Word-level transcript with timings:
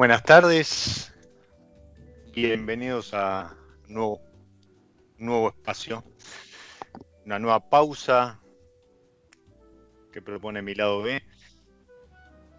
Buenas 0.00 0.22
tardes, 0.22 1.12
bienvenidos 2.32 3.12
a 3.12 3.54
nuevo, 3.86 4.18
nuevo 5.18 5.50
espacio, 5.50 6.02
una 7.26 7.38
nueva 7.38 7.68
pausa 7.68 8.40
que 10.10 10.22
propone 10.22 10.62
mi 10.62 10.74
lado 10.74 11.02
B. 11.02 11.22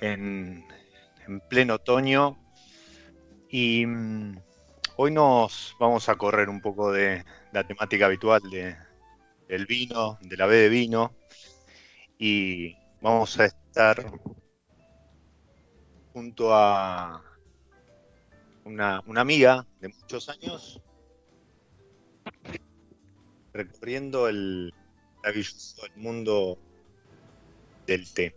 En, 0.01 0.63
en 1.25 1.39
pleno 1.49 1.73
otoño. 1.73 2.37
Y 3.49 3.87
mm, 3.87 4.37
hoy 4.97 5.09
nos 5.11 5.75
vamos 5.79 6.09
a 6.09 6.17
correr 6.17 6.47
un 6.47 6.61
poco 6.61 6.91
de 6.91 7.25
la 7.53 7.65
temática 7.65 8.05
habitual 8.05 8.43
de, 8.51 8.77
del 9.47 9.65
vino, 9.65 10.19
de 10.21 10.37
la 10.37 10.45
B 10.45 10.57
de 10.57 10.69
vino. 10.69 11.15
Y 12.19 12.77
vamos 13.01 13.39
a 13.39 13.45
estar 13.45 14.05
junto 16.13 16.53
a 16.53 17.30
una, 18.65 19.01
una 19.05 19.21
amiga 19.21 19.65
de 19.79 19.89
muchos 19.89 20.29
años 20.29 20.81
recorriendo 23.53 24.27
el 24.27 24.73
maravilloso 25.17 25.85
el 25.85 26.01
mundo 26.01 26.57
del 27.85 28.11
té. 28.13 28.35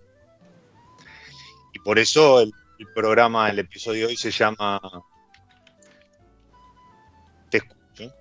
Y 1.72 1.78
por 1.80 1.98
eso 1.98 2.40
el, 2.40 2.52
programa, 2.94 3.48
el 3.48 3.58
episodio 3.58 4.06
de 4.06 4.12
hoy 4.12 4.16
se 4.16 4.30
llama 4.30 4.80
Te 7.50 7.58
escucho. 7.58 8.14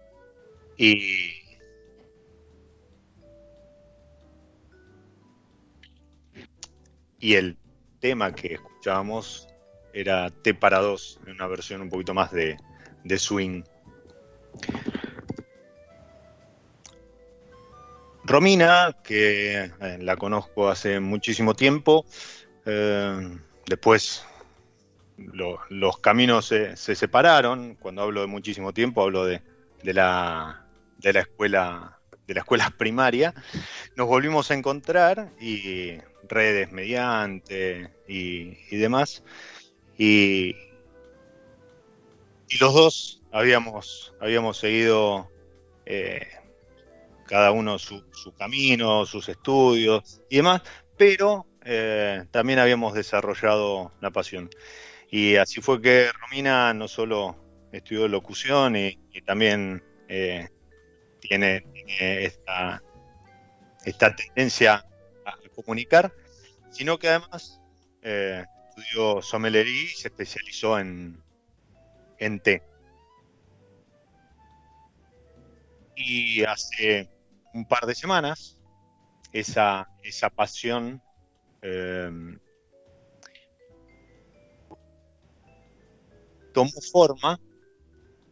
Y 0.78 1.44
y 7.24 7.36
el 7.36 7.58
tema 8.02 8.36
que 8.36 8.56
escuchábamos 8.56 9.48
era 9.94 10.30
T 10.32 10.54
para 10.56 10.80
dos, 10.80 11.20
en 11.26 11.34
una 11.34 11.48
versión 11.48 11.82
un 11.82 11.90
poquito 11.90 12.14
más 12.14 12.32
de, 12.32 12.58
de 13.04 13.20
swing. 13.20 13.64
Romina, 18.26 18.94
que 19.04 19.64
eh, 19.66 19.98
la 20.00 20.16
conozco 20.16 20.70
hace 20.70 21.00
muchísimo 21.00 21.54
tiempo, 21.56 22.06
eh, 22.66 23.38
después 23.68 24.26
lo- 25.18 25.60
los 25.70 26.00
caminos 26.00 26.48
se, 26.48 26.76
se 26.78 26.96
separaron. 26.96 27.76
Cuando 27.78 28.02
hablo 28.04 28.22
de 28.22 28.28
muchísimo 28.28 28.74
tiempo, 28.74 29.04
hablo 29.04 29.26
de, 29.26 29.44
de 29.84 29.94
la, 29.94 30.68
de 30.98 31.14
la 31.14 31.20
escuela 31.22 32.00
de 32.28 32.36
primaria. 32.78 33.34
Nos 33.96 34.08
volvimos 34.08 34.52
a 34.52 34.56
encontrar 34.56 35.34
y 35.40 35.98
redes 36.24 36.72
mediante 36.72 37.92
y, 38.08 38.58
y 38.72 38.78
demás. 38.78 39.24
Y, 39.98 40.56
los 42.60 42.74
dos 42.74 43.22
habíamos, 43.32 44.14
habíamos 44.20 44.58
seguido 44.58 45.28
eh, 45.88 46.28
cada 47.26 47.52
uno 47.52 47.80
su, 47.80 48.04
camino, 48.38 49.06
sus 49.08 49.28
estudios 49.28 50.22
y 50.30 50.38
demás, 50.38 50.62
pero 50.98 51.48
eh, 51.66 52.26
también 52.30 52.60
habíamos 52.60 52.94
desarrollado 52.94 53.92
la 54.02 54.12
pasión. 54.12 54.50
Y 55.10 55.36
así 55.38 55.62
fue 55.62 55.82
que 55.82 56.12
Romina 56.12 56.74
no 56.74 56.88
solo 56.88 57.36
estudió 57.72 58.08
locución 58.08 58.76
y, 58.76 59.00
y 59.12 59.22
también 59.22 59.84
eh, 60.08 60.48
tiene, 61.20 61.62
tiene 61.74 62.26
esta, 62.26 62.84
esta 63.86 64.16
tendencia 64.16 64.86
a 65.26 65.38
comunicar, 65.56 66.14
sino 66.72 67.00
que 67.00 67.10
además 67.10 67.62
eh, 68.02 68.44
estudió 68.76 69.22
sommelería 69.22 69.84
y 69.84 69.88
se 69.88 70.08
especializó 70.08 70.80
en, 70.80 71.22
en 72.18 72.40
té. 72.40 72.64
Y 75.96 76.44
hace 76.44 77.10
un 77.54 77.66
par 77.66 77.86
de 77.86 77.94
semanas 77.94 78.58
esa, 79.32 79.88
esa 80.04 80.30
pasión 80.30 81.02
eh, 81.62 82.12
tomó 86.54 86.72
forma 86.92 87.40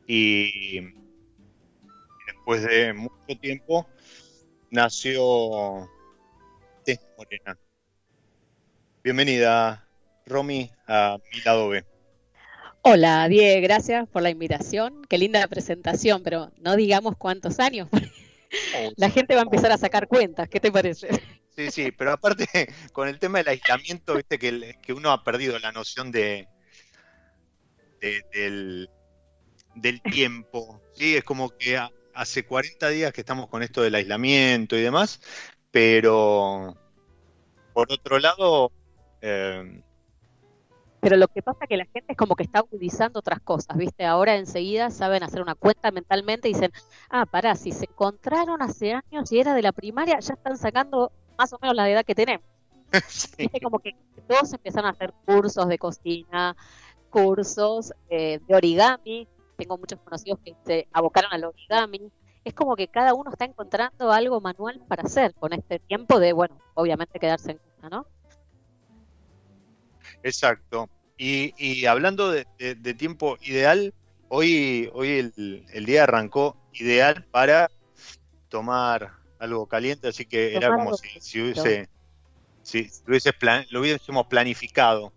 y 0.08 0.82
después 2.26 2.64
de 2.64 2.94
mucho 2.94 3.40
tiempo 3.40 3.88
nació 4.72 5.88
Tess 6.84 7.00
Morena. 7.18 7.58
Bienvenida, 9.04 9.88
Romy, 10.32 10.72
a 10.88 11.18
mi 11.34 11.42
lado 11.42 11.70
B. 11.70 11.84
Hola, 12.84 13.28
Diego, 13.28 13.62
gracias 13.62 14.08
por 14.10 14.22
la 14.24 14.30
invitación. 14.30 15.04
Qué 15.08 15.18
linda 15.18 15.46
presentación, 15.48 16.24
pero 16.24 16.52
no 16.58 16.76
digamos 16.76 17.16
cuántos 17.18 17.60
años. 17.60 17.88
La 18.98 19.10
gente 19.10 19.36
va 19.36 19.42
a 19.42 19.44
empezar 19.44 19.72
a 19.72 19.78
sacar 19.78 20.08
cuentas. 20.08 20.50
¿Qué 20.50 20.60
te 20.60 20.72
parece? 20.72 21.10
Sí, 21.56 21.70
sí, 21.70 21.92
pero 21.92 22.14
aparte 22.14 22.46
con 22.94 23.08
el 23.08 23.20
tema 23.20 23.38
del 23.40 23.50
aislamiento, 23.50 24.16
viste 24.16 24.40
que, 24.40 24.48
el- 24.48 24.76
que 24.82 24.94
uno 24.94 25.12
ha 25.12 25.24
perdido 25.24 25.60
la 25.60 25.72
noción 25.72 26.12
de, 26.12 26.48
de- 28.00 28.22
del, 28.34 28.90
del 29.76 30.02
tiempo. 30.02 30.82
Sí, 30.94 31.16
es 31.16 31.24
como 31.24 31.50
que 31.50 31.78
ha- 31.78 31.92
hace 32.14 32.46
40 32.46 32.90
días 32.90 33.14
que 33.14 33.22
estamos 33.22 33.48
con 33.48 33.64
esto 33.64 33.82
del 33.82 33.96
aislamiento 33.96 34.76
y 34.78 34.82
demás, 34.82 35.20
pero 35.72 36.76
por 37.74 37.92
otro 37.92 38.20
lado, 38.20 38.72
eh, 39.22 39.82
Pero 41.02 41.18
lo 41.18 41.28
que 41.28 41.42
pasa 41.42 41.64
es 41.64 41.68
que 41.68 41.78
la 41.78 41.86
gente 41.86 42.12
es 42.14 42.18
como 42.18 42.36
que 42.36 42.44
está 42.44 42.60
agudizando 42.60 43.20
otras 43.20 43.42
cosas, 43.42 43.76
¿viste? 43.76 44.06
Ahora 44.06 44.36
enseguida 44.36 44.92
saben 44.92 45.24
hacer 45.24 45.42
una 45.42 45.56
cuenta 45.56 45.90
mentalmente 45.92 46.48
y 46.48 46.54
dicen, 46.54 46.72
ah, 47.10 47.26
pará, 47.26 47.56
si 47.56 47.72
se 47.72 47.86
encontraron 47.86 48.62
hace 48.62 48.94
años 48.94 49.32
y 49.32 49.40
era 49.40 49.56
de 49.56 49.64
la 49.64 49.72
primaria, 49.72 50.20
ya 50.20 50.36
están 50.36 50.58
sacando 50.58 51.12
más 51.40 51.52
o 51.54 51.58
menos 51.60 51.76
la 51.76 51.90
edad 51.90 52.06
que 52.06 52.14
tenemos. 52.14 52.46
sí, 53.08 53.30
Viste, 53.36 53.60
como 53.60 53.80
que 53.80 53.96
todos 54.28 54.54
empezaron 54.54 54.88
a 54.88 54.92
hacer 54.92 55.12
cursos 55.26 55.68
de 55.68 55.80
cocina, 55.80 56.56
cursos 57.10 57.94
eh, 58.10 58.40
de 58.48 58.56
origami. 58.56 59.28
Tengo 59.58 59.80
muchos 59.80 60.00
conocidos 60.02 60.40
que 60.46 60.56
se 60.66 60.88
abocaron 60.94 61.34
al 61.34 61.46
origami. 61.46 62.12
Es 62.44 62.54
como 62.54 62.76
que 62.76 62.88
cada 62.88 63.16
uno 63.16 63.32
está 63.32 63.46
encontrando 63.46 64.12
algo 64.12 64.40
manual 64.40 64.80
para 64.88 65.04
hacer 65.04 65.34
con 65.34 65.54
este 65.54 65.80
tiempo 65.80 66.20
de, 66.20 66.34
bueno, 66.34 66.60
obviamente 66.76 67.20
quedarse 67.20 67.52
en 67.52 67.58
casa, 67.58 67.90
¿no? 67.90 68.06
Exacto. 70.24 70.90
Y, 71.18 71.54
y 71.58 71.86
hablando 71.86 72.32
de, 72.32 72.48
de- 72.58 72.76
de 72.76 72.94
tiempo 72.96 73.38
ideal, 73.42 73.94
hoy, 74.30 74.90
hoy 74.94 75.10
el, 75.36 75.66
el 75.74 75.86
día 75.86 76.04
arrancó 76.04 76.58
ideal 76.74 77.26
para 77.32 77.70
tomar 78.50 79.12
algo 79.40 79.68
caliente, 79.68 80.08
así 80.10 80.26
que 80.26 80.56
era 80.56 80.70
como 80.74 80.94
si, 80.94 81.08
si 81.20 81.42
hubiese, 81.42 81.88
si, 82.62 82.86
si 82.90 83.04
hubiese 83.08 83.34
plan- 83.34 83.66
lo 83.72 83.82
hubiésemos 83.82 84.28
planificado. 84.28 85.14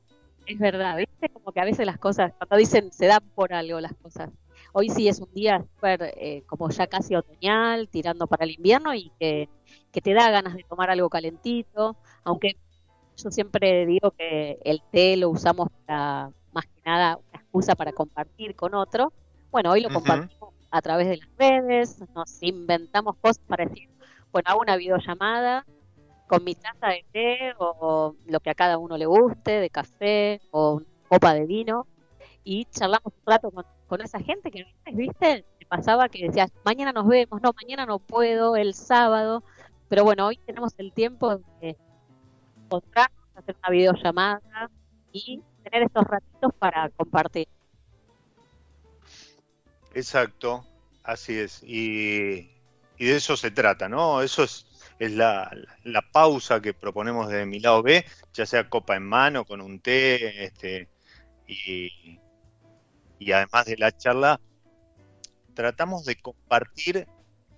Es 0.46 0.58
verdad, 0.58 0.96
¿viste? 0.98 1.28
Como 1.30 1.52
que 1.52 1.60
a 1.60 1.64
veces 1.64 1.86
las 1.86 1.98
cosas, 1.98 2.32
cuando 2.38 2.56
dicen 2.56 2.92
se 2.92 3.06
dan 3.06 3.30
por 3.34 3.54
algo 3.54 3.80
las 3.80 3.94
cosas. 3.96 4.30
Hoy 4.72 4.90
sí 4.90 5.08
es 5.08 5.20
un 5.20 5.32
día 5.32 5.60
súper, 5.60 6.12
eh, 6.16 6.42
como 6.46 6.68
ya 6.70 6.86
casi 6.86 7.14
otoñal, 7.14 7.88
tirando 7.88 8.26
para 8.26 8.44
el 8.44 8.50
invierno 8.52 8.94
y 8.94 9.12
que, 9.18 9.48
que 9.90 10.00
te 10.00 10.12
da 10.12 10.30
ganas 10.30 10.54
de 10.54 10.64
tomar 10.64 10.90
algo 10.90 11.08
calentito, 11.08 11.96
aunque 12.24 12.58
yo 13.16 13.31
siempre 13.31 13.87
digo 13.87 14.11
que 14.12 14.58
el 14.64 14.82
té 14.90 15.16
lo 15.16 15.31
usamos 15.31 15.69
para, 15.87 16.31
más 16.52 16.66
que 16.66 16.82
nada, 16.84 17.16
una 17.16 17.40
excusa 17.40 17.75
para 17.75 17.93
compartir 17.93 18.55
con 18.56 18.75
otro. 18.75 19.12
Bueno, 19.50 19.70
hoy 19.70 19.81
lo 19.81 19.90
compartimos 19.90 20.55
a 20.70 20.82
través 20.82 21.08
de 21.08 21.19
las 21.19 21.28
redes, 21.38 22.05
nos 22.14 22.43
inventamos 22.43 23.16
cosas 23.16 23.40
para 23.46 23.64
decir, 23.64 23.88
bueno, 24.32 24.50
hago 24.50 24.61
una 24.61 24.76
videollamada 24.76 25.64
con 26.26 26.43
mi 26.43 26.55
taza 26.55 26.88
de 26.88 27.05
té 27.12 27.55
o 27.58 28.16
lo 28.26 28.40
que 28.40 28.50
a 28.50 28.55
cada 28.55 28.78
uno 28.78 28.96
le 28.96 29.06
guste, 29.06 29.61
de 29.61 29.70
café 29.70 30.40
o 30.50 30.75
una 30.75 30.87
copa 31.08 31.34
de 31.34 31.46
vino, 31.46 31.87
y 32.43 32.64
charlamos 32.66 33.12
un 33.14 33.22
rato 33.25 33.50
con, 33.50 33.64
con 33.87 34.00
esa 34.00 34.19
gente 34.19 34.50
que 34.50 34.66
viste, 34.93 35.44
te 35.58 35.66
pasaba 35.66 36.08
que 36.08 36.26
decías, 36.26 36.50
mañana 36.64 36.93
nos 36.93 37.06
vemos, 37.06 37.40
no, 37.40 37.52
mañana 37.52 37.87
no 37.87 38.00
puedo, 38.00 38.56
el 38.56 38.75
sábado, 38.75 39.44
pero 39.88 40.02
bueno, 40.02 40.26
hoy 40.26 40.38
tenemos 40.44 40.75
el 40.78 40.93
tiempo 40.93 41.37
de 41.61 41.76
hacer 42.76 43.56
una 43.59 43.71
videollamada 43.71 44.71
y 45.12 45.43
tener 45.62 45.82
estos 45.85 46.05
ratitos 46.05 46.53
para 46.59 46.88
compartir. 46.91 47.49
Exacto, 49.94 50.67
así 51.03 51.38
es. 51.38 51.62
Y, 51.62 52.50
de 52.99 53.17
eso 53.17 53.37
se 53.37 53.50
trata, 53.50 53.88
¿no? 53.88 54.23
Eso 54.23 54.44
es, 54.44 54.67
es 54.99 55.12
la, 55.12 55.50
la 55.82 56.03
pausa 56.03 56.61
que 56.61 56.75
proponemos 56.75 57.29
de 57.29 57.47
mi 57.47 57.61
lado 57.61 57.82
B, 57.82 58.05
ya 58.32 58.47
sea 58.47 58.69
copa 58.69 58.97
en 58.97 59.05
mano, 59.05 59.44
con 59.44 59.61
un 59.61 59.81
té, 59.81 60.44
este, 60.44 60.88
y, 61.47 62.19
y 63.19 63.32
además 63.32 63.67
de 63.67 63.76
la 63.76 63.93
charla, 63.93 64.41
tratamos 65.55 66.05
de 66.05 66.17
compartir 66.17 67.06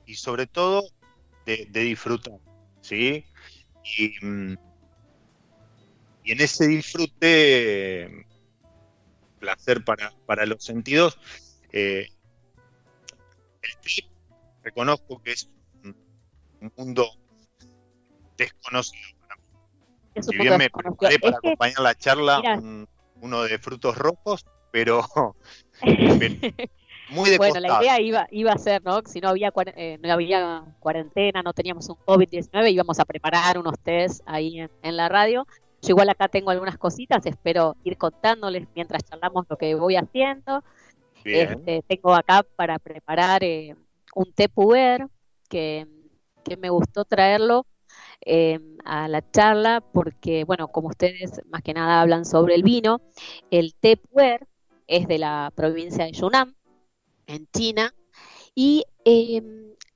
y 0.05 0.15
sobre 0.15 0.47
todo 0.47 0.83
de, 1.45 1.67
de 1.71 1.81
disfrutar, 1.81 2.39
¿sí? 2.81 3.25
Y, 3.99 4.25
mm, 4.25 4.57
y 6.27 6.33
en 6.33 6.41
ese 6.41 6.67
disfrute, 6.67 8.03
eh, 8.03 8.27
placer 9.39 9.85
para, 9.85 10.13
para 10.27 10.45
los 10.45 10.63
sentidos, 10.65 11.17
eh, 11.73 12.09
el 13.63 13.77
té, 13.81 14.09
reconozco 14.65 15.23
que 15.23 15.33
es 15.33 15.49
un, 15.85 15.97
un 16.61 16.73
mundo 16.77 17.07
desconocido 18.37 19.05
para 19.21 19.37
mí. 19.37 19.43
Es 20.15 20.27
Si 20.27 20.37
bien 20.37 20.59
me 20.59 20.69
preparé 20.69 21.19
para 21.21 21.35
Es 21.37 21.41
que, 21.41 21.49
acompañar 21.49 21.81
la 21.81 21.95
charla, 21.95 22.43
un- 22.59 22.89
uno 23.21 23.43
de 23.45 23.59
frutos 23.59 23.97
rojos, 23.97 24.45
pero, 24.73 25.07
muy 27.09 27.31
de 27.31 27.39
Bueno, 27.39 27.61
la 27.61 27.81
idea 27.81 28.01
iba, 28.01 28.27
iba 28.31 28.53
a 28.53 28.59
ser, 28.59 28.83
¿no? 28.85 29.01
Si 29.07 29.21
no 29.21 29.29
había, 29.29 29.53
eh, 29.77 29.99
no 30.03 30.13
había 30.13 30.65
cuarentena, 30.81 31.43
no 31.43 31.53
teníamos 31.53 31.89
un 31.89 31.97
COVID-19, 31.97 32.73
íbamos 32.73 32.99
a 32.99 33.05
preparar 33.05 33.59
unos 33.59 33.79
test 33.79 34.23
ahí 34.27 34.61
en, 34.61 34.71
en 34.83 34.97
la 34.97 35.09
radio. 35.09 35.47
Yo 35.87 35.93
igual 35.93 36.09
acá 36.09 36.27
tengo 36.27 36.51
algunas 36.51 36.79
cositas, 36.79 37.25
espero 37.27 37.77
ir 37.85 37.97
contándoles 37.97 38.67
mientras 38.75 39.05
charlamos 39.05 39.47
lo 39.49 39.57
que 39.57 39.73
voy 39.77 39.95
haciendo. 39.95 40.65
Este, 41.25 41.83
tengo 41.87 42.13
acá 42.13 42.45
para 42.57 42.81
preparar 42.81 43.45
eh, 43.45 43.77
un 44.17 44.33
té 44.33 44.49
puer 44.49 45.07
que, 45.49 45.87
que 46.43 46.57
me 46.57 46.71
gustó 46.71 47.05
traerlo 47.05 47.67
eh, 48.21 48.59
a 48.85 49.07
la 49.07 49.31
charla 49.31 49.81
porque, 49.81 50.43
bueno, 50.43 50.67
como 50.67 50.89
ustedes 50.89 51.41
más 51.51 51.63
que 51.63 51.75
nada 51.75 52.01
hablan 52.01 52.25
sobre 52.25 52.57
el 52.57 52.65
vino, 52.65 53.01
el 53.53 53.75
té 53.75 53.97
puer 53.97 54.49
es 54.89 55.07
de 55.07 55.19
la 55.19 55.53
provincia 55.55 56.05
de 56.05 56.13
Yunnan, 56.13 56.57
en 57.29 57.47
China, 57.53 57.95
y 58.57 58.85
eh, 59.05 59.41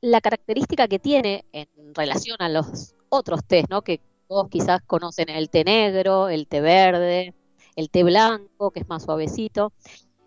la 0.00 0.20
característica 0.20 0.86
que 0.86 1.00
tiene 1.00 1.46
en 1.50 1.68
relación 1.94 2.36
a 2.38 2.48
los 2.48 2.94
otros 3.08 3.44
tés, 3.44 3.64
¿no? 3.68 3.82
Que 3.82 4.00
todos 4.30 4.48
quizás 4.48 4.80
conocen 4.86 5.28
el 5.28 5.50
té 5.50 5.64
negro, 5.64 6.28
el 6.28 6.46
té 6.46 6.60
verde, 6.60 7.34
el 7.74 7.90
té 7.90 8.04
blanco, 8.04 8.70
que 8.70 8.78
es 8.78 8.88
más 8.88 9.02
suavecito. 9.02 9.72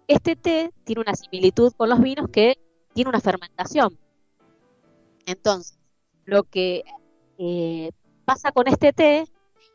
Este 0.10 0.36
té 0.36 0.74
tiene 0.84 1.04
una 1.04 1.16
similitud 1.16 1.72
con 1.78 1.90
los 1.90 2.02
vinos 2.02 2.28
que 2.30 2.60
tiene 2.94 3.08
una 3.08 3.22
fermentación. 3.22 3.98
Entonces, 5.26 5.80
lo 6.26 6.44
que 6.44 6.84
eh, 7.38 7.92
pasa 8.26 8.52
con 8.52 8.68
este 8.68 8.92
té 8.92 9.26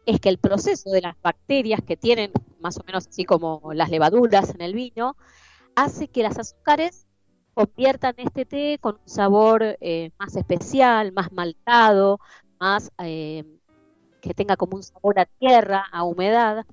es 0.05 0.21
que 0.21 0.29
el 0.29 0.37
proceso 0.37 0.91
de 0.91 1.01
las 1.01 1.15
bacterias 1.23 1.81
que 1.81 1.97
tienen, 1.97 2.31
más 2.61 2.77
o 2.77 2.85
menos 2.85 3.09
así 3.09 3.25
como 3.25 3.63
las 3.73 3.89
levaduras 3.89 4.55
en 4.55 4.61
el 4.61 4.75
vino, 4.75 5.17
hace 5.75 6.09
que 6.09 6.23
las 6.23 6.39
azúcares 6.39 7.07
conviertan 7.55 8.13
este 8.19 8.45
té 8.45 8.79
con 8.79 8.97
un 8.97 9.09
sabor 9.09 9.79
eh, 9.81 10.11
más 10.19 10.37
especial, 10.37 11.13
más 11.13 11.33
maltado, 11.33 12.21
más 12.61 12.91
eh, 12.99 13.58
que 14.21 14.35
tenga 14.35 14.57
como 14.57 14.77
un 14.77 14.83
sabor 14.83 15.19
a 15.21 15.27
tierra, 15.27 15.85
a 15.93 16.05
humedad, 16.05 16.65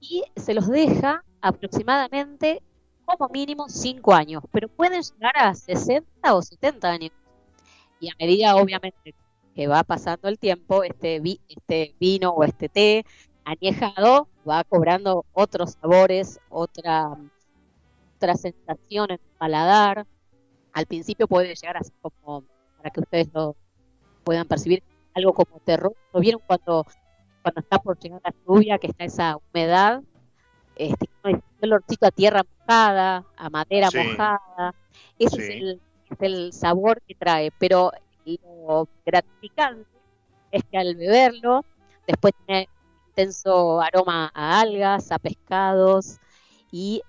y 0.00 0.24
se 0.36 0.54
los 0.54 0.68
deja 0.68 1.24
aproximadamente 1.40 2.62
como 3.04 3.28
mínimo 3.30 3.68
5 3.68 4.14
años, 4.14 4.42
pero 4.52 4.68
pueden 4.68 5.02
llegar 5.02 5.32
a 5.36 5.54
60 5.54 6.34
o 6.34 6.42
70 6.42 6.90
años. 6.90 7.12
y 7.98 8.08
a 8.10 8.14
medida, 8.18 8.56
obviamente, 8.56 9.14
que 9.54 9.66
va 9.68 9.84
pasando 9.84 10.28
el 10.28 10.38
tiempo, 10.38 10.82
este, 10.84 11.20
vi- 11.20 11.40
este 11.48 11.96
vino 12.00 12.30
o 12.30 12.44
este 12.44 12.68
té 12.68 13.04
añejado 13.44 14.28
va 14.48 14.64
cobrando 14.64 15.26
otros 15.32 15.72
sabores, 15.80 16.40
otra, 16.48 17.16
otra 18.16 18.34
sensación 18.36 19.06
en 19.10 19.14
el 19.14 19.20
paladar. 19.38 20.06
Al 20.72 20.86
principio 20.86 21.28
puede 21.28 21.54
llegar 21.54 21.76
así 21.78 21.92
como, 22.02 22.44
para 22.76 22.90
que 22.90 23.00
ustedes 23.00 23.28
lo 23.34 23.56
puedan 24.24 24.46
percibir, 24.48 24.84
algo 25.20 25.32
como 25.34 25.60
terror. 25.60 25.94
¿Vieron 26.14 26.40
cuando, 26.46 26.84
cuando 27.42 27.60
está 27.60 27.78
por 27.78 27.98
llegar 27.98 28.20
la 28.24 28.34
lluvia, 28.46 28.78
que 28.78 28.88
está 28.88 29.04
esa 29.04 29.36
humedad? 29.36 30.02
Este, 30.74 31.06
el 31.22 31.42
olorcito 31.62 32.06
a 32.06 32.10
tierra 32.10 32.42
mojada, 32.58 33.24
a 33.36 33.50
madera 33.50 33.90
Sí. 33.90 33.98
mojada. 33.98 34.74
Ese 35.18 35.36
es 35.36 35.50
el, 35.50 35.82
es 36.10 36.18
el 36.20 36.52
sabor 36.52 37.00
que 37.06 37.14
trae, 37.14 37.50
pero 37.58 37.90
lo 38.24 38.88
gratificante 39.04 39.88
es 40.50 40.62
que 40.70 40.78
al 40.78 40.96
beberlo, 40.96 41.64
después 42.06 42.32
tiene 42.46 42.68
intenso 43.08 43.80
aroma 43.80 44.30
a 44.34 44.60
algas, 44.60 45.10
a 45.12 45.18
pescados 45.18 46.18
y 46.70 47.02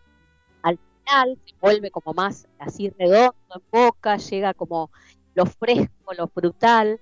al 0.63 0.79
final 1.05 1.39
se 1.45 1.55
vuelve 1.59 1.91
como 1.91 2.13
más 2.13 2.47
así 2.59 2.89
redondo 2.89 3.33
en 3.55 3.61
boca, 3.71 4.17
llega 4.17 4.53
como 4.53 4.91
lo 5.33 5.45
fresco, 5.45 6.13
lo 6.17 6.27
frutal 6.27 6.99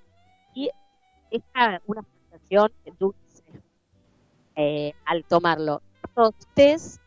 y 0.54 0.70
es 1.32 1.42
una 1.86 2.04
sensación 2.30 2.72
dulce 2.98 3.44
eh, 4.56 4.94
al 5.06 5.24
tomarlo. 5.26 5.82
Estos 6.04 6.34
tés, 6.54 7.00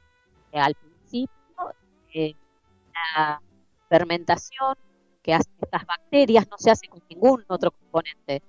eh, 0.52 0.59
al 0.59 0.75
principio, 0.75 1.31
eh, 2.14 2.35
la 3.17 3.41
fermentación 3.88 4.76
que 5.23 5.35
hacen 5.35 5.52
estas 5.61 5.87
bacterias 5.87 6.49
no 6.50 6.59
se 6.59 6.71
hace 6.71 6.88
con 6.88 7.02
ningún 7.09 7.45
otro 7.49 7.71
componente. 7.71 8.43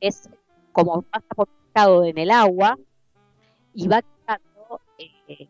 Es 0.00 0.28
como 0.72 1.02
pasa 1.02 1.26
por 1.34 1.48
un 1.48 1.66
estado 1.66 2.04
en 2.04 2.18
el 2.18 2.30
agua 2.30 2.78
y 3.74 3.88
va 3.88 4.02
quedando 4.02 4.80
eh, 4.98 5.48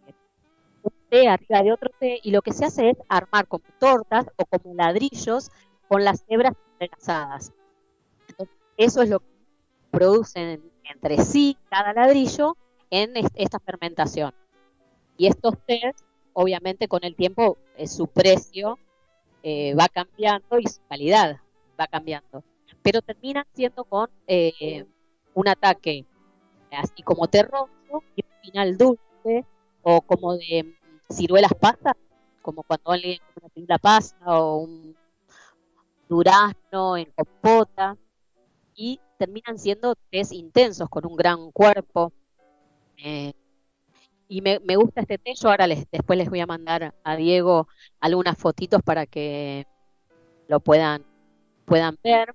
un 0.83 0.93
té 1.09 1.29
arriba 1.29 1.63
de 1.63 1.73
otro 1.73 1.91
té 1.99 2.21
y 2.23 2.31
lo 2.31 2.43
que 2.43 2.53
se 2.53 2.65
hace 2.65 2.91
es 2.91 2.97
armar 3.09 3.47
como 3.47 3.65
tortas 3.79 4.27
o 4.37 4.45
como 4.47 4.75
ladrillos 4.75 5.51
con 5.89 6.05
las 6.05 6.25
hebras 6.29 6.55
entrelazadas. 6.73 7.53
Entonces, 8.29 8.57
eso 8.77 9.03
es 9.03 9.11
lo 9.11 9.21
que 9.21 9.34
producen 9.95 10.73
entre 10.85 11.19
sí 11.25 11.59
cada 11.71 11.93
ladrillo 11.95 12.57
en 12.91 13.17
est- 13.17 13.35
esta 13.37 13.61
fermentación. 13.61 14.33
Y 15.17 15.27
estos 15.27 15.55
tés, 15.67 15.95
obviamente 16.33 16.89
con 16.89 17.05
el 17.05 17.17
tiempo, 17.17 17.59
eh, 17.77 17.87
su 17.87 18.09
precio 18.09 18.79
eh, 19.43 19.75
va 19.75 19.89
cambiando 19.89 20.59
y 20.59 20.67
su 20.67 20.81
calidad 20.89 21.41
va 21.81 21.87
cambiando. 21.87 22.45
Pero 22.83 23.03
terminan 23.03 23.45
siendo 23.55 23.85
con 23.85 24.11
eh, 24.27 24.87
un 25.35 25.49
ataque 25.49 26.07
así 26.73 27.03
como 27.03 27.29
terroso 27.29 27.71
y 28.17 28.25
un 28.25 28.41
final 28.43 28.77
dulce 28.79 29.47
o 29.83 30.01
como 30.03 30.37
de 30.37 30.65
mm, 30.65 31.13
ciruelas 31.13 31.55
pasas, 31.55 31.95
como 32.43 32.63
cuando 32.65 32.93
alguien 32.93 33.19
come 33.35 33.41
una 33.47 33.51
ciruela 33.55 33.79
pasa 33.79 34.17
o 34.27 34.59
un 34.59 34.97
durazno 36.09 36.97
en 36.97 37.11
compota 37.13 37.97
y 38.75 39.01
terminan 39.19 39.59
siendo 39.59 39.95
tés 40.11 40.33
intensos 40.33 40.89
con 40.89 41.07
un 41.07 41.17
gran 41.17 41.51
cuerpo. 41.53 42.13
Eh, 42.97 43.33
y 44.29 44.41
me, 44.41 44.59
me 44.61 44.77
gusta 44.77 45.03
este 45.03 45.19
té, 45.19 45.35
yo 45.35 45.51
ahora 45.51 45.67
les, 45.67 45.91
después 45.91 46.19
les 46.19 46.31
voy 46.31 46.41
a 46.41 46.47
mandar 46.47 46.95
a 47.05 47.17
Diego 47.17 47.69
algunas 48.01 48.39
fotitos 48.39 48.83
para 48.83 49.07
que 49.07 49.67
lo 50.49 50.61
puedan, 50.61 51.05
puedan 51.65 51.99
ver. 52.03 52.35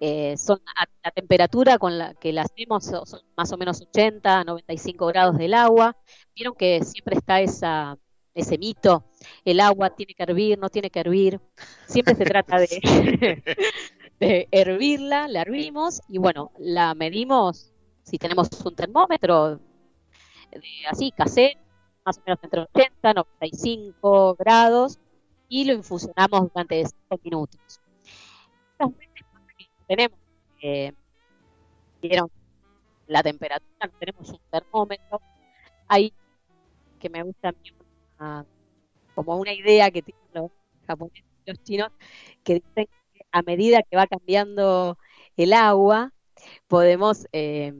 Eh, 0.00 0.36
son 0.36 0.60
a 0.76 0.86
la 1.04 1.10
temperatura 1.12 1.78
con 1.78 1.98
la 1.98 2.14
que 2.14 2.32
la 2.32 2.42
hacemos 2.42 2.84
son 2.84 3.20
más 3.36 3.52
o 3.52 3.56
menos 3.56 3.80
80 3.80 4.44
95 4.44 5.06
grados 5.06 5.38
del 5.38 5.54
agua. 5.54 5.96
Vieron 6.34 6.54
que 6.54 6.82
siempre 6.84 7.16
está 7.16 7.40
esa, 7.40 7.96
ese 8.34 8.58
mito, 8.58 9.04
el 9.44 9.60
agua 9.60 9.90
tiene 9.94 10.14
que 10.14 10.22
hervir, 10.24 10.58
no 10.58 10.68
tiene 10.68 10.90
que 10.90 11.00
hervir. 11.00 11.40
Siempre 11.86 12.14
se 12.14 12.24
trata 12.24 12.58
de, 12.58 12.68
de 14.20 14.48
hervirla, 14.50 15.28
la 15.28 15.42
hervimos 15.42 16.00
y 16.08 16.18
bueno, 16.18 16.52
la 16.58 16.94
medimos 16.94 17.72
si 18.02 18.18
tenemos 18.18 18.48
un 18.64 18.74
termómetro 18.74 19.56
de 20.50 20.62
así, 20.90 21.10
casero, 21.10 21.58
más 22.04 22.18
o 22.18 22.22
menos 22.26 22.38
entre 22.42 22.60
80 22.60 23.10
y 23.10 23.14
95 23.14 24.36
grados 24.36 24.98
y 25.48 25.64
lo 25.64 25.72
infusionamos 25.72 26.52
durante 26.52 26.84
5 26.84 27.20
minutos. 27.24 27.80
Tenemos, 29.86 30.18
eh, 30.62 30.92
la 33.06 33.22
temperatura, 33.22 33.90
tenemos 33.98 34.28
un 34.30 34.40
termómetro. 34.50 35.20
Hay 35.88 36.12
que 36.98 37.10
me 37.10 37.22
gusta 37.22 37.48
a 37.48 37.52
mí 37.52 38.48
como 39.14 39.36
una 39.36 39.52
idea 39.52 39.90
que 39.90 40.02
tienen 40.02 40.24
los 40.32 40.50
japoneses 40.86 41.24
y 41.44 41.50
los 41.50 41.62
chinos, 41.62 41.92
que 42.42 42.54
dicen 42.54 42.88
a 43.34 43.42
medida 43.42 43.82
que 43.82 43.96
va 43.96 44.06
cambiando 44.06 44.98
el 45.36 45.52
agua, 45.52 46.12
podemos 46.68 47.26
eh, 47.32 47.72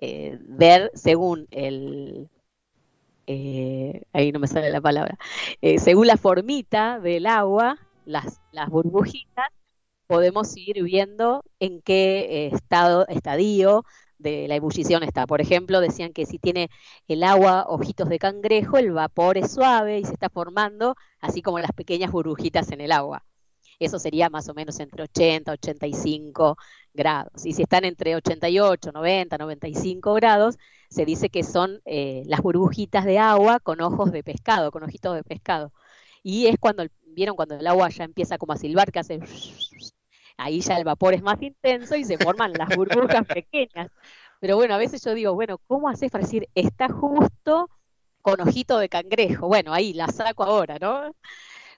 eh, 0.00 0.38
ver 0.42 0.90
según 0.94 1.46
el, 1.50 2.28
eh, 3.26 4.02
ahí 4.12 4.32
no 4.32 4.38
me 4.40 4.46
sale 4.48 4.70
la 4.70 4.80
palabra, 4.80 5.18
eh, 5.60 5.78
según 5.78 6.06
la 6.06 6.16
formita 6.16 7.00
del 7.00 7.26
agua, 7.26 7.78
las, 8.04 8.40
las 8.52 8.68
burbujitas, 8.70 9.48
podemos 10.06 10.56
ir 10.56 10.82
viendo 10.84 11.44
en 11.60 11.82
qué 11.82 12.46
eh, 12.48 12.50
estado, 12.54 13.06
estadio 13.08 13.84
de 14.18 14.48
la 14.48 14.56
ebullición 14.56 15.02
está. 15.04 15.26
Por 15.26 15.40
ejemplo, 15.40 15.80
decían 15.80 16.12
que 16.12 16.26
si 16.26 16.38
tiene 16.38 16.70
el 17.08 17.24
agua 17.24 17.66
ojitos 17.68 18.08
de 18.08 18.18
cangrejo, 18.20 18.78
el 18.78 18.92
vapor 18.92 19.38
es 19.38 19.52
suave 19.54 19.98
y 20.00 20.04
se 20.04 20.14
está 20.14 20.30
formando 20.30 20.96
así 21.20 21.42
como 21.42 21.58
las 21.60 21.72
pequeñas 21.72 22.12
burbujitas 22.12 22.70
en 22.72 22.80
el 22.82 22.92
agua. 22.92 23.24
Eso 23.78 23.98
sería 23.98 24.30
más 24.30 24.48
o 24.48 24.54
menos 24.54 24.80
entre 24.80 25.02
80 25.04 25.52
y 25.52 25.54
85 25.54 26.56
grados. 26.94 27.44
Y 27.44 27.52
si 27.52 27.62
están 27.62 27.84
entre 27.84 28.16
88, 28.16 28.92
90, 28.92 29.38
95 29.38 30.14
grados, 30.14 30.56
se 30.90 31.04
dice 31.04 31.28
que 31.30 31.42
son 31.42 31.80
eh, 31.84 32.22
las 32.26 32.40
burbujitas 32.40 33.04
de 33.04 33.18
agua 33.18 33.60
con 33.60 33.80
ojos 33.80 34.12
de 34.12 34.22
pescado, 34.24 34.70
con 34.70 34.82
ojitos 34.84 35.14
de 35.14 35.24
pescado. 35.24 35.72
Y 36.22 36.46
es 36.46 36.56
cuando, 36.58 36.82
el- 36.82 36.90
vieron 37.06 37.36
cuando 37.36 37.54
el 37.56 37.66
agua 37.66 37.88
ya 37.90 38.04
empieza 38.04 38.38
como 38.38 38.52
a 38.52 38.56
silbar, 38.56 38.90
que 38.92 38.98
hace... 39.00 39.20
Ahí 40.36 40.60
ya 40.60 40.76
el 40.76 40.84
vapor 40.84 41.14
es 41.14 41.22
más 41.22 41.40
intenso 41.42 41.96
y 41.96 42.04
se 42.04 42.18
forman 42.18 42.56
las 42.56 42.68
burbujas 42.70 43.26
pequeñas. 43.32 43.90
Pero 44.40 44.56
bueno, 44.56 44.74
a 44.74 44.78
veces 44.78 45.02
yo 45.04 45.14
digo, 45.14 45.34
bueno, 45.34 45.58
¿cómo 45.66 45.88
haces 45.88 46.10
para 46.10 46.24
decir, 46.24 46.48
está 46.54 46.88
justo 46.88 47.70
con 48.22 48.40
ojito 48.40 48.78
de 48.78 48.88
cangrejo? 48.88 49.48
Bueno, 49.48 49.72
ahí 49.72 49.92
la 49.94 50.08
saco 50.08 50.44
ahora, 50.44 50.78
¿no? 50.80 51.14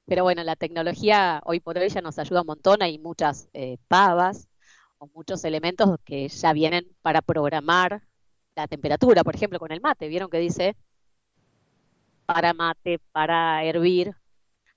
Pero 0.08 0.22
bueno, 0.22 0.42
la 0.42 0.56
tecnología 0.56 1.42
hoy 1.44 1.60
por 1.60 1.76
hoy 1.76 1.90
ya 1.90 2.00
nos 2.00 2.18
ayuda 2.18 2.40
un 2.40 2.46
montón. 2.46 2.82
Hay 2.82 2.98
muchas 2.98 3.50
eh, 3.52 3.76
pavas 3.88 4.48
o 4.96 5.06
muchos 5.14 5.44
elementos 5.44 5.98
que 6.02 6.28
ya 6.28 6.54
vienen 6.54 6.88
para 7.02 7.20
programar 7.20 8.02
la 8.56 8.66
temperatura. 8.66 9.22
Por 9.22 9.34
ejemplo, 9.36 9.58
con 9.58 9.70
el 9.70 9.82
mate, 9.82 10.08
¿vieron 10.08 10.30
que 10.30 10.38
dice 10.38 10.76
para 12.24 12.54
mate, 12.54 13.00
para 13.12 13.62
hervir? 13.64 14.14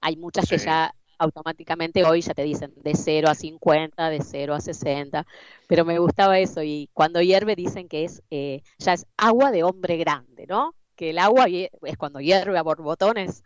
Hay 0.02 0.18
muchas 0.18 0.50
que 0.50 0.58
ya 0.58 0.94
automáticamente 1.18 2.04
hoy 2.04 2.22
ya 2.22 2.34
te 2.34 2.44
dicen 2.44 2.74
de 2.76 2.94
0 2.96 3.30
a 3.30 3.36
50, 3.36 4.10
de 4.10 4.22
0 4.22 4.54
a 4.54 4.60
60, 4.60 5.26
pero 5.68 5.86
me 5.86 5.98
gustaba 6.00 6.40
eso 6.40 6.62
y 6.62 6.90
cuando 6.94 7.22
hierve 7.22 7.56
dicen 7.56 7.88
que 7.88 8.04
es 8.04 8.22
eh, 8.32 8.64
ya 8.80 8.94
es 8.94 9.06
agua 9.16 9.52
de 9.52 9.64
hombre 9.64 9.96
grande, 9.98 10.46
¿no? 10.48 10.76
Que 10.96 11.12
el 11.12 11.20
agua 11.20 11.46
es 11.48 11.98
cuando 11.98 12.20
hierve 12.20 12.58
a 12.58 12.64
borbotones, 12.64 13.44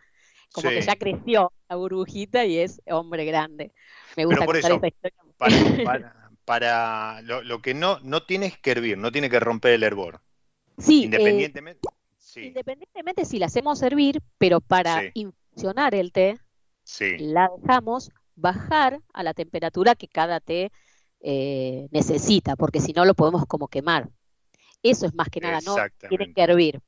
como 0.52 0.70
que 0.70 0.80
ya 0.80 0.96
creció 0.96 1.52
la 1.68 1.76
burbujita 1.76 2.44
y 2.44 2.58
es 2.58 2.80
hombre 2.86 3.24
grande. 3.24 3.72
Me 4.16 4.24
Pero 4.24 4.28
gusta 4.28 4.46
por 4.46 4.54
contar 4.54 4.70
eso, 4.70 4.76
esa 4.76 4.88
historia. 4.88 5.16
Para, 5.38 5.56
para, 5.84 6.30
para 6.44 7.22
lo, 7.22 7.42
lo 7.42 7.60
que 7.60 7.74
no, 7.74 7.98
no 8.02 8.22
tienes 8.22 8.56
que 8.58 8.70
hervir, 8.70 8.98
no 8.98 9.12
tiene 9.12 9.28
que 9.28 9.40
romper 9.40 9.72
el 9.72 9.82
hervor. 9.82 10.20
Sí, 10.78 11.02
eh, 11.02 11.04
Independientemente. 11.04 11.88
sí, 12.18 12.40
independientemente 12.42 13.24
si 13.24 13.38
la 13.38 13.46
hacemos 13.46 13.78
servir, 13.78 14.20
pero 14.38 14.60
para 14.60 15.02
Sí. 15.02 15.10
infusionar 15.14 15.94
el 15.94 16.12
té, 16.12 16.38
la 17.18 17.50
dejamos 17.62 18.10
bajar 18.34 19.00
a 19.12 19.22
la 19.22 19.34
temperatura 19.34 19.94
que 19.94 20.08
cada 20.08 20.40
té 20.40 20.70
eh, 21.20 21.88
necesita, 21.90 22.56
porque 22.56 22.80
si 22.80 22.92
no 22.92 23.04
lo 23.04 23.14
podemos 23.14 23.46
como 23.46 23.68
quemar. 23.68 24.10
Eso 24.82 25.06
es 25.06 25.14
más 25.14 25.28
que 25.28 25.40
nada, 25.40 25.60
no 25.64 25.76
tiene 26.08 26.32
que 26.32 26.42
hervir. 26.42 26.80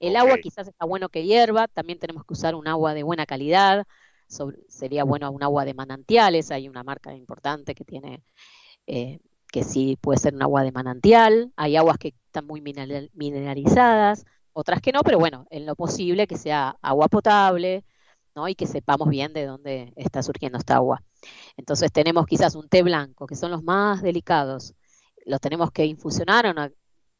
El 0.00 0.16
agua 0.16 0.38
quizás 0.38 0.68
está 0.68 0.84
bueno 0.86 1.08
que 1.08 1.24
hierva, 1.24 1.66
también 1.68 1.98
tenemos 1.98 2.24
que 2.24 2.32
usar 2.34 2.54
un 2.54 2.68
agua 2.68 2.94
de 2.94 3.02
buena 3.02 3.26
calidad, 3.26 3.84
sobre- 4.28 4.58
sería 4.68 5.04
bueno 5.04 5.30
un 5.30 5.42
agua 5.42 5.64
de 5.64 5.74
manantiales, 5.74 6.50
hay 6.50 6.68
una 6.68 6.84
marca 6.84 7.14
importante 7.14 7.74
que 7.74 7.84
tiene, 7.84 8.22
eh, 8.86 9.18
que 9.52 9.64
sí 9.64 9.96
puede 10.00 10.18
ser 10.20 10.34
un 10.34 10.42
agua 10.42 10.62
de 10.62 10.72
manantial, 10.72 11.52
hay 11.56 11.76
aguas 11.76 11.98
que 11.98 12.08
están 12.26 12.46
muy 12.46 12.60
mineral- 12.60 13.10
mineralizadas, 13.14 14.24
otras 14.52 14.80
que 14.80 14.92
no, 14.92 15.00
pero 15.02 15.18
bueno, 15.18 15.46
en 15.50 15.66
lo 15.66 15.74
posible 15.76 16.26
que 16.26 16.36
sea 16.36 16.76
agua 16.82 17.08
potable, 17.08 17.84
¿no? 18.34 18.48
Y 18.48 18.54
que 18.54 18.66
sepamos 18.66 19.08
bien 19.08 19.32
de 19.32 19.46
dónde 19.46 19.92
está 19.96 20.22
surgiendo 20.22 20.58
esta 20.58 20.76
agua. 20.76 21.02
Entonces 21.56 21.90
tenemos 21.92 22.26
quizás 22.26 22.54
un 22.54 22.68
té 22.68 22.82
blanco, 22.82 23.26
que 23.26 23.36
son 23.36 23.50
los 23.50 23.62
más 23.62 24.02
delicados. 24.02 24.74
Los 25.26 25.40
tenemos 25.40 25.70
que 25.72 25.84
infusionar 25.86 26.46
a 26.46 26.50
una 26.52 26.70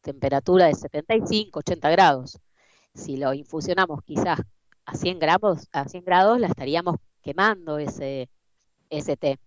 temperatura 0.03 0.67
de 0.67 0.75
75, 0.75 1.61
80 1.61 1.91
grados. 1.91 2.39
Si 2.95 3.17
lo 3.17 3.33
infusionamos 3.35 4.03
quizás 4.03 4.41
a 4.85 4.95
100 4.95 5.19
grados, 5.19 5.69
a 5.73 5.89
100 5.89 6.05
grados, 6.05 6.41
la 6.41 6.49
estaríamos 6.49 6.97
quemando 7.23 7.79
ese, 7.79 8.29
ese 8.91 9.17
té. 9.17 9.39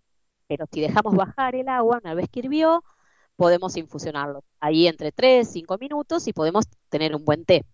Pero 0.47 0.65
si 0.71 0.81
dejamos 0.81 1.15
bajar 1.15 1.55
el 1.55 1.67
agua, 1.67 1.99
una 2.03 2.13
vez 2.13 2.27
que 2.29 2.39
hirvió, 2.39 2.83
podemos 3.35 3.75
infusionarlo. 3.77 4.43
Ahí 4.59 4.87
entre 4.87 5.11
3, 5.11 5.49
5 5.49 5.77
minutos 5.79 6.27
y 6.27 6.33
podemos 6.33 6.65
tener 6.89 7.15
un 7.15 7.25
buen 7.25 7.45
té. 7.45 7.65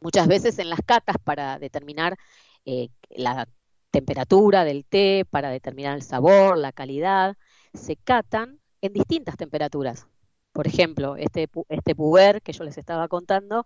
Muchas 0.00 0.26
veces 0.26 0.58
en 0.58 0.68
las 0.68 0.80
catas 0.84 1.16
para 1.22 1.58
determinar 1.58 2.16
eh, 2.64 2.88
la 3.10 3.48
temperatura 3.90 4.64
del 4.64 4.84
té, 4.84 5.24
para 5.30 5.50
determinar 5.50 5.94
el 5.94 6.02
sabor, 6.02 6.58
la 6.58 6.72
calidad, 6.72 7.36
se 7.72 7.96
catan 7.96 8.60
en 8.80 8.92
distintas 8.92 9.36
temperaturas. 9.36 10.06
Por 10.52 10.66
ejemplo, 10.66 11.16
este, 11.16 11.48
este 11.68 11.94
puber 11.94 12.42
que 12.42 12.52
yo 12.52 12.64
les 12.64 12.76
estaba 12.76 13.08
contando, 13.08 13.64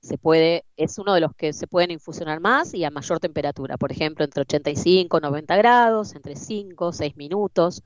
se 0.00 0.18
puede, 0.18 0.64
es 0.76 0.98
uno 0.98 1.14
de 1.14 1.20
los 1.20 1.34
que 1.34 1.52
se 1.52 1.66
pueden 1.66 1.90
infusionar 1.90 2.40
más 2.40 2.74
y 2.74 2.84
a 2.84 2.90
mayor 2.90 3.20
temperatura, 3.20 3.76
por 3.76 3.92
ejemplo, 3.92 4.24
entre 4.24 4.42
85 4.42 5.18
y 5.18 5.20
90 5.20 5.56
grados, 5.56 6.14
entre 6.14 6.36
5, 6.36 6.92
6 6.92 7.16
minutos, 7.16 7.82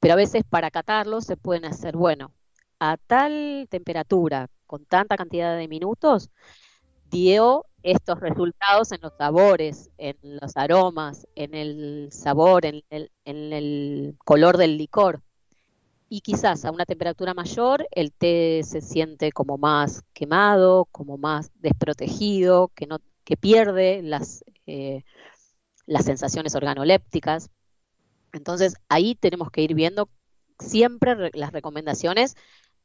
pero 0.00 0.14
a 0.14 0.16
veces 0.16 0.42
para 0.48 0.70
catarlos 0.70 1.24
se 1.24 1.36
pueden 1.36 1.64
hacer, 1.64 1.96
bueno, 1.96 2.32
a 2.78 2.96
tal 2.96 3.66
temperatura, 3.70 4.48
con 4.66 4.84
tanta 4.84 5.16
cantidad 5.16 5.56
de 5.56 5.68
minutos, 5.68 6.30
dio 7.10 7.66
estos 7.82 8.20
resultados 8.20 8.92
en 8.92 9.00
los 9.02 9.12
sabores, 9.16 9.90
en 9.98 10.16
los 10.22 10.56
aromas, 10.56 11.28
en 11.34 11.54
el 11.54 12.08
sabor, 12.10 12.66
en 12.66 12.82
el, 12.90 13.10
en 13.24 13.52
el 13.52 14.16
color 14.24 14.56
del 14.56 14.78
licor. 14.78 15.22
Y 16.14 16.20
quizás 16.20 16.64
a 16.64 16.70
una 16.70 16.86
temperatura 16.86 17.34
mayor 17.34 17.88
el 17.90 18.12
té 18.12 18.62
se 18.62 18.80
siente 18.80 19.32
como 19.32 19.58
más 19.58 20.02
quemado, 20.12 20.84
como 20.92 21.18
más 21.18 21.50
desprotegido, 21.56 22.68
que, 22.68 22.86
no, 22.86 23.00
que 23.24 23.36
pierde 23.36 24.00
las, 24.00 24.44
eh, 24.66 25.02
las 25.86 26.04
sensaciones 26.04 26.54
organolépticas. 26.54 27.50
Entonces 28.32 28.76
ahí 28.88 29.16
tenemos 29.16 29.50
que 29.50 29.62
ir 29.62 29.74
viendo 29.74 30.08
siempre 30.60 31.32
las 31.34 31.52
recomendaciones 31.52 32.36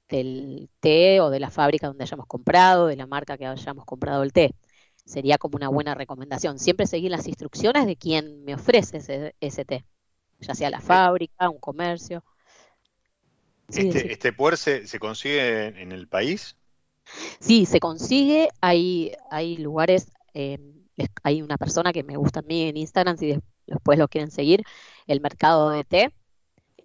del 0.10 0.72
té 0.80 1.22
o 1.22 1.30
de 1.30 1.40
la 1.40 1.52
fábrica 1.52 1.86
donde 1.88 2.06
hayamos 2.06 2.26
comprado, 2.26 2.88
de 2.88 2.96
la 2.96 3.08
marca 3.08 3.38
que 3.38 3.46
hayamos 3.46 3.86
comprado 3.86 4.24
el 4.24 4.34
té. 4.34 4.56
Sería 5.06 5.38
como 5.38 5.58
una 5.58 5.70
buena 5.70 5.94
recomendación. 5.94 6.58
Siempre 6.58 6.88
seguir 6.88 7.12
las 7.12 7.28
instrucciones 7.28 7.86
de 7.86 7.96
quien 7.96 8.44
me 8.46 8.56
ofrece 8.56 8.98
ese, 8.98 9.36
ese 9.40 9.66
té, 9.66 9.86
ya 10.40 10.56
sea 10.56 10.72
la 10.72 10.82
fábrica, 10.82 11.50
un 11.52 11.60
comercio. 11.60 12.24
Sí, 13.70 13.88
este, 13.88 14.00
sí. 14.00 14.08
este 14.10 14.34
puer 14.34 14.58
se, 14.58 14.88
se, 14.88 15.00
consigue 15.00 15.68
en 15.82 15.92
el 15.92 16.08
país? 16.08 16.56
Sí, 17.40 17.66
se 17.66 17.80
consigue. 17.80 18.50
Hay, 18.62 19.14
hay 19.32 19.58
lugares, 19.58 20.12
eh, 20.34 20.60
hay 21.24 21.42
una 21.42 21.58
persona 21.58 21.94
que 21.94 22.04
me 22.04 22.18
gusta 22.18 22.40
a 22.40 22.44
mí 22.44 22.64
en 22.64 22.78
Instagram, 22.78 23.18
si 23.18 23.40
después 23.68 23.98
lo 23.98 24.08
quieren 24.08 24.32
seguir, 24.32 24.64
el 25.08 25.22
mercado 25.22 25.70
de 25.70 25.84
té 25.84 26.12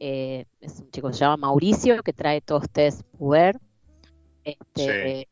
eh, 0.00 0.47
es 0.61 0.81
un 0.81 0.91
chico 0.91 1.09
que 1.09 1.14
se 1.14 1.21
llama 1.21 1.37
Mauricio, 1.37 2.03
que 2.03 2.12
trae 2.12 2.41
todos 2.41 2.69
test 2.71 3.03
puber. 3.19 3.59
Este, 4.45 5.21
sí. 5.21 5.29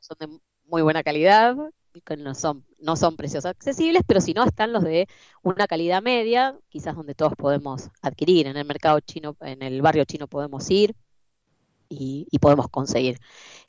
Son 0.00 0.16
de 0.18 0.38
muy 0.66 0.82
buena 0.82 1.02
calidad, 1.02 1.56
que 2.00 2.16
no 2.16 2.34
son, 2.34 2.64
no 2.78 2.96
son 2.96 3.16
precios 3.16 3.44
accesibles, 3.44 4.02
pero 4.06 4.20
si 4.20 4.32
no 4.32 4.44
están 4.44 4.72
los 4.72 4.82
de 4.82 5.06
una 5.42 5.66
calidad 5.66 6.02
media, 6.02 6.58
quizás 6.68 6.96
donde 6.96 7.14
todos 7.14 7.34
podemos 7.36 7.90
adquirir. 8.00 8.46
En 8.46 8.56
el 8.56 8.64
mercado 8.64 9.00
chino, 9.00 9.36
en 9.40 9.62
el 9.62 9.82
barrio 9.82 10.04
chino 10.04 10.26
podemos 10.26 10.68
ir 10.70 10.94
y, 11.88 12.26
y 12.30 12.38
podemos 12.38 12.68
conseguir. 12.68 13.18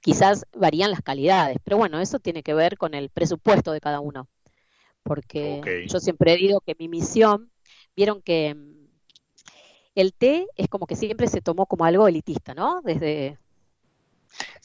Quizás 0.02 0.46
varían 0.56 0.92
las 0.92 1.02
calidades, 1.02 1.58
pero 1.64 1.78
bueno, 1.78 2.00
eso 2.00 2.20
tiene 2.20 2.44
que 2.44 2.54
ver 2.54 2.78
con 2.78 2.94
el 2.94 3.10
presupuesto 3.10 3.72
de 3.72 3.82
cada 3.82 4.00
uno. 4.00 4.30
Porque 5.04 5.58
okay. 5.60 5.88
yo 5.88 6.00
siempre 6.00 6.38
digo 6.38 6.62
que 6.62 6.76
mi 6.80 6.88
misión, 6.88 7.52
vieron 7.96 8.22
que 8.22 8.56
el 9.96 10.14
té 10.14 10.48
es 10.56 10.68
como 10.70 10.88
que 10.88 10.96
siempre 10.96 11.28
se 11.28 11.42
tomó 11.42 11.66
como 11.66 11.86
algo 11.86 12.08
elitista, 12.08 12.54
¿no? 12.54 12.82
Desde... 12.84 13.38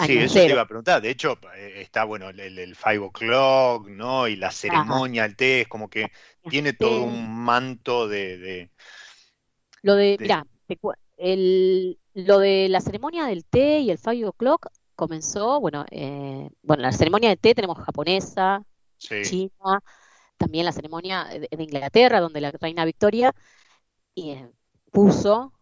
Sí, 0.07 0.19
eso 0.19 0.35
cero. 0.35 0.47
te 0.47 0.53
iba 0.53 0.63
a 0.63 0.67
preguntar. 0.67 1.03
De 1.03 1.11
hecho, 1.11 1.39
eh, 1.55 1.83
está 1.83 2.05
bueno 2.05 2.31
el, 2.31 2.41
el 2.41 2.75
five 2.75 2.99
o'clock, 2.99 3.89
¿no? 3.89 4.27
Y 4.29 4.37
la 4.37 4.51
ceremonia, 4.51 5.23
Ajá. 5.23 5.31
el 5.31 5.37
té, 5.37 5.61
es 5.63 5.69
como 5.69 5.89
que 5.89 6.11
tiene 6.49 6.73
todo 6.73 7.03
un 7.03 7.45
manto 7.45 8.09
de. 8.09 8.39
de 8.39 8.71
lo 9.83 9.95
de, 9.95 10.17
de... 10.17 10.19
mira, 10.21 10.47
el, 11.17 11.99
lo 12.15 12.39
de 12.39 12.69
la 12.69 12.81
ceremonia 12.81 13.27
del 13.27 13.45
té 13.45 13.81
y 13.81 13.91
el 13.91 13.99
five 13.99 14.27
o'clock 14.27 14.69
comenzó, 14.95 15.61
bueno, 15.61 15.85
eh, 15.91 16.49
bueno, 16.63 16.83
la 16.83 16.93
ceremonia 16.93 17.29
de 17.29 17.37
té 17.37 17.55
tenemos 17.55 17.79
japonesa, 17.79 18.65
sí. 18.97 19.23
china, 19.23 19.81
también 20.37 20.65
la 20.65 20.73
ceremonia 20.73 21.25
de, 21.25 21.49
de, 21.51 21.63
Inglaterra, 21.63 22.21
donde 22.21 22.41
la 22.41 22.51
reina 22.51 22.85
Victoria 22.85 23.35
y, 24.15 24.31
eh, 24.31 24.51
puso, 24.91 25.53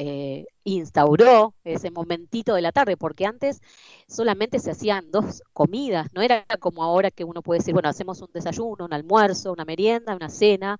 eh, 0.00 0.46
instauró 0.62 1.56
ese 1.64 1.90
momentito 1.90 2.54
de 2.54 2.62
la 2.62 2.70
tarde, 2.70 2.96
porque 2.96 3.26
antes 3.26 3.60
solamente 4.06 4.60
se 4.60 4.70
hacían 4.70 5.10
dos 5.10 5.42
comidas, 5.52 6.06
no 6.14 6.22
era 6.22 6.46
como 6.60 6.84
ahora 6.84 7.10
que 7.10 7.24
uno 7.24 7.42
puede 7.42 7.58
decir, 7.58 7.74
bueno, 7.74 7.88
hacemos 7.88 8.22
un 8.22 8.30
desayuno, 8.32 8.84
un 8.84 8.92
almuerzo, 8.92 9.52
una 9.52 9.64
merienda, 9.64 10.14
una 10.14 10.28
cena. 10.28 10.78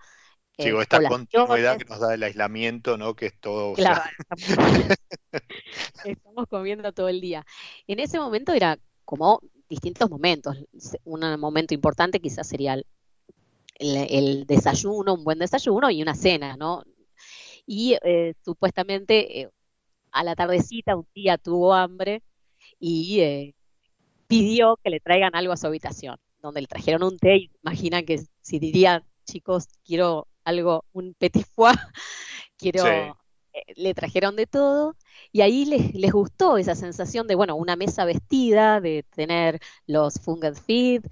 Eh, 0.56 0.72
esta 0.80 1.02
continuidad 1.08 1.78
que 1.78 1.84
nos 1.86 1.98
da 1.98 2.14
el 2.14 2.22
aislamiento, 2.22 2.96
¿no? 2.96 3.14
Que 3.14 3.26
es 3.26 3.40
todo. 3.40 3.72
Claro, 3.72 4.02
o 4.30 4.36
sea... 4.38 4.96
estamos 6.04 6.46
comiendo 6.48 6.92
todo 6.92 7.08
el 7.08 7.20
día. 7.20 7.44
En 7.88 7.98
ese 7.98 8.20
momento 8.20 8.52
era 8.52 8.78
como 9.04 9.40
distintos 9.68 10.08
momentos. 10.08 10.56
Un 11.02 11.40
momento 11.40 11.74
importante 11.74 12.20
quizás 12.20 12.46
sería 12.46 12.74
el, 12.74 12.86
el 13.80 14.46
desayuno, 14.46 15.14
un 15.14 15.24
buen 15.24 15.40
desayuno 15.40 15.90
y 15.90 16.02
una 16.02 16.14
cena, 16.14 16.56
¿no? 16.56 16.84
Y 17.68 17.98
eh, 18.02 18.32
supuestamente 18.42 19.42
eh, 19.42 19.50
a 20.10 20.24
la 20.24 20.34
tardecita 20.34 20.96
un 20.96 21.06
día 21.14 21.36
tuvo 21.36 21.74
hambre 21.74 22.22
y 22.80 23.20
eh, 23.20 23.54
pidió 24.26 24.78
que 24.82 24.88
le 24.88 25.00
traigan 25.00 25.36
algo 25.36 25.52
a 25.52 25.58
su 25.58 25.66
habitación, 25.66 26.16
donde 26.40 26.62
le 26.62 26.66
trajeron 26.66 27.02
un 27.02 27.18
té 27.18 27.36
y 27.36 27.50
imaginan 27.62 28.06
que 28.06 28.24
si 28.40 28.58
diría, 28.58 29.04
chicos, 29.26 29.66
quiero 29.84 30.26
algo, 30.44 30.86
un 30.92 31.14
petit 31.14 31.46
foie, 31.46 31.74
quiero... 32.58 32.84
Sí. 32.84 32.90
Eh, 33.54 33.74
le 33.76 33.94
trajeron 33.94 34.36
de 34.36 34.46
todo 34.46 34.94
y 35.32 35.40
ahí 35.40 35.64
les, 35.64 35.94
les, 35.94 36.12
gustó 36.12 36.58
esa 36.58 36.74
sensación 36.74 37.26
de, 37.26 37.34
bueno, 37.34 37.56
una 37.56 37.76
mesa 37.76 38.04
vestida, 38.04 38.78
de 38.80 39.04
tener 39.14 39.58
los 39.86 40.20
fungal 40.20 40.54
feed, 40.54 41.06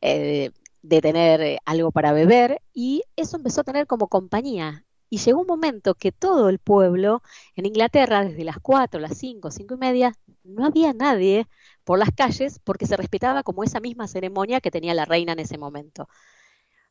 eh, 0.00 0.52
de 0.80 1.00
tener 1.02 1.58
algo 1.66 1.92
para 1.92 2.12
beber 2.12 2.62
y 2.72 3.02
eso 3.14 3.36
empezó 3.36 3.60
a 3.60 3.64
tener 3.64 3.86
como 3.86 4.08
compañía 4.08 4.86
y 5.12 5.18
llegó 5.18 5.42
un 5.42 5.46
momento 5.46 5.94
que 5.94 6.10
todo 6.10 6.48
el 6.48 6.58
pueblo 6.58 7.22
en 7.54 7.66
Inglaterra, 7.66 8.24
desde 8.24 8.44
las 8.44 8.56
4, 8.62 8.98
las 8.98 9.18
5, 9.18 9.50
5 9.50 9.74
y 9.74 9.76
media, 9.76 10.14
no 10.42 10.64
había 10.64 10.94
nadie 10.94 11.46
por 11.84 11.98
las 11.98 12.08
calles 12.16 12.60
porque 12.64 12.86
se 12.86 12.96
respetaba 12.96 13.42
como 13.42 13.62
esa 13.62 13.78
misma 13.78 14.08
ceremonia 14.08 14.62
que 14.62 14.70
tenía 14.70 14.94
la 14.94 15.04
reina 15.04 15.34
en 15.34 15.40
ese 15.40 15.58
momento. 15.58 16.08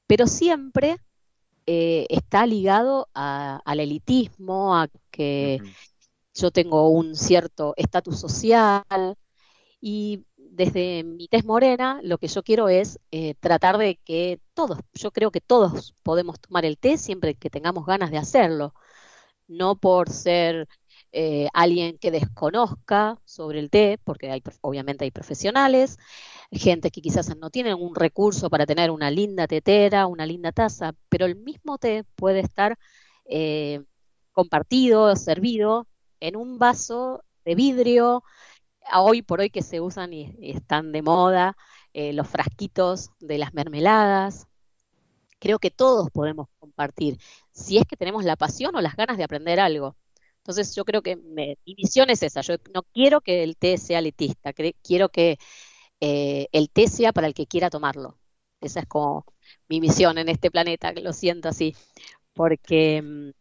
Pero 0.05 0.27
siempre 0.27 0.97
eh, 1.65 2.05
está 2.09 2.45
ligado 2.45 3.09
a, 3.15 3.59
al 3.65 3.79
elitismo, 3.79 4.77
a 4.77 4.87
que 5.09 5.57
uh 5.59 5.65
-huh. 5.65 5.75
yo 6.35 6.51
tengo 6.51 6.89
un 6.89 7.15
cierto 7.15 7.73
estatus 7.75 8.19
social 8.19 9.17
y 9.81 10.25
desde 10.51 11.03
mi 11.03 11.27
tez 11.29 11.45
morena, 11.45 11.99
lo 12.03 12.17
que 12.17 12.27
yo 12.27 12.43
quiero 12.43 12.67
es 12.69 12.99
eh, 13.11 13.35
tratar 13.39 13.77
de 13.77 13.95
que 13.97 14.41
todos, 14.53 14.79
yo 14.93 15.11
creo 15.11 15.31
que 15.31 15.41
todos 15.41 15.95
podemos 16.03 16.39
tomar 16.41 16.65
el 16.65 16.77
té 16.77 16.97
siempre 16.97 17.35
que 17.35 17.49
tengamos 17.49 17.85
ganas 17.85 18.11
de 18.11 18.17
hacerlo, 18.17 18.73
no 19.47 19.77
por 19.77 20.09
ser 20.09 20.67
eh, 21.13 21.47
alguien 21.53 21.97
que 21.97 22.11
desconozca 22.11 23.17
sobre 23.25 23.59
el 23.59 23.69
té, 23.69 23.99
porque 24.03 24.41
obviamente 24.61 25.05
hay 25.05 25.11
profesionales, 25.11 25.97
gente 26.51 26.91
que 26.91 27.01
quizás 27.01 27.35
no 27.37 27.49
tienen 27.49 27.75
un 27.75 27.95
recurso 27.95 28.49
para 28.49 28.65
tener 28.65 28.91
una 28.91 29.09
linda 29.09 29.47
tetera, 29.47 30.07
una 30.07 30.25
linda 30.25 30.51
taza, 30.51 30.93
pero 31.09 31.25
el 31.25 31.37
mismo 31.37 31.77
té 31.77 32.03
puede 32.15 32.41
estar 32.41 32.77
eh, 33.25 33.83
compartido, 34.33 35.15
servido 35.15 35.87
en 36.19 36.35
un 36.35 36.59
vaso 36.59 37.23
de 37.45 37.55
vidrio, 37.55 38.23
hoy 38.99 39.21
por 39.21 39.39
hoy 39.39 39.49
que 39.49 39.61
se 39.61 39.79
usan 39.81 40.13
y, 40.13 40.35
están 40.41 40.91
de 40.91 41.01
moda, 41.01 41.55
eh, 41.93 42.13
los 42.13 42.27
frasquitos 42.27 43.11
de 43.19 43.37
las 43.37 43.53
mermeladas. 43.53 44.47
Creo 45.39 45.59
que 45.59 45.71
todos 45.71 46.09
podemos 46.11 46.47
compartir, 46.59 47.17
si 47.51 47.77
es 47.77 47.85
que 47.85 47.97
tenemos 47.97 48.23
la 48.25 48.35
pasión 48.35 48.75
o 48.75 48.81
las 48.81 48.95
ganas 48.95 49.17
de 49.17 49.23
aprender 49.23 49.59
algo. 49.59 49.95
Entonces 50.37 50.75
yo 50.75 50.85
creo 50.85 51.01
que 51.01 51.15
mi 51.17 51.57
misión 51.77 52.09
es 52.09 52.23
esa, 52.23 52.41
yo 52.41 52.55
no 52.73 52.83
quiero 52.83 53.21
que 53.21 53.43
el 53.43 53.57
té 53.57 53.77
sea 53.77 53.99
elitista, 53.99 54.53
quiero 54.53 55.09
que 55.09 55.37
eh, 56.01 56.47
el 56.51 56.69
té 56.71 56.87
sea 56.87 57.13
para 57.13 57.27
el 57.27 57.33
que 57.33 57.47
quiera 57.47 57.69
tomarlo. 57.69 58.17
Esa 58.61 58.81
es 58.81 58.87
como 58.87 59.25
mi 59.69 59.81
misión 59.81 60.17
en 60.17 60.29
este 60.29 60.51
planeta, 60.51 60.93
lo 60.93 61.13
siento 61.13 61.49
así, 61.49 61.75
porque 62.33 63.01
mm, 63.01 63.31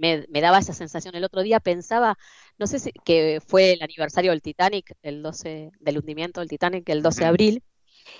me, 0.00 0.26
me 0.30 0.40
daba 0.40 0.58
esa 0.58 0.72
sensación. 0.72 1.14
El 1.14 1.24
otro 1.24 1.42
día 1.42 1.60
pensaba, 1.60 2.16
no 2.58 2.66
sé 2.66 2.78
si 2.78 2.92
que 3.04 3.40
fue 3.46 3.74
el 3.74 3.82
aniversario 3.82 4.30
del 4.32 4.42
Titanic, 4.42 4.94
el 5.02 5.22
12, 5.22 5.72
del 5.78 5.98
hundimiento 5.98 6.40
del 6.40 6.48
Titanic, 6.48 6.88
el 6.88 7.02
12 7.02 7.20
de 7.20 7.26
abril, 7.26 7.62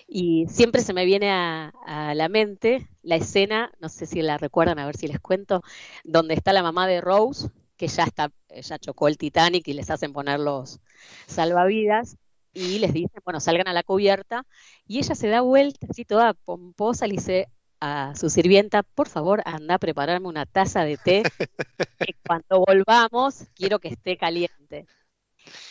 y 0.07 0.47
siempre 0.49 0.83
se 0.83 0.93
me 0.93 1.07
viene 1.07 1.31
a, 1.31 1.73
a 1.87 2.15
la 2.15 2.29
mente 2.29 2.89
la 3.03 3.17
escena, 3.17 3.73
no 3.81 3.89
sé 3.89 4.07
si 4.07 4.21
la 4.23 4.37
recuerdan, 4.37 4.79
a 4.79 4.87
ver 4.87 4.97
si 4.97 5.09
les 5.09 5.21
cuento, 5.21 5.63
donde 6.05 6.35
está 6.35 6.53
la 6.53 6.63
mamá 6.63 6.87
de 6.87 7.01
Rose, 7.01 7.49
que 7.77 7.89
ya 7.89 8.05
está, 8.05 8.31
ya 8.49 8.79
chocó 8.79 9.09
el 9.09 9.17
Titanic 9.17 9.67
y 9.67 9.73
les 9.73 9.91
hacen 9.91 10.13
poner 10.13 10.39
los 10.39 10.81
salvavidas, 11.27 12.19
y 12.53 12.79
les 12.81 12.93
dicen, 12.93 13.23
bueno, 13.25 13.41
salgan 13.41 13.69
a 13.69 13.73
la 13.73 13.85
cubierta, 13.85 14.45
y 14.87 14.99
ella 14.99 15.15
se 15.15 15.29
da 15.29 15.41
vuelta 15.41 15.87
así 15.89 16.05
toda 16.05 16.35
pomposa, 16.35 17.07
le 17.07 17.15
dice 17.15 17.49
a 17.81 18.15
su 18.15 18.29
sirvienta, 18.31 18.83
por 18.83 19.09
favor, 19.09 19.43
anda 19.45 19.75
a 19.77 19.79
prepararme 19.79 20.29
una 20.29 20.47
taza 20.47 20.85
de 20.85 20.97
té, 20.97 21.23
que 21.99 22.15
cuando 22.27 22.61
volvamos 22.67 23.45
quiero 23.55 23.79
que 23.79 23.89
esté 23.89 24.17
caliente. 24.17 24.87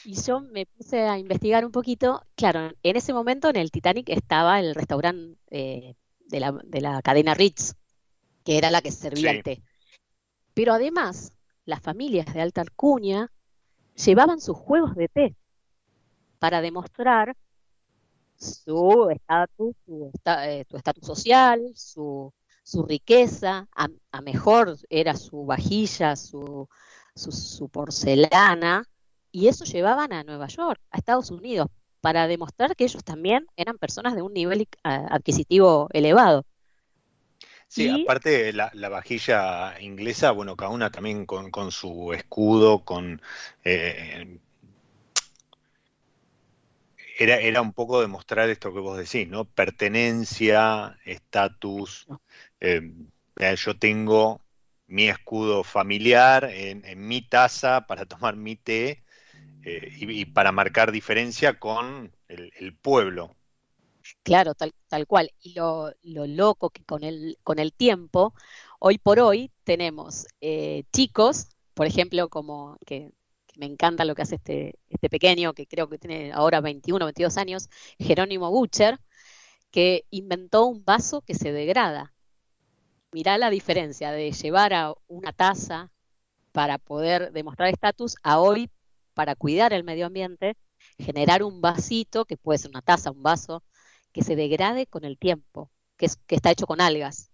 Y 0.04 0.20
yo 0.22 0.42
me 0.42 0.66
puse 0.66 1.02
a 1.08 1.18
investigar 1.20 1.64
un 1.66 1.72
poquito. 1.72 2.26
Claro, 2.36 2.72
en 2.82 2.96
ese 2.96 3.14
momento 3.14 3.50
en 3.50 3.56
el 3.58 3.72
Titanic 3.72 4.10
estaba 4.10 4.60
el 4.60 4.74
restaurante 4.74 5.38
eh, 5.52 5.96
de 6.26 6.40
la, 6.40 6.52
de 6.64 6.82
la 6.82 7.02
cadena 7.02 7.34
Ritz, 7.36 7.76
que 8.44 8.58
era 8.58 8.72
la 8.72 8.82
que 8.82 8.92
servía 8.92 9.32
Sí. 9.32 9.38
el 9.38 9.44
té. 9.44 9.62
Pero 10.54 10.74
además, 10.74 11.34
las 11.66 11.82
familias 11.82 12.34
de 12.34 12.42
alta 12.42 12.62
alcurnia 12.62 13.32
llevaban 13.96 14.42
sus 14.42 14.58
juegos 14.58 14.96
de 14.96 15.08
té 15.08 15.36
para 16.40 16.62
demostrar 16.62 17.36
su 18.40 19.10
estatus, 19.12 19.76
su 19.86 20.12
esta- 20.14 20.50
eh, 20.52 20.66
su 20.70 20.78
estatus 20.78 21.06
social, 21.06 21.72
su, 21.76 22.34
su 22.64 22.84
riqueza, 22.86 23.68
a, 23.76 23.88
a 24.12 24.22
mejor 24.22 24.78
era 24.90 25.16
su 25.16 25.46
vajilla, 25.46 26.16
su, 26.16 26.68
su, 27.16 27.32
su 27.32 27.70
porcelana, 27.70 28.84
y 29.32 29.48
eso 29.48 29.66
llevaban 29.66 30.14
a 30.14 30.24
Nueva 30.24 30.48
York, 30.48 30.82
a 30.92 30.98
Estados 30.98 31.32
Unidos, 31.32 31.68
para 32.02 32.28
demostrar 32.28 32.76
que 32.76 32.86
ellos 32.86 33.04
también 33.04 33.46
eran 33.56 33.78
personas 33.78 34.16
de 34.16 34.22
un 34.22 34.34
nivel 34.34 34.68
ah, 34.84 35.08
adquisitivo 35.12 35.88
elevado. 35.94 36.46
Sí, 37.68 37.88
Y 37.88 37.90
aparte 37.90 38.52
la, 38.54 38.72
la 38.74 38.90
vajilla 38.90 39.80
inglesa, 39.82 40.32
bueno, 40.32 40.56
cada 40.56 40.72
una 40.72 40.92
también 40.92 41.26
con, 41.26 41.52
con 41.52 41.72
su 41.72 42.14
escudo, 42.14 42.84
con 42.84 43.22
eh, 43.64 44.40
era, 47.24 47.38
era 47.38 47.62
un 47.62 47.74
poco 47.74 48.02
demostrar 48.02 48.50
esto 48.50 48.74
que 48.74 48.80
vos 48.80 48.98
decís, 48.98 49.28
¿no? 49.28 49.46
Pertenencia, 49.46 50.98
estatus. 51.06 52.08
eh, 52.60 52.82
eh, 53.40 53.56
yo 53.58 53.78
tengo 53.78 54.42
mi 54.88 55.08
escudo 55.10 55.64
familiar 55.64 56.46
en, 56.46 56.84
en 56.86 57.08
mi 57.08 57.22
taza 57.22 57.86
para 57.88 58.06
tomar 58.06 58.36
mi 58.36 58.56
té 58.56 59.04
eh, 59.64 59.90
y, 59.98 60.22
y 60.22 60.26
para 60.26 60.52
marcar 60.54 60.92
diferencia 60.92 61.60
con 61.60 62.12
el, 62.30 62.54
el 62.58 62.76
pueblo. 62.78 63.36
Claro, 64.24 64.54
tal, 64.56 64.74
tal 64.88 65.08
cual. 65.08 65.32
Y 65.42 65.54
lo, 65.54 65.92
lo 66.04 66.26
loco 66.28 66.70
que 66.70 66.84
con 66.84 67.04
el, 67.04 67.38
con 67.44 67.60
el 67.60 67.74
tiempo, 67.74 68.34
hoy 68.80 68.98
por 68.98 69.20
hoy 69.20 69.52
tenemos 69.64 70.28
eh, 70.42 70.84
chicos, 70.94 71.48
por 71.74 71.88
ejemplo, 71.88 72.30
como 72.30 72.78
que 72.86 73.12
me 73.60 73.66
encanta 73.66 74.06
lo 74.06 74.16
que 74.16 74.22
hace 74.22 74.36
este, 74.36 74.80
este 74.90 75.10
pequeño, 75.10 75.54
que 75.54 75.68
creo 75.68 75.90
que 75.90 75.98
tiene 75.98 76.32
ahora 76.32 76.62
21, 76.62 77.06
22 77.06 77.38
años, 77.38 77.70
Jerónimo 78.00 78.50
Butcher, 78.50 79.00
que 79.70 80.06
inventó 80.12 80.66
un 80.66 80.86
vaso 80.86 81.22
que 81.22 81.36
se 81.36 81.52
degrada. 81.52 82.14
Mirá 83.12 83.38
la 83.38 83.50
diferencia 83.50 84.12
de 84.12 84.32
llevar 84.32 84.74
a 84.74 84.94
una 85.08 85.34
taza 85.34 85.92
para 86.54 86.78
poder 86.78 87.34
demostrar 87.34 87.70
estatus 87.70 88.16
a 88.24 88.40
hoy 88.40 88.72
para 89.14 89.36
cuidar 89.36 89.74
el 89.74 89.84
medio 89.84 90.06
ambiente, 90.06 90.56
generar 90.98 91.44
un 91.44 91.60
vasito, 91.60 92.24
que 92.24 92.38
puede 92.38 92.60
ser 92.60 92.72
una 92.72 92.82
taza, 92.82 93.12
un 93.12 93.22
vaso, 93.22 93.62
que 94.14 94.24
se 94.24 94.38
degrade 94.38 94.88
con 94.88 95.04
el 95.04 95.18
tiempo, 95.18 95.70
que, 95.98 96.08
que 96.26 96.36
está 96.36 96.52
hecho 96.52 96.66
con 96.66 96.80
algas. 96.80 97.30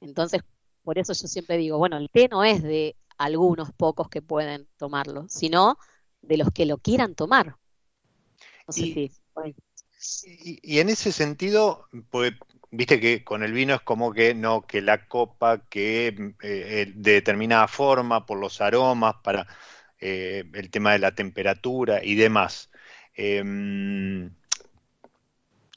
Entonces, 0.00 0.42
por 0.84 0.98
eso 0.98 1.12
yo 1.12 1.26
siempre 1.26 1.56
digo, 1.56 1.76
bueno, 1.78 1.96
el 1.96 2.08
té 2.08 2.28
no 2.28 2.44
es 2.44 2.62
de 2.62 2.94
algunos 3.18 3.72
pocos 3.72 4.08
que 4.08 4.22
pueden 4.22 4.68
tomarlo, 4.76 5.26
sino 5.28 5.78
de 6.22 6.36
los 6.38 6.50
que 6.52 6.66
lo 6.66 6.78
quieran 6.78 7.14
tomar. 7.14 7.56
No 8.66 8.72
sé 8.72 8.84
Y- 8.84 8.94
si. 8.94 9.12
ay, 9.36 9.54
Y, 10.24 10.60
y 10.62 10.80
en 10.80 10.88
ese 10.90 11.12
sentido, 11.12 11.88
pues, 12.10 12.32
viste 12.70 13.00
que 13.00 13.24
con 13.24 13.42
el 13.42 13.52
vino 13.52 13.74
es 13.74 13.80
como 13.82 14.12
que 14.12 14.34
no, 14.34 14.66
que 14.66 14.82
la 14.82 15.06
copa, 15.08 15.66
que 15.68 16.08
eh, 16.08 16.34
eh, 16.42 16.92
de 16.94 17.12
determinada 17.12 17.68
forma, 17.68 18.26
por 18.26 18.38
los 18.38 18.60
aromas, 18.60 19.16
para 19.22 19.46
eh, 20.00 20.44
el 20.52 20.70
tema 20.70 20.92
de 20.92 20.98
la 20.98 21.14
temperatura 21.14 22.04
y 22.04 22.14
demás. 22.16 22.70
Em, 23.14 24.30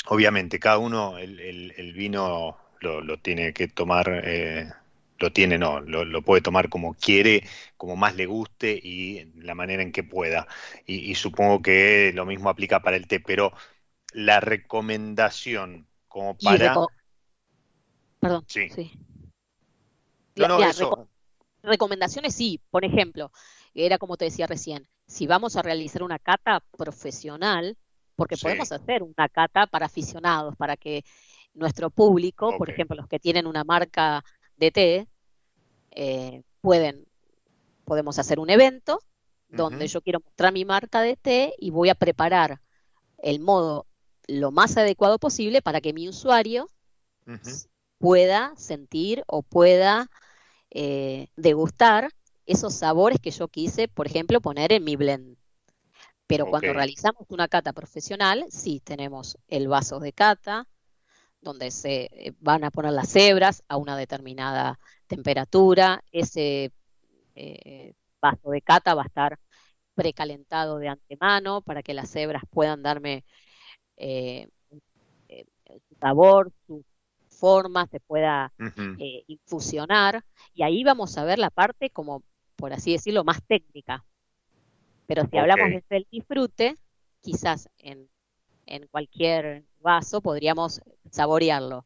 obviamente, 0.08 0.60
cada 0.60 0.78
uno 0.78 1.18
el, 1.18 1.40
el- 1.40 1.74
el 1.78 1.94
vino 1.94 2.58
lo, 2.80 3.02
lo 3.02 3.18
tiene 3.20 3.54
que 3.54 3.68
tomar, 3.68 4.22
eh, 4.24 4.72
lo 5.20 5.32
tiene, 5.34 5.58
no, 5.58 5.80
lo, 5.82 6.06
lo 6.06 6.22
puede 6.24 6.42
tomar 6.42 6.70
como 6.70 6.94
quiere, 6.96 7.44
como 7.78 7.96
más 7.96 8.16
le 8.16 8.26
guste 8.26 8.72
y 8.82 9.26
la 9.36 9.56
manera 9.56 9.82
en 9.84 9.92
que 9.92 10.04
pueda. 10.04 10.48
Y, 10.86 11.12
y 11.12 11.16
supongo 11.16 11.62
que 11.62 12.12
lo 12.16 12.26
mismo 12.26 12.50
aplica 12.50 12.82
para 12.82 12.98
el 12.98 13.08
té, 13.08 13.20
pero 13.20 13.54
la 14.14 14.40
recomendación 14.42 15.88
como 16.08 16.38
para... 16.38 16.74
reco- 16.74 16.92
Perdón, 18.20 18.46
Sí. 18.48 18.70
sí. 18.76 18.92
No, 20.36 20.48
no, 20.48 20.60
Ya, 20.60 20.70
eso. 20.70 20.90
reco- 20.90 21.08
recomendaciones 21.64 22.36
sí, 22.36 22.62
por 22.72 22.86
ejemplo, 22.86 23.32
era 23.74 23.98
como 23.98 24.18
te 24.18 24.26
decía 24.26 24.48
recién, 24.48 24.88
si 25.08 25.28
vamos 25.28 25.56
a 25.56 25.62
realizar 25.62 26.04
una 26.04 26.20
cata 26.20 26.62
profesional, 26.78 27.78
porque 28.16 28.36
Sí. 28.36 28.44
podemos 28.44 28.72
hacer 28.72 29.04
una 29.04 29.30
cata 29.30 29.68
para 29.68 29.88
aficionados, 29.88 30.56
para 30.58 30.78
que 30.78 31.04
nuestro 31.54 31.90
público, 31.90 32.54
por 32.54 32.70
ejemplo, 32.70 32.96
los 32.96 33.08
que 33.08 33.20
tienen 33.20 33.48
una 33.48 33.64
marca 33.64 34.24
de 34.58 34.72
té, 34.72 35.08
eh, 35.92 36.44
pueden, 36.62 37.08
podemos 37.86 38.20
hacer 38.20 38.40
un 38.40 38.50
evento 38.50 39.00
donde 39.50 39.88
yo 39.88 40.02
quiero 40.02 40.20
mostrar 40.20 40.52
mi 40.52 40.66
marca 40.66 41.02
de 41.02 41.16
té 41.16 41.54
y 41.58 41.72
voy 41.72 41.90
a 41.90 41.96
preparar 41.96 42.60
el 43.18 43.40
modo 43.40 43.88
lo 44.28 44.52
más 44.52 44.76
adecuado 44.76 45.20
posible 45.20 45.62
para 45.62 45.80
que 45.80 45.94
mi 45.94 46.10
usuario 46.10 46.68
pueda 47.98 48.54
sentir 48.58 49.24
o 49.28 49.42
pueda 49.42 50.10
eh, 50.70 51.28
degustar 51.36 52.12
esos 52.46 52.74
sabores 52.74 53.20
que 53.22 53.32
yo 53.32 53.48
quise, 53.48 53.88
por 53.88 54.08
ejemplo, 54.08 54.42
poner 54.42 54.72
en 54.74 54.84
mi 54.84 54.96
blend. 54.96 55.38
Pero 56.28 56.46
cuando 56.46 56.74
realizamos 56.74 57.26
una 57.30 57.48
cata 57.48 57.72
profesional, 57.72 58.46
sí 58.50 58.82
tenemos 58.82 59.38
el 59.48 59.68
vaso 59.70 60.00
de 60.00 60.12
cata, 60.12 60.68
donde 61.42 61.72
se 61.72 62.10
eh, 62.12 62.34
van 62.40 62.64
a 62.64 62.72
poner 62.72 62.94
las 62.94 63.16
hebras 63.16 63.64
a 63.68 63.78
una 63.78 63.96
determinada 63.98 64.80
temperatura. 65.08 66.04
Ese 66.12 66.72
eh, 67.36 67.94
vaso 68.22 68.50
de 68.50 68.62
cata 68.62 68.96
va 68.96 69.04
a 69.04 69.08
estar 69.08 69.40
precalentado 69.94 70.78
de 70.78 70.90
antemano 70.90 71.62
para 71.62 71.82
que 71.82 71.94
las 71.94 72.16
hebras 72.16 72.44
puedan 72.50 72.84
darme 72.84 73.26
eh, 73.98 74.48
eh, 75.28 75.46
su 75.90 75.96
sabor, 75.96 76.52
su 76.68 76.86
forma, 77.30 77.88
se 77.88 78.00
pueda 78.00 78.52
eh, 79.00 79.24
infusionar, 79.28 80.24
y 80.54 80.64
ahí 80.64 80.84
vamos 80.84 81.18
a 81.18 81.24
ver 81.24 81.40
la 81.40 81.50
parte 81.50 81.90
como, 81.90 82.24
por 82.56 82.74
así 82.74 82.92
decirlo, 82.92 83.24
más 83.24 83.44
técnica. 83.46 84.06
Pero 85.06 85.26
si 85.30 85.38
hablamos 85.38 85.70
desde 85.70 85.98
el 85.98 86.08
disfrute, 86.12 86.76
quizás 87.22 87.70
en, 87.78 88.10
en 88.66 88.88
cualquier 88.88 89.66
vaso 89.88 90.22
podríamos 90.22 90.82
¿El 91.06 91.12
saborearlo. 91.12 91.86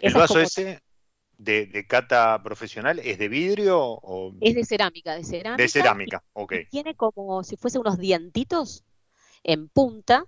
Es 0.00 0.14
vaso 0.14 0.34
como- 0.34 0.46
ese 0.46 0.80
de, 1.36 1.66
de 1.66 1.86
cata 1.86 2.40
profesional 2.42 2.98
es 2.98 3.18
de 3.18 3.28
vidrio 3.28 3.80
o 3.80 4.32
es 4.40 4.54
de 4.54 4.64
cerámica, 4.64 5.14
de 5.16 5.24
cerámica. 5.24 5.62
de 5.62 5.68
cerámica? 5.68 6.22
Ok, 6.34 6.52
y 6.52 6.64
tiene 6.66 6.94
como 6.94 7.42
si 7.42 7.56
fuese 7.56 7.78
unos 7.78 7.98
dientitos 7.98 8.84
en 9.42 9.68
punta, 9.68 10.24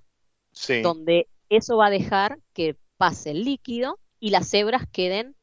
sí. 0.52 0.80
donde 0.80 1.28
eso 1.50 1.76
va 1.76 1.86
a 1.86 1.90
dejar 1.90 2.38
que 2.54 2.76
pase 2.96 3.30
el 3.32 3.44
líquido 3.44 3.98
y 4.18 4.30
las 4.30 4.52
hebras 4.54 4.84
queden 4.90 5.36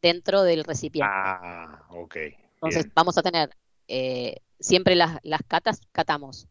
dentro 0.00 0.42
del 0.42 0.62
recipiente. 0.64 1.10
Ah, 1.12 1.86
ok. 1.90 2.16
Entonces 2.54 2.86
vamos 2.94 3.18
a 3.18 3.22
tener 3.22 3.50
eh, 3.88 4.36
siempre 4.60 4.94
las, 4.94 5.18
las 5.22 5.40
catas, 5.46 5.80
catamos 5.92 6.46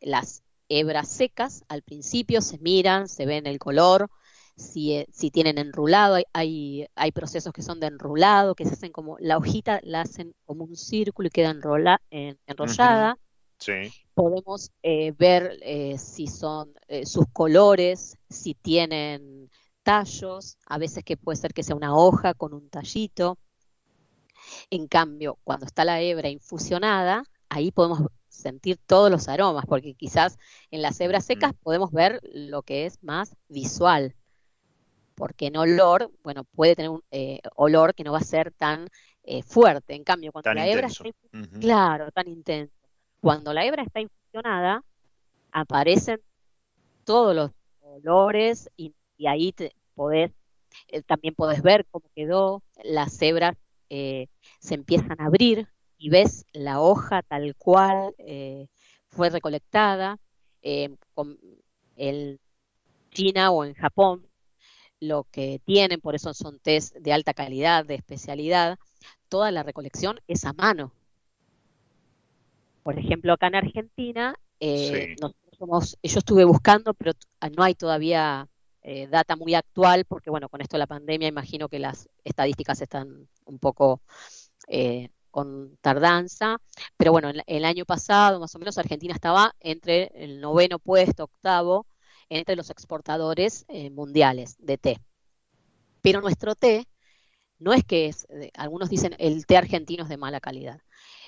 las 0.00 0.43
hebras 0.80 1.08
secas 1.08 1.64
al 1.68 1.82
principio, 1.82 2.40
se 2.40 2.58
miran, 2.58 3.08
se 3.08 3.26
ven 3.26 3.46
el 3.46 3.58
color, 3.58 4.10
si, 4.56 4.94
eh, 4.94 5.06
si 5.12 5.30
tienen 5.30 5.58
enrulado, 5.58 6.14
hay, 6.14 6.24
hay, 6.32 6.86
hay 6.94 7.12
procesos 7.12 7.52
que 7.52 7.62
son 7.62 7.80
de 7.80 7.88
enrulado, 7.88 8.54
que 8.54 8.64
se 8.64 8.74
hacen 8.74 8.92
como, 8.92 9.16
la 9.18 9.36
hojita 9.36 9.80
la 9.82 10.02
hacen 10.02 10.34
como 10.44 10.64
un 10.64 10.76
círculo 10.76 11.28
y 11.28 11.30
queda 11.30 11.50
enrola, 11.50 12.00
en- 12.10 12.38
enrollada. 12.46 13.18
Sí. 13.58 13.72
Podemos 14.14 14.70
eh, 14.82 15.12
ver 15.18 15.58
eh, 15.62 15.98
si 15.98 16.28
son 16.28 16.72
eh, 16.88 17.04
sus 17.04 17.26
colores, 17.32 18.16
si 18.30 18.54
tienen 18.54 19.50
tallos, 19.82 20.56
a 20.66 20.78
veces 20.78 21.02
que 21.04 21.16
puede 21.16 21.36
ser 21.36 21.52
que 21.52 21.64
sea 21.64 21.74
una 21.76 21.96
hoja 21.96 22.34
con 22.34 22.54
un 22.54 22.68
tallito. 22.70 23.38
En 24.70 24.86
cambio, 24.88 25.38
cuando 25.44 25.66
está 25.66 25.84
la 25.84 26.00
hebra 26.00 26.28
infusionada, 26.28 27.24
ahí 27.48 27.70
podemos 27.70 28.02
sentir 28.34 28.78
todos 28.86 29.10
los 29.10 29.28
aromas, 29.28 29.64
porque 29.66 29.94
quizás 29.94 30.36
en 30.70 30.82
las 30.82 31.00
hebras 31.00 31.24
secas 31.24 31.52
Mm. 31.52 31.56
podemos 31.62 31.92
ver 31.92 32.20
lo 32.32 32.62
que 32.62 32.86
es 32.86 33.02
más 33.02 33.36
visual, 33.48 34.14
porque 35.14 35.46
en 35.46 35.56
olor, 35.56 36.10
bueno, 36.22 36.44
puede 36.44 36.74
tener 36.76 36.90
un 36.90 37.02
eh, 37.10 37.40
olor 37.54 37.94
que 37.94 38.04
no 38.04 38.12
va 38.12 38.18
a 38.18 38.22
ser 38.22 38.52
tan 38.52 38.88
eh, 39.22 39.42
fuerte. 39.42 39.94
En 39.94 40.04
cambio, 40.04 40.32
cuando 40.32 40.50
Tan 40.50 40.56
la 40.56 40.68
hebra 40.68 40.88
está 40.88 41.04
Ujú. 41.04 41.60
Claro, 41.60 42.10
tan 42.10 42.28
intenso. 42.28 42.74
Cuando 43.20 43.52
la 43.52 43.64
hebra 43.64 43.82
está 43.82 44.00
infusionada, 44.00 44.82
aparecen 45.52 46.20
todos 47.04 47.34
los 47.34 47.50
olores 47.80 48.70
y, 48.76 48.94
y 49.16 49.26
ahí 49.26 49.52
te 49.52 49.72
podés, 49.94 50.32
eh, 50.88 51.02
también 51.02 51.34
podés 51.34 51.62
ver 51.62 51.86
cómo 51.90 52.04
quedó, 52.14 52.62
las 52.82 53.20
hebras 53.22 53.56
eh, 53.88 54.26
se 54.58 54.74
empiezan 54.74 55.20
a 55.20 55.26
abrir 55.26 55.68
y 56.04 56.10
ves 56.10 56.44
la 56.52 56.82
hoja 56.82 57.22
tal 57.22 57.56
cual 57.56 58.14
eh, 58.18 58.68
fue 59.08 59.30
recolectada. 59.30 60.18
eh, 60.62 60.94
con 61.14 61.38
el 61.96 62.40
China 63.12 63.50
o 63.52 63.64
en 63.64 63.74
Japón, 63.74 64.26
lo 65.00 65.24
que 65.30 65.60
tienen, 65.64 66.00
por 66.00 66.14
eso 66.14 66.34
son 66.34 66.58
test 66.60 66.94
de 66.96 67.12
alta 67.14 67.32
calidad, 67.34 67.86
de 67.86 67.94
especialidad, 67.96 68.78
toda 69.30 69.50
la 69.50 69.62
recolección 69.62 70.20
es 70.28 70.44
a 70.44 70.52
mano. 70.54 70.92
Por 72.82 72.98
ejemplo, 72.98 73.32
acá 73.32 73.46
en 73.48 73.54
Argentina, 73.56 74.34
eh, 74.60 75.08
Sí. 75.08 75.16
nosotros 75.20 75.56
somos, 75.58 75.98
yo 76.02 76.18
estuve 76.18 76.44
buscando, 76.44 76.94
pero 76.94 77.12
no 77.56 77.62
hay 77.62 77.74
todavía 77.74 78.48
eh, 78.82 79.06
data 79.08 79.36
muy 79.36 79.54
actual, 79.54 80.04
porque 80.06 80.30
bueno, 80.30 80.48
con 80.50 80.60
esto 80.60 80.76
de 80.76 80.80
la 80.80 80.86
pandemia 80.86 81.28
imagino 81.28 81.68
que 81.70 81.78
las 81.78 82.08
estadísticas 82.24 82.80
están 82.82 83.28
un 83.46 83.58
poco 83.58 84.02
eh, 84.68 85.10
con 85.34 85.76
tardanza, 85.80 86.58
pero 86.96 87.10
bueno, 87.12 87.28
el, 87.30 87.42
el 87.46 87.64
año 87.64 87.84
pasado 87.84 88.38
más 88.38 88.54
o 88.54 88.58
menos 88.60 88.78
Argentina 88.78 89.12
estaba 89.14 89.52
entre 89.60 90.12
el 90.14 90.40
noveno 90.40 90.78
puesto, 90.78 91.24
octavo, 91.24 91.86
entre 92.28 92.54
los 92.56 92.70
exportadores 92.70 93.64
eh, 93.68 93.90
mundiales 93.90 94.56
de 94.60 94.78
té. 94.78 95.00
Pero 96.02 96.20
nuestro 96.20 96.54
té 96.54 96.86
no 97.58 97.72
es 97.72 97.84
que 97.84 98.06
es, 98.06 98.26
eh, 98.30 98.50
algunos 98.56 98.90
dicen 98.90 99.16
el 99.18 99.46
té 99.46 99.56
argentino 99.56 100.04
es 100.04 100.08
de 100.08 100.16
mala 100.16 100.40
calidad. 100.40 100.80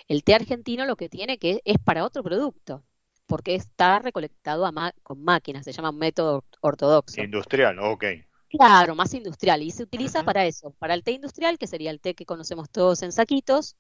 El 0.08 0.24
té 0.24 0.34
argentino 0.34 0.86
lo 0.86 0.96
que 0.96 1.08
tiene 1.08 1.38
que 1.38 1.62
es 1.64 1.78
para 1.78 2.04
otro 2.04 2.22
producto, 2.22 2.84
porque 3.26 3.54
está 3.56 3.98
recolectado 4.00 4.66
a 4.66 4.72
ma- 4.72 4.94
con 5.02 5.24
máquinas, 5.24 5.64
se 5.64 5.72
llama 5.72 5.92
método 5.92 6.44
ortodoxo. 6.60 7.22
Industrial, 7.22 7.78
ok. 7.80 8.04
Claro, 8.48 8.94
más 8.94 9.12
industrial. 9.14 9.62
Y 9.62 9.70
se 9.70 9.82
utiliza 9.82 10.22
para 10.22 10.46
eso, 10.46 10.70
para 10.78 10.94
el 10.94 11.02
té 11.02 11.12
industrial, 11.12 11.58
que 11.58 11.66
sería 11.66 11.90
el 11.90 12.00
té 12.00 12.14
que 12.14 12.26
conocemos 12.26 12.70
todos 12.70 13.02
en 13.02 13.12
saquitos, 13.12 13.76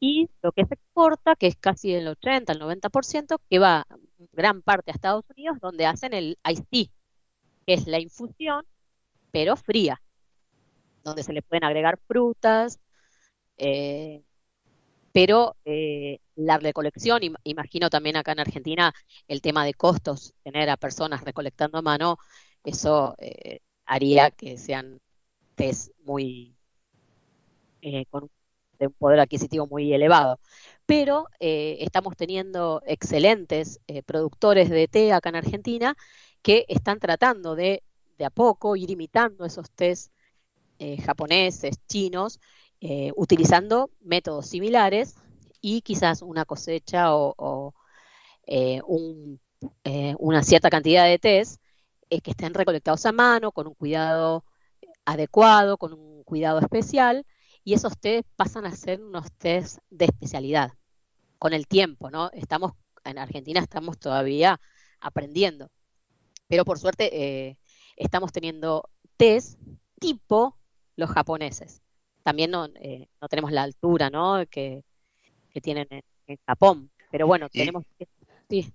Y 0.00 0.30
lo 0.42 0.52
que 0.52 0.66
se 0.66 0.74
exporta, 0.74 1.34
que 1.36 1.46
es 1.48 1.56
casi 1.56 1.94
el 1.94 2.08
80, 2.08 2.52
el 2.52 2.58
90%, 2.60 3.38
que 3.50 3.58
va 3.58 3.86
gran 4.32 4.62
parte 4.62 4.90
a 4.90 4.94
Estados 4.94 5.24
Unidos, 5.30 5.58
donde 5.60 5.86
hacen 5.86 6.12
el 6.14 6.38
iced 6.48 6.90
que 7.66 7.74
es 7.74 7.86
la 7.86 8.00
infusión, 8.00 8.66
pero 9.32 9.56
fría, 9.56 10.02
donde 11.02 11.22
se 11.22 11.32
le 11.32 11.42
pueden 11.42 11.64
agregar 11.64 11.98
frutas, 12.06 12.80
eh, 13.58 14.22
pero 15.12 15.56
eh, 15.64 16.20
la 16.36 16.58
recolección, 16.58 17.22
im- 17.22 17.36
imagino 17.44 17.90
también 17.90 18.16
acá 18.16 18.32
en 18.32 18.40
Argentina, 18.40 18.92
el 19.28 19.42
tema 19.42 19.64
de 19.64 19.74
costos, 19.74 20.34
tener 20.44 20.70
a 20.70 20.76
personas 20.76 21.24
recolectando 21.24 21.78
a 21.78 21.82
mano, 21.82 22.18
eso 22.64 23.14
eh, 23.18 23.60
haría 23.86 24.30
que 24.32 24.58
sean 24.58 25.00
test 25.56 25.90
muy, 26.04 26.56
eh, 27.82 28.06
con 28.10 28.30
un 28.88 28.94
poder 28.94 29.20
adquisitivo 29.20 29.66
muy 29.66 29.92
elevado. 29.92 30.40
Pero 30.86 31.28
eh, 31.40 31.78
estamos 31.80 32.16
teniendo 32.16 32.82
excelentes 32.86 33.80
eh, 33.86 34.02
productores 34.02 34.70
de 34.70 34.88
té 34.88 35.12
acá 35.12 35.30
en 35.30 35.36
Argentina 35.36 35.96
que 36.42 36.66
están 36.68 36.98
tratando 37.00 37.54
de, 37.56 37.82
de 38.18 38.24
a 38.24 38.30
poco 38.30 38.76
ir 38.76 38.90
imitando 38.90 39.44
esos 39.44 39.70
tés 39.70 40.10
eh, 40.78 41.00
japoneses, 41.02 41.76
chinos, 41.88 42.40
eh, 42.80 43.12
utilizando 43.16 43.90
métodos 44.00 44.46
similares 44.46 45.16
y 45.60 45.80
quizás 45.82 46.22
una 46.22 46.44
cosecha 46.44 47.14
o, 47.14 47.34
o, 47.38 47.74
un, 48.86 49.40
una 50.18 50.42
cierta 50.42 50.68
cantidad 50.70 51.06
de 51.06 51.18
tés 51.18 51.60
que 52.22 52.30
estén 52.30 52.54
recolectados 52.54 53.06
a 53.06 53.12
mano, 53.12 53.50
con 53.52 53.66
un 53.66 53.74
cuidado 53.74 54.44
adecuado, 55.04 55.78
con 55.78 55.92
un 55.92 56.22
cuidado 56.24 56.58
especial, 56.60 57.26
y 57.64 57.74
esos 57.74 57.98
tés 57.98 58.24
pasan 58.36 58.66
a 58.66 58.72
ser 58.76 59.02
unos 59.02 59.32
tés 59.38 59.80
de 59.90 60.06
especialidad 60.06 60.72
con 61.38 61.52
el 61.52 61.66
tiempo, 61.66 62.10
¿no? 62.10 62.30
Estamos, 62.32 62.72
en 63.04 63.18
Argentina 63.18 63.60
estamos 63.60 63.98
todavía 63.98 64.60
aprendiendo, 65.00 65.70
pero 66.48 66.64
por 66.64 66.78
suerte 66.78 67.10
eh, 67.48 67.58
estamos 67.96 68.32
teniendo 68.32 68.88
tés 69.16 69.58
tipo 70.00 70.58
los 70.96 71.10
japoneses. 71.10 71.82
También 72.22 72.50
no, 72.50 72.66
eh, 72.76 73.08
no 73.20 73.28
tenemos 73.28 73.52
la 73.52 73.62
altura, 73.62 74.10
¿no? 74.10 74.44
Que, 74.50 74.84
que 75.50 75.60
tienen 75.60 75.86
en, 75.90 76.02
en 76.26 76.38
Japón, 76.46 76.90
pero 77.10 77.26
bueno, 77.26 77.48
Y- 77.52 77.58
tenemos... 77.58 77.84
Sí. 78.48 78.72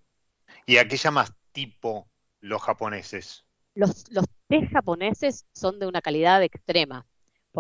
¿Y 0.66 0.78
a 0.78 0.88
qué 0.88 0.98
llamas 0.98 1.34
tipo 1.52 2.10
los 2.40 2.62
japoneses? 2.62 3.46
Los, 3.76 4.10
los 4.12 4.26
tés 4.48 4.70
japoneses 4.70 5.46
son 5.54 5.80
de 5.80 5.88
una 5.88 6.02
calidad 6.02 6.44
extrema, 6.44 7.08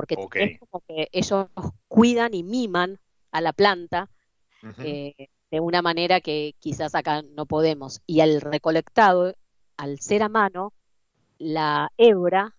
porque 0.07 0.53
es 0.53 0.59
como 0.59 0.83
que 0.87 1.07
ellos 1.11 1.47
cuidan 1.87 2.33
y 2.33 2.43
miman 2.43 2.99
a 3.31 3.41
la 3.41 3.53
planta 3.53 4.09
eh, 4.79 5.29
de 5.51 5.59
una 5.59 5.81
manera 5.81 6.21
que 6.21 6.55
quizás 6.59 6.95
acá 6.95 7.21
no 7.21 7.45
podemos. 7.45 8.01
Y 8.05 8.21
al 8.21 8.41
recolectado, 8.41 9.33
al 9.77 9.99
ser 9.99 10.23
a 10.23 10.29
mano, 10.29 10.73
la 11.37 11.91
hebra 11.97 12.55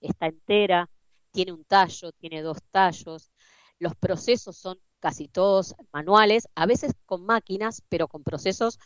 está 0.00 0.26
entera, 0.26 0.88
tiene 1.30 1.52
un 1.52 1.64
tallo, 1.64 2.12
tiene 2.12 2.42
dos 2.42 2.58
tallos. 2.70 3.30
Los 3.78 3.94
procesos 3.94 4.56
son 4.56 4.78
casi 4.98 5.28
todos 5.28 5.74
manuales, 5.92 6.48
a 6.54 6.66
veces 6.66 6.94
con 7.06 7.24
máquinas, 7.24 7.82
pero 7.88 8.08
con 8.08 8.22
procesos 8.22 8.78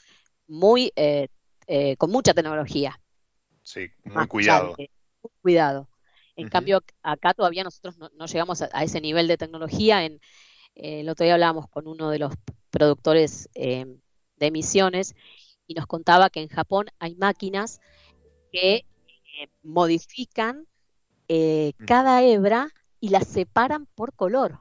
muy, 0.47 0.93
eh, 0.97 1.29
eh, 1.67 1.97
con 1.97 2.11
mucha 2.11 2.35
tecnología. 2.35 3.01
Sí, 3.63 3.91
muy 4.05 4.15
más 4.15 4.27
cuidado. 4.29 4.75
muy 4.77 4.91
cuidado. 5.41 5.89
En 6.37 6.49
cambio, 6.49 6.83
acá 7.03 7.33
todavía 7.35 7.65
nosotros 7.65 7.97
no, 7.97 8.11
no 8.15 8.27
llegamos 8.27 8.63
a, 8.63 8.69
a 8.73 8.85
ese 8.85 9.01
nivel 9.01 9.29
de 9.29 9.37
tecnología. 9.37 10.05
En, 10.05 10.21
eh, 10.75 11.01
el 11.01 11.09
otro 11.09 11.25
día 11.25 11.35
hablábamos 11.35 11.69
con 11.69 11.87
uno 11.87 12.11
de 12.11 12.19
los 12.19 12.33
productores 12.71 13.49
eh, 13.55 13.87
de 14.37 14.47
emisiones 14.47 15.15
y 15.67 15.75
nos 15.75 15.87
contaba 15.87 16.31
que 16.31 16.43
en 16.43 16.49
Japón 16.49 16.87
hay 16.99 17.15
máquinas 17.15 17.81
que 18.53 18.77
eh, 18.77 19.49
modifican 19.63 20.67
eh, 21.29 21.73
cada 21.87 22.23
hebra 22.23 22.69
y 23.01 23.09
las 23.09 23.27
separan 23.27 23.87
por 23.95 24.13
color, 24.13 24.61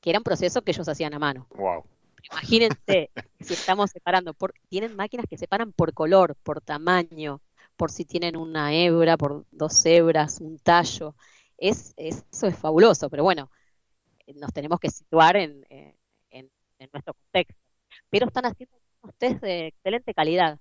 que 0.00 0.10
era 0.10 0.18
un 0.18 0.24
proceso 0.24 0.62
que 0.62 0.72
ellos 0.72 0.88
hacían 0.88 1.14
a 1.14 1.18
mano. 1.18 1.46
Wow. 1.56 1.84
Imagínense 2.30 3.10
si 3.40 3.54
estamos 3.54 3.90
separando, 3.90 4.34
por, 4.34 4.52
tienen 4.68 4.94
máquinas 4.94 5.26
que 5.28 5.38
separan 5.38 5.72
por 5.72 5.94
color, 5.94 6.36
por 6.42 6.60
tamaño, 6.60 7.40
por 7.80 7.90
si 7.90 8.04
tienen 8.04 8.36
una 8.36 8.74
hebra, 8.74 9.16
por 9.16 9.46
dos 9.50 9.86
hebras, 9.86 10.38
un 10.42 10.58
tallo. 10.58 11.16
Es, 11.56 11.94
es- 11.96 12.26
eso 12.30 12.46
es 12.46 12.56
fabuloso, 12.58 13.08
pero 13.08 13.22
bueno, 13.24 13.50
eh, 14.26 14.34
nos 14.34 14.52
tenemos 14.52 14.78
que 14.80 14.90
situar 14.90 15.36
en, 15.36 15.64
eh, 15.70 15.96
en- 16.30 16.50
nuestro 16.92 17.14
contexto. 17.14 17.56
Pero 18.10 18.26
están 18.26 18.44
haciendo 18.46 18.76
unos 19.02 19.16
test 19.16 19.42
de 19.42 19.68
excelente 19.68 20.14
calidad, 20.14 20.58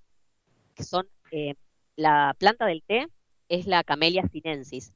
que 0.76 0.84
son 0.84 1.10
eh, 1.32 1.56
la 1.98 2.36
planta 2.40 2.66
del 2.66 2.84
té 2.84 3.08
es 3.50 3.68
la 3.68 3.84
Camellia 3.84 4.24
sinensis. 4.32 4.94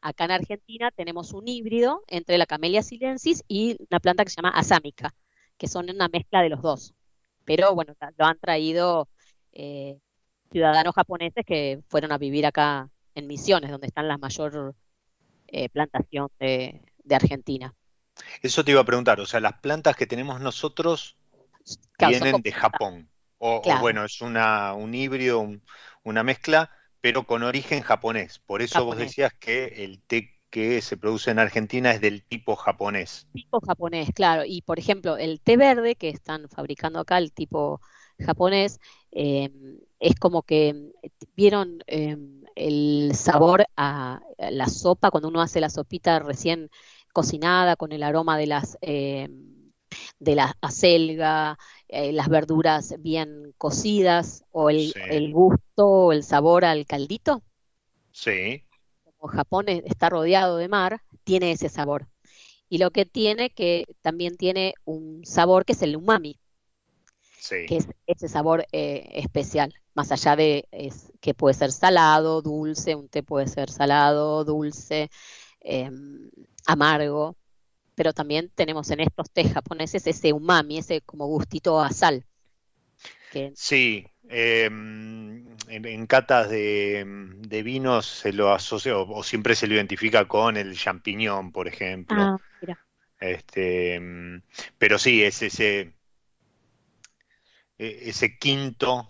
Acá 0.00 0.24
en 0.26 0.32
Argentina 0.32 0.90
tenemos 0.92 1.32
un 1.34 1.46
híbrido 1.48 2.02
entre 2.08 2.38
la 2.38 2.46
Camellia 2.46 2.82
sinensis 2.82 3.44
y 3.48 3.76
una 3.90 4.00
planta 4.00 4.24
que 4.24 4.30
se 4.30 4.36
llama 4.36 4.50
asámica 4.56 5.14
que 5.58 5.68
son 5.68 5.90
una 5.90 6.08
mezcla 6.08 6.42
de 6.42 6.50
los 6.50 6.62
dos. 6.62 6.94
Pero 7.44 7.74
bueno, 7.74 7.94
lo 8.18 8.24
han 8.26 8.38
traído 8.38 9.08
ciudadanos 10.52 10.94
japoneses 10.94 11.44
que 11.46 11.80
fueron 11.88 12.12
a 12.12 12.18
vivir 12.18 12.46
acá 12.46 12.90
en 13.14 13.26
Misiones, 13.26 13.70
donde 13.70 13.88
están 13.88 14.08
la 14.08 14.18
mayor 14.18 14.74
eh, 15.48 15.68
plantación 15.70 16.28
de, 16.40 16.82
de 17.04 17.14
Argentina. 17.16 17.74
Eso 18.42 18.64
te 18.64 18.70
iba 18.72 18.80
a 18.80 18.84
preguntar, 18.84 19.20
o 19.20 19.26
sea, 19.26 19.40
las 19.40 19.60
plantas 19.60 19.96
que 19.96 20.06
tenemos 20.06 20.40
nosotros 20.40 21.18
Claro, 21.96 22.16
vienen 22.18 22.42
de 22.42 22.52
Japón. 22.52 23.10
O, 23.38 23.78
bueno, 23.78 24.04
es 24.04 24.20
una, 24.22 24.74
un 24.74 24.94
híbrido, 24.94 25.40
un- 25.40 25.64
una 26.04 26.22
mezcla, 26.24 26.70
pero 27.00 27.26
con 27.26 27.42
origen 27.44 27.82
japonés. 27.82 28.40
Por 28.40 28.62
eso 28.62 28.84
vos 28.86 28.98
decías 28.98 29.34
que 29.40 29.66
el 29.84 30.02
té 30.04 30.40
que 30.50 30.82
se 30.82 30.96
produce 30.98 31.30
en 31.32 31.38
Argentina 31.40 31.92
es 31.92 32.00
del 32.02 32.24
tipo 32.26 32.56
japonés. 32.56 33.28
tipo 33.32 33.60
japonés, 33.60 34.10
claro. 34.14 34.42
Y 34.46 34.62
por 34.62 34.78
ejemplo, 34.78 35.16
el 35.16 35.40
té 35.40 35.56
verde 35.56 35.96
que 35.96 36.08
están 36.08 36.48
fabricando 36.48 37.00
acá, 37.00 37.18
el 37.18 37.32
tipo 37.32 37.80
japonés, 38.18 38.78
eh, 39.12 39.50
es 40.00 40.14
como 40.16 40.42
que 40.42 40.68
eh, 41.02 41.10
vieron 41.36 41.80
eh, 41.86 42.16
el 42.56 43.12
sabor 43.14 43.66
a 43.76 44.20
la 44.38 44.68
sopa, 44.68 45.10
cuando 45.10 45.28
uno 45.28 45.40
hace 45.42 45.60
la 45.60 45.70
sopita 45.70 46.18
recién 46.20 46.70
cocinada 47.12 47.76
con 47.76 47.92
el 47.92 48.02
aroma 48.02 48.38
de 48.38 48.46
las 48.46 48.78
eh, 48.82 49.28
de 50.18 50.34
la 50.34 50.56
acelga, 50.60 51.58
eh, 51.88 52.12
las 52.12 52.28
verduras 52.28 52.94
bien 53.00 53.54
cocidas 53.58 54.44
o 54.50 54.70
el, 54.70 54.94
Sí. 54.94 55.00
el 55.06 55.32
gusto 55.32 55.86
o 55.86 56.12
el 56.12 56.24
sabor 56.24 56.64
al 56.64 56.86
caldito. 56.86 57.42
Sí, 58.22 58.64
Como 59.04 59.28
Japón 59.32 59.68
es- 59.68 59.82
está 59.86 60.08
rodeado 60.10 60.56
de 60.58 60.68
mar, 60.68 61.00
tiene 61.24 61.52
ese 61.52 61.68
sabor. 61.68 62.08
Y 62.68 62.78
lo 62.78 62.90
que 62.92 63.06
tiene 63.06 63.50
que 63.50 63.86
también 64.02 64.36
tiene 64.36 64.74
un 64.84 65.24
sabor 65.26 65.64
que 65.66 65.72
es 65.74 65.82
el 65.82 65.96
umami, 65.96 66.40
sí. 67.48 67.66
que 67.66 67.76
es 67.78 67.88
ese 68.06 68.28
sabor 68.28 68.66
eh, 68.72 69.08
especial, 69.14 69.74
más 69.94 70.12
allá 70.12 70.36
de 70.36 70.68
es, 70.72 71.12
que 71.20 71.34
puede 71.34 71.54
ser 71.54 71.72
salado, 71.72 72.42
dulce, 72.42 72.94
un 72.94 73.08
té 73.08 73.22
puede 73.22 73.48
ser 73.48 73.70
salado, 73.70 74.44
dulce, 74.44 75.10
em, 75.60 76.30
amargo, 76.66 77.36
pero 77.96 78.12
también 78.14 78.50
tenemos 78.54 78.90
en 78.90 79.00
estos 79.00 79.30
tés 79.32 79.52
japoneses 79.52 80.06
ese 80.06 80.32
umami, 80.34 80.78
ese 80.78 81.02
como 81.02 81.26
gustito 81.28 81.80
a 81.80 81.90
sal, 81.92 82.26
que 83.30 83.54
Sí, 83.54 84.06
eh, 84.28 84.66
en, 84.66 85.56
en 85.68 86.06
catas 86.06 86.48
de, 86.50 87.04
de 87.38 87.62
vinos 87.62 88.06
se 88.06 88.32
lo 88.32 88.52
asocia 88.52 88.96
o, 88.98 89.10
o 89.18 89.22
siempre 89.22 89.54
se 89.54 89.66
lo 89.66 89.74
identifica 89.74 90.28
con 90.28 90.56
el 90.56 90.76
champiñón, 90.76 91.52
por 91.52 91.66
ejemplo. 91.68 92.30
ah, 92.30 92.38
mira, 92.60 92.76
Este, 93.20 94.00
pero 94.78 94.98
sí, 94.98 95.24
es 95.24 95.42
ese, 95.42 95.95
ese 97.78 98.38
quinto 98.38 99.08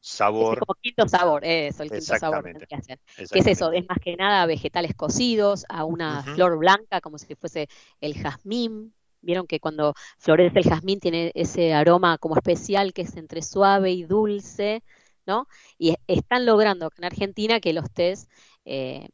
sabor. 0.00 0.66
como 0.66 0.74
quinto 0.80 1.08
sabor, 1.08 1.44
eso, 1.44 1.82
el 1.82 1.90
quinto 1.92 2.14
sabor 2.16 2.50
que 2.68 2.82
ser. 2.82 3.00
¿Qué 3.30 3.40
es 3.40 3.46
eso? 3.46 3.72
Es 3.72 3.84
más 3.88 3.98
que 3.98 4.16
nada 4.16 4.46
vegetales 4.46 4.94
cocidos 4.94 5.64
a 5.68 5.84
una 5.84 6.24
flor 6.24 6.58
blanca, 6.58 7.00
como 7.00 7.18
si 7.18 7.34
fuese 7.34 7.68
el 8.00 8.14
jazmín. 8.14 8.94
Vieron 9.20 9.46
que 9.48 9.58
cuando 9.60 9.94
florece 10.18 10.60
el 10.60 10.64
jazmín 10.68 11.00
tiene 11.00 11.32
ese 11.34 11.74
aroma 11.74 12.18
como 12.18 12.36
especial 12.36 12.92
que 12.92 13.02
es 13.02 13.16
entre 13.16 13.42
suave 13.42 13.90
y 13.92 14.04
dulce, 14.04 14.82
¿no? 15.26 15.48
Y 15.76 15.96
están 16.06 16.46
logrando 16.46 16.90
en 16.96 17.04
Argentina 17.04 17.58
que 17.60 17.72
los 17.72 17.90
tés 17.92 18.28
eh, 18.64 19.08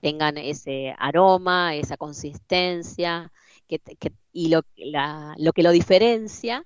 tengan 0.00 0.38
ese 0.38 0.94
aroma, 0.98 1.74
esa 1.74 1.96
consistencia, 1.96 3.32
que, 3.66 3.78
que- 3.80 4.12
y 4.32 4.48
lo, 4.48 4.62
la- 4.76 5.34
lo 5.38 5.52
que 5.52 5.62
lo 5.62 5.70
diferencia, 5.72 6.64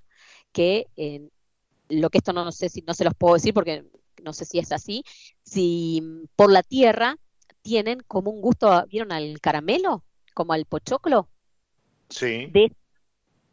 que 0.52 0.88
eh, 0.96 1.28
lo 1.92 2.10
que 2.10 2.18
esto 2.18 2.32
no, 2.32 2.50
sé 2.52 2.68
si 2.68 2.82
no 2.82 2.94
se 2.94 3.04
los 3.04 3.14
puedo 3.14 3.34
decir 3.34 3.54
porque 3.54 3.84
no 4.24 4.32
sé 4.32 4.44
si 4.44 4.58
es 4.58 4.72
así, 4.72 5.04
si 5.44 6.02
por 6.36 6.50
la 6.52 6.62
tierra 6.62 7.16
tienen 7.62 8.00
como 8.06 8.30
un 8.30 8.40
gusto, 8.40 8.84
¿vieron 8.88 9.12
al 9.12 9.40
caramelo? 9.40 10.04
Como 10.34 10.52
al 10.54 10.66
pochoclo, 10.66 11.28
Sí, 12.10 12.54
de- 12.54 12.74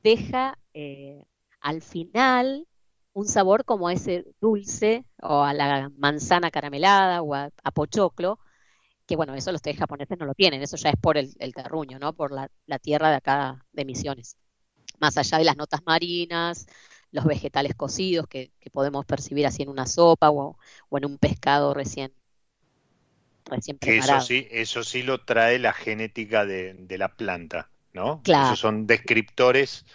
deja 0.04 0.58
eh, 0.74 1.24
al 1.62 1.82
final 1.82 2.68
un 3.14 3.28
sabor 3.28 3.66
como 3.66 3.88
a 3.90 3.94
ese 3.94 4.26
dulce 4.42 5.06
o 5.22 5.44
a 5.44 5.54
la 5.54 5.92
manzana 5.98 6.52
caramelada 6.52 7.22
o 7.24 7.36
a, 7.36 7.50
a 7.64 7.72
pochoclo, 7.72 8.40
que 9.08 9.16
bueno, 9.18 9.36
eso 9.36 9.52
los 9.52 9.62
japoneses 9.64 10.18
no 10.20 10.26
lo 10.28 10.36
tienen, 10.36 10.62
eso 10.64 10.78
ya 10.78 10.90
es 10.92 10.98
por 11.02 11.18
el, 11.18 11.34
el 11.40 11.54
terruño, 11.54 12.00
¿no? 12.00 12.14
Por 12.14 12.32
la, 12.34 12.50
la 12.68 12.80
tierra 12.80 13.10
de 13.12 13.18
acá 13.18 13.66
de 13.74 13.86
Misiones. 13.86 14.38
Más 15.00 15.18
allá 15.18 15.38
de 15.40 15.46
las 15.46 15.58
notas 15.58 15.82
marinas, 15.86 16.68
los 17.12 17.26
vegetales 17.26 17.76
cocidos 17.76 18.28
que, 18.28 18.52
que 18.60 18.70
podemos 18.70 19.06
percibir 19.06 19.46
así 19.48 19.64
en 19.64 19.70
una 19.70 19.88
sopa 19.88 20.30
o, 20.32 20.58
o 20.90 20.98
en 20.98 21.06
un 21.06 21.18
pescado 21.18 21.74
recién, 21.74 22.14
recién 23.46 23.78
que 23.80 23.98
eso 23.98 24.18
preparado. 24.18 24.22
sí, 24.22 24.48
eso 24.52 24.84
sí 24.84 25.04
lo 25.04 25.24
trae 25.26 25.60
la 25.60 25.74
genética 25.74 26.46
de, 26.46 26.74
de 26.74 26.98
la 26.98 27.16
planta, 27.16 27.72
¿no? 27.94 28.22
Claro. 28.24 28.46
Esos 28.48 28.60
son 28.60 28.88
descriptores 28.88 29.86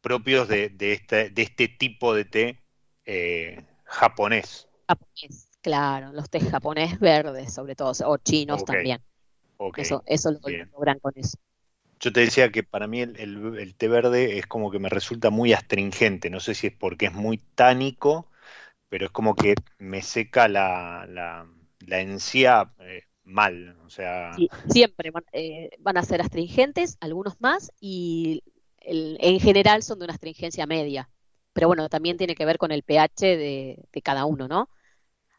propios 0.00 0.48
de, 0.48 0.68
de 0.70 0.92
este, 0.92 1.30
de 1.30 1.42
este 1.42 1.68
tipo 1.68 2.14
de 2.14 2.24
té 2.24 2.62
eh, 3.06 3.64
japonés. 3.84 4.68
Japonés, 4.88 5.48
claro, 5.60 6.12
los 6.12 6.28
tés 6.30 6.48
japonés 6.50 6.98
verdes 7.00 7.52
sobre 7.52 7.74
todo, 7.74 7.92
o 8.06 8.18
chinos 8.18 8.64
también. 8.64 9.02
Eso, 9.76 10.02
eso 10.06 10.32
lo 10.32 10.40
logran 10.72 10.98
con 10.98 11.12
eso. 11.16 11.38
Yo 12.02 12.12
te 12.12 12.20
decía 12.20 12.50
que 12.52 12.62
para 12.64 12.86
mí 12.88 13.00
el, 13.02 13.16
el- 13.18 13.74
té 13.76 13.88
verde 13.88 14.38
es 14.38 14.46
como 14.46 14.70
que 14.70 14.78
me 14.78 14.88
resulta 14.90 15.30
muy 15.30 15.52
astringente. 15.54 16.30
No 16.30 16.40
sé 16.40 16.54
si 16.54 16.66
es 16.68 16.74
porque 16.76 17.06
es 17.06 17.14
muy 17.14 17.38
tánico, 17.38 18.30
pero 18.88 19.06
es 19.06 19.12
como 19.12 19.36
que 19.36 19.54
me 19.78 20.02
seca 20.02 20.48
la, 20.48 21.06
la, 21.08 21.46
la 21.86 22.00
encía 22.00 22.74
eh, 22.80 23.04
mal. 23.24 23.78
O 23.86 23.90
sea, 23.90 24.44
siempre 24.68 25.10
van, 25.10 25.24
eh, 25.32 25.70
van 25.80 25.96
a 25.96 26.02
ser 26.04 26.20
astringentes, 26.20 26.96
algunos 27.00 27.40
más, 27.40 27.70
y 27.80 28.42
el- 28.80 29.18
en 29.20 29.40
general 29.40 29.82
son 29.82 29.98
de 29.98 30.04
una 30.06 30.14
astringencia 30.14 30.66
media. 30.66 31.08
Pero 31.52 31.68
bueno, 31.68 31.88
también 31.88 32.16
tiene 32.16 32.34
que 32.34 32.46
ver 32.46 32.58
con 32.58 32.72
el 32.72 32.82
pH 32.82 33.36
de, 33.36 33.84
de 33.92 34.02
cada 34.02 34.24
uno, 34.24 34.48
¿no? 34.48 34.70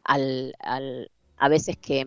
Al, 0.04 0.54
al, 0.60 1.10
a 1.38 1.48
veces 1.48 1.76
que... 1.78 2.06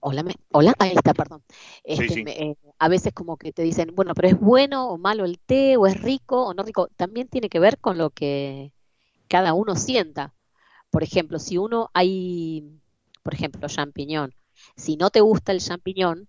Hola, 0.00 0.22
me- 0.22 0.34
hola, 0.52 0.74
ahí 0.78 0.92
está, 0.94 1.14
perdón. 1.14 1.42
Este, 1.84 2.14
sí. 2.14 2.22
me- 2.24 2.32
eh, 2.32 2.56
a 2.78 2.88
veces 2.88 3.12
como 3.12 3.36
que 3.36 3.52
te 3.52 3.62
dicen, 3.62 3.94
bueno, 3.94 4.14
pero 4.14 4.28
es 4.28 4.38
bueno 4.38 4.88
o 4.90 4.98
malo 4.98 5.24
el 5.24 5.38
té, 5.40 5.76
o 5.76 5.86
es 5.86 6.00
rico 6.00 6.46
o 6.46 6.54
no 6.54 6.62
rico. 6.62 6.88
También 6.96 7.28
tiene 7.28 7.48
que 7.48 7.58
ver 7.60 7.78
con 7.78 7.98
lo 7.98 8.10
que 8.10 8.72
cada 9.28 9.54
uno 9.54 9.76
sienta. 9.76 10.34
Por 10.90 11.02
ejemplo, 11.04 11.38
si 11.40 11.58
uno 11.58 11.90
hay, 11.94 12.80
por 13.22 13.34
ejemplo, 13.34 13.68
champiñón, 13.68 14.34
si 14.76 14.96
no 14.96 15.10
te 15.10 15.20
gusta 15.22 15.52
el 15.52 15.60
champiñón 15.60 16.28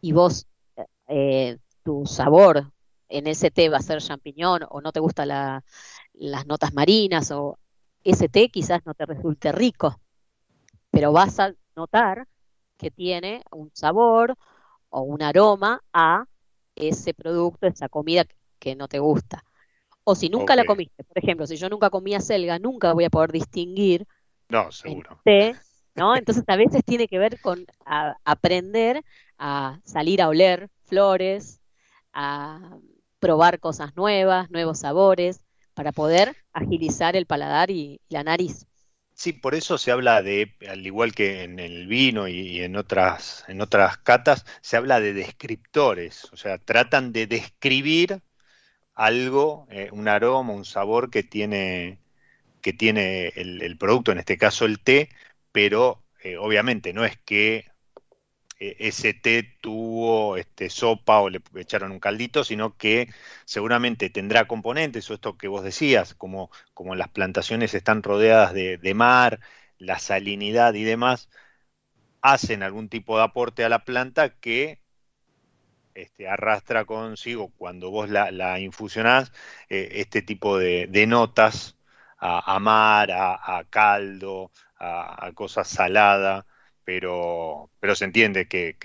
y 0.00 0.12
vos, 0.12 0.46
eh, 1.08 1.58
tu 1.84 2.06
sabor 2.06 2.72
en 3.08 3.26
ese 3.26 3.50
té 3.50 3.68
va 3.68 3.78
a 3.78 3.82
ser 3.82 4.00
champiñón 4.02 4.62
o 4.70 4.80
no 4.80 4.92
te 4.92 5.00
gustan 5.00 5.28
la- 5.28 5.64
las 6.14 6.46
notas 6.46 6.74
marinas 6.74 7.30
o 7.32 7.58
ese 8.04 8.28
té 8.28 8.50
quizás 8.50 8.84
no 8.86 8.94
te 8.94 9.06
resulte 9.06 9.52
rico, 9.52 10.00
pero 10.90 11.12
vas 11.12 11.38
a 11.40 11.54
notar 11.76 12.26
que 12.80 12.90
tiene 12.90 13.42
un 13.52 13.70
sabor 13.74 14.36
o 14.90 15.02
un 15.02 15.22
aroma 15.22 15.82
a 15.92 16.26
ese 16.76 17.14
producto, 17.14 17.66
esa 17.68 17.88
comida 17.88 18.24
que 18.58 18.76
no 18.76 18.88
te 18.88 18.98
gusta. 19.00 19.44
O 20.04 20.14
si 20.16 20.28
nunca 20.30 20.56
la 20.56 20.64
comiste, 20.64 21.04
por 21.04 21.18
ejemplo, 21.18 21.46
si 21.46 21.56
yo 21.56 21.68
nunca 21.70 21.90
comía 21.90 22.20
selga, 22.20 22.58
nunca 22.58 22.92
voy 22.94 23.04
a 23.06 23.10
poder 23.10 23.32
distinguir 23.32 24.06
no, 24.48 24.70
seguro. 24.72 25.18
té, 25.22 25.56
¿no? 25.94 26.16
Entonces 26.16 26.44
a 26.46 26.56
veces 26.56 26.84
tiene 26.84 27.08
que 27.08 27.18
ver 27.18 27.40
con 27.40 27.64
a- 27.84 28.16
aprender 28.24 29.02
a 29.38 29.80
salir 29.84 30.22
a 30.22 30.28
oler 30.28 30.68
flores, 30.84 31.60
a 32.12 32.78
probar 33.18 33.60
cosas 33.60 33.94
nuevas, 33.96 34.50
nuevos 34.50 34.80
sabores, 34.80 35.40
para 35.74 35.92
poder 35.92 36.36
agilizar 36.52 37.16
el 37.16 37.26
paladar 37.26 37.70
y, 37.70 38.00
y 38.08 38.14
la 38.14 38.24
nariz. 38.24 38.66
Sí, 39.20 39.34
por 39.34 39.54
eso 39.54 39.76
se 39.76 39.90
habla 39.92 40.22
de, 40.22 40.56
al 40.66 40.86
igual 40.86 41.14
que 41.14 41.42
en 41.42 41.58
el 41.58 41.86
vino 41.86 42.26
y, 42.26 42.62
en 42.62 42.74
otras, 42.76 43.44
en 43.48 43.60
otras 43.60 43.98
catas, 43.98 44.46
se 44.62 44.78
habla 44.78 44.98
de 44.98 45.12
descriptores. 45.12 46.24
O 46.32 46.36
sea, 46.38 46.56
tratan 46.56 47.12
de 47.12 47.26
describir 47.26 48.22
algo, 48.94 49.66
eh, 49.70 49.90
un 49.92 50.08
aroma, 50.08 50.54
un 50.54 50.64
sabor 50.64 51.10
que 51.10 51.22
tiene, 51.22 52.00
que 52.62 52.72
tiene 52.72 53.28
el, 53.36 53.78
producto, 53.78 54.12
en 54.12 54.20
este 54.20 54.38
caso 54.38 54.66
el 54.66 54.80
té, 54.80 55.10
pero 55.52 56.04
eh, 56.22 56.38
obviamente 56.38 56.92
no 56.94 57.04
es 57.04 57.18
que 57.18 57.69
ese 58.60 59.14
té 59.14 59.42
tuvo 59.60 60.36
este, 60.36 60.68
sopa 60.70 61.20
o 61.20 61.30
le 61.30 61.40
echaron 61.56 61.92
un 61.92 62.00
caldito, 62.00 62.44
sino 62.44 62.76
que 62.76 63.08
seguramente 63.44 64.10
tendrá 64.10 64.46
componentes, 64.46 65.10
o 65.10 65.14
esto 65.14 65.38
que 65.38 65.48
vos 65.48 65.64
decías, 65.64 66.14
como, 66.14 66.50
como 66.74 66.94
las 66.94 67.08
plantaciones 67.08 67.74
están 67.74 68.02
rodeadas 68.02 68.52
de, 68.54 68.94
mar, 68.94 69.40
la 69.78 69.98
salinidad 69.98 70.74
y 70.74 70.84
demás, 70.84 71.30
hacen 72.22 72.62
algún 72.62 72.88
tipo 72.88 73.16
de 73.18 73.24
aporte 73.24 73.64
a 73.64 73.68
la 73.68 73.84
planta 73.84 74.30
que 74.40 74.80
este, 75.94 76.28
arrastra 76.28 76.84
consigo 76.84 77.50
cuando 77.56 77.90
vos 77.90 78.08
la, 78.10 78.30
la 78.30 78.60
infusionás 78.60 79.32
eh, 79.68 79.88
este 79.94 80.22
tipo 80.22 80.58
de, 80.58 80.88
notas 81.06 81.76
a, 82.18 82.58
mar, 82.60 83.10
a, 83.12 83.64
caldo, 83.70 84.50
a, 84.78 85.26
a 85.26 85.32
cosa 85.32 85.64
salada, 85.64 86.46
pero, 86.90 87.70
pero 87.78 87.94
se 87.94 88.04
entiende 88.04 88.48
que, 88.48 88.76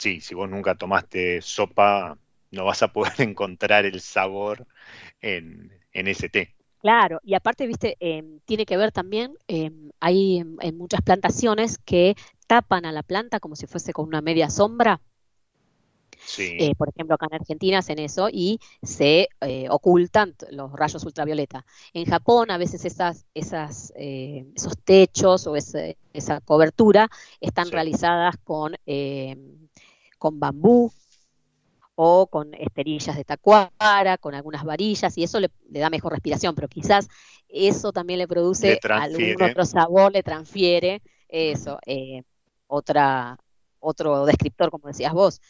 sí, 0.00 0.20
si 0.20 0.34
vos 0.34 0.50
nunca 0.50 0.74
tomaste 0.74 1.40
sopa, 1.42 2.18
no 2.50 2.64
vas 2.64 2.82
a 2.82 2.92
poder 2.92 3.12
encontrar 3.20 3.84
el 3.86 4.00
sabor 4.00 4.66
en, 5.20 5.70
en 5.92 6.08
ese 6.08 6.28
té. 6.28 6.56
Claro, 6.80 7.20
y 7.24 7.34
aparte, 7.34 7.66
viste, 7.66 7.96
em, 8.00 8.40
tiene 8.44 8.66
que 8.66 8.76
ver 8.76 8.90
también, 8.92 9.36
em, 9.48 9.90
hay 10.00 10.38
en, 10.38 10.56
en 10.60 10.76
muchas 10.76 11.02
plantaciones 11.02 11.78
que 11.78 12.16
tapan 12.48 12.84
a 12.84 12.92
la 12.92 13.02
planta 13.04 13.40
como 13.40 13.56
si 13.56 13.66
fuese 13.66 13.92
con 13.92 14.06
una 14.06 14.20
media 14.22 14.50
sombra, 14.50 15.00
Sí. 16.26 16.56
Eh, 16.58 16.74
por 16.74 16.88
ejemplo, 16.88 17.14
acá 17.14 17.26
en 17.30 17.34
Argentina 17.40 17.78
hacen 17.78 17.98
eso 17.98 18.28
y 18.32 18.58
se 18.82 19.28
eh, 19.40 19.66
ocultan 19.70 20.34
los 20.50 20.72
rayos 20.72 21.04
ultravioleta. 21.04 21.64
En 21.92 22.04
Japón 22.06 22.50
a 22.50 22.58
veces 22.58 22.84
esas, 22.84 23.26
esas, 23.34 23.92
eh, 23.96 24.46
esos 24.54 24.74
techos 24.84 25.46
o 25.46 25.56
ese- 25.56 25.96
esa 26.12 26.40
cobertura 26.40 27.08
están 27.40 27.66
Sí. 27.66 27.72
realizadas 27.72 28.36
con, 28.44 28.74
eh, 28.86 29.36
con 30.18 30.40
bambú 30.40 30.90
o 31.94 32.26
con 32.26 32.52
esterillas 32.54 33.16
de 33.16 33.24
tacuara, 33.24 34.18
con 34.20 34.34
algunas 34.34 34.64
varillas, 34.64 35.16
y 35.16 35.22
eso 35.22 35.40
le, 35.40 35.50
le 35.70 35.80
da 35.80 35.88
mejor 35.88 36.12
respiración, 36.12 36.54
pero 36.54 36.68
quizás 36.68 37.08
eso 37.48 37.92
también 37.92 38.18
le 38.18 38.28
produce 38.28 38.66
Le 38.66 38.80
algún 38.90 39.42
otro 39.42 39.64
sabor, 39.64 40.12
le 40.12 40.22
transfiere 40.22 41.00
eso, 41.28 41.78
eh, 41.86 42.22
otra, 42.66 43.38
otro 43.80 44.26
descriptor, 44.26 44.70
como 44.70 44.88
decías 44.88 45.12
vos. 45.14 45.40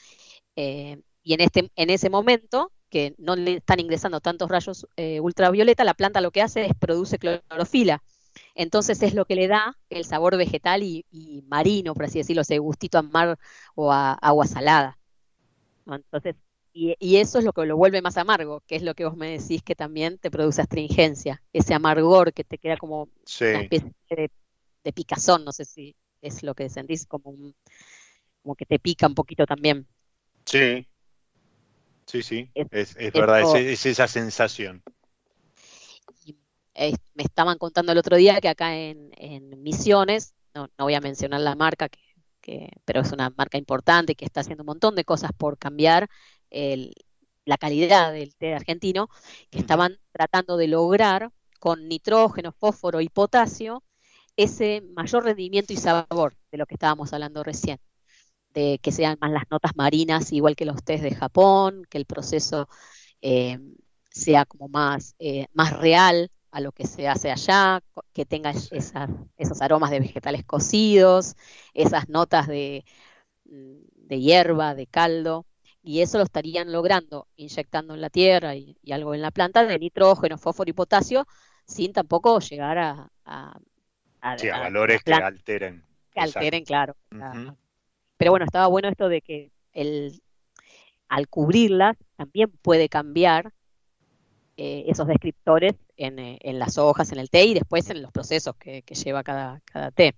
Eh, 0.56 1.00
y 1.22 1.34
en, 1.34 1.40
este, 1.40 1.70
en 1.76 1.90
ese 1.90 2.10
momento, 2.10 2.72
que 2.90 3.14
no 3.18 3.36
le 3.36 3.54
están 3.56 3.80
ingresando 3.80 4.20
tantos 4.20 4.48
rayos 4.50 4.86
eh, 4.96 5.20
ultravioleta, 5.20 5.84
la 5.84 5.94
planta 5.94 6.20
lo 6.20 6.30
que 6.30 6.42
hace 6.42 6.66
es 6.66 6.72
produce 6.78 7.18
clorofila. 7.18 8.02
Entonces 8.54 9.02
es 9.02 9.14
lo 9.14 9.24
que 9.26 9.34
le 9.36 9.48
da 9.48 9.76
el 9.90 10.04
sabor 10.04 10.36
vegetal 10.36 10.82
y, 10.82 11.04
y 11.10 11.42
marino, 11.48 11.94
por 11.94 12.04
así 12.06 12.18
decirlo, 12.18 12.42
ese 12.42 12.58
gustito 12.58 12.98
a 12.98 13.02
mar 13.02 13.38
o 13.74 13.92
a 13.92 14.12
agua 14.14 14.46
salada. 14.46 14.98
Entonces, 15.86 16.36
y, 16.72 16.94
y 16.98 17.16
eso 17.16 17.38
es 17.38 17.44
lo 17.44 17.52
que 17.52 17.64
lo 17.66 17.76
vuelve 17.76 18.02
más 18.02 18.16
amargo, 18.16 18.62
que 18.66 18.76
es 18.76 18.82
lo 18.82 18.94
que 18.94 19.04
vos 19.04 19.16
me 19.16 19.38
decís 19.38 19.62
que 19.62 19.74
también 19.76 20.18
te 20.18 20.30
produce 20.30 20.60
astringencia, 20.62 21.42
ese 21.52 21.74
amargor 21.74 22.32
que 22.32 22.44
te 22.44 22.58
queda 22.58 22.76
como 22.76 23.08
una 23.50 23.60
especie 23.60 23.92
de, 24.10 24.30
de 24.84 24.92
picazón, 24.92 25.44
no 25.44 25.52
sé 25.52 25.64
si 25.64 25.96
es 26.22 26.42
lo 26.42 26.54
que 26.54 26.68
sentís, 26.68 27.06
como, 27.06 27.30
un- 27.30 27.54
como 28.42 28.56
que 28.56 28.66
te 28.66 28.78
pica 28.78 29.06
un 29.06 29.14
poquito 29.14 29.46
también. 29.46 29.86
Sí. 30.46 30.86
Sí, 32.06 32.22
sí. 32.22 32.50
Es- 32.54 32.68
verdad, 33.12 33.42
es, 33.42 33.54
es 33.54 33.86
esa 33.86 34.08
sensación. 34.08 34.82
Y, 36.24 36.36
eh, 36.74 36.94
me 37.14 37.22
estaban 37.24 37.58
contando 37.58 37.92
el 37.92 37.98
otro 37.98 38.16
día 38.16 38.40
que 38.40 38.48
acá 38.48 38.76
en, 38.76 39.10
en 39.16 39.62
Misiones, 39.62 40.34
no, 40.54 40.68
no 40.78 40.84
voy 40.84 40.94
a 40.94 41.00
mencionar 41.00 41.40
la 41.40 41.54
marca, 41.54 41.88
que, 41.88 42.00
que- 42.40 42.70
pero 42.84 43.00
es 43.00 43.12
una 43.12 43.30
marca 43.30 43.58
importante 43.58 44.14
que 44.14 44.24
está 44.24 44.40
haciendo 44.40 44.62
un 44.62 44.66
montón 44.66 44.94
de 44.94 45.04
cosas 45.04 45.30
por 45.36 45.58
cambiar 45.58 46.08
el- 46.50 46.94
la 47.44 47.58
calidad 47.58 48.12
del 48.12 48.34
té 48.36 48.54
argentino, 48.54 49.08
que 49.50 49.58
estaban 49.60 49.98
tratando 50.12 50.56
de 50.56 50.66
lograr 50.68 51.30
con 51.60 51.88
nitrógeno, 51.88 52.52
fósforo 52.52 53.00
y 53.00 53.08
potasio 53.08 53.84
ese 54.36 54.82
mayor 54.94 55.24
rendimiento 55.24 55.72
y 55.72 55.76
sabor 55.76 56.36
de 56.52 56.58
lo 56.58 56.66
que 56.66 56.74
estábamos 56.74 57.12
hablando 57.12 57.42
recién, 57.44 57.78
de 58.56 58.80
que 58.82 58.92
sean 58.92 59.18
más 59.22 59.32
las 59.32 59.44
notas 59.52 59.72
marinas, 59.76 60.32
igual 60.32 60.56
que 60.56 60.66
los 60.66 60.82
tés 60.84 61.02
de 61.02 61.14
Japón, 61.14 61.84
que 61.90 61.98
el 61.98 62.06
proceso 62.06 62.68
eh, 63.22 63.58
sea 64.10 64.44
como 64.46 64.68
más, 64.68 65.14
eh, 65.18 65.46
más 65.54 65.78
real 65.78 66.30
a 66.52 66.60
lo 66.60 66.72
que 66.72 66.86
se 66.86 67.08
hace 67.08 67.30
allá, 67.30 67.82
que 68.14 68.26
tenga 68.26 68.50
es- 68.50 68.72
esas, 68.72 69.10
esos 69.36 69.60
aromas 69.62 69.90
de 69.90 70.00
vegetales 70.00 70.44
cocidos, 70.44 71.36
esas 71.74 72.08
notas 72.08 72.48
de, 72.48 72.84
mm, 73.46 73.76
de 74.08 74.20
hierba, 74.20 74.74
de 74.74 74.86
caldo, 74.86 75.46
y 75.82 76.00
eso 76.02 76.18
lo 76.18 76.24
estarían 76.24 76.72
logrando 76.72 77.28
inyectando 77.36 77.94
en 77.94 78.00
la 78.00 78.10
tierra 78.10 78.54
y, 78.56 78.76
y 78.82 78.92
algo 78.92 79.14
en 79.14 79.22
la 79.22 79.30
planta 79.30 79.64
de 79.66 79.78
nitrógeno, 79.78 80.38
fósforo 80.38 80.70
y 80.70 80.72
potasio, 80.74 81.26
sin 81.66 81.92
tampoco 81.92 82.40
llegar 82.40 82.78
a, 82.78 83.12
a, 83.24 83.58
a- 84.22 84.32
Sí, 84.36 84.48
a 84.50 84.58
valores 84.58 85.02
que 85.04 85.14
alteren. 85.14 85.84
que 86.12 86.20
Exacto. 86.20 86.20
alteren, 86.20 86.64
claro. 86.64 86.96
la- 87.18 87.38
Ujú. 87.38 87.56
Pero 88.16 88.30
bueno, 88.30 88.44
estaba 88.46 88.66
bueno 88.66 88.88
esto 88.88 89.08
de 89.08 89.20
que 89.22 89.50
el, 89.72 90.22
al 91.08 91.28
cubrirlas 91.28 91.96
también 92.16 92.50
puede 92.62 92.88
cambiar 92.88 93.52
eh, 94.56 94.84
esos 94.88 95.06
descriptores 95.06 95.74
en, 95.96 96.18
eh, 96.18 96.38
en 96.42 96.58
las 96.58 96.78
hojas, 96.78 97.12
en 97.12 97.18
el 97.18 97.28
té 97.30 97.44
y 97.44 97.54
después 97.54 97.88
en 97.90 98.02
los 98.02 98.10
procesos 98.12 98.56
que, 98.56 98.82
que 98.82 98.94
lleva 98.94 99.22
cada, 99.22 99.60
cada 99.66 99.90
té. 99.90 100.14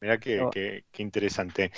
Mirá 0.00 0.18
qué, 0.18 0.46
qué- 0.50 0.84
qué 0.90 1.02
interesante. 1.02 1.70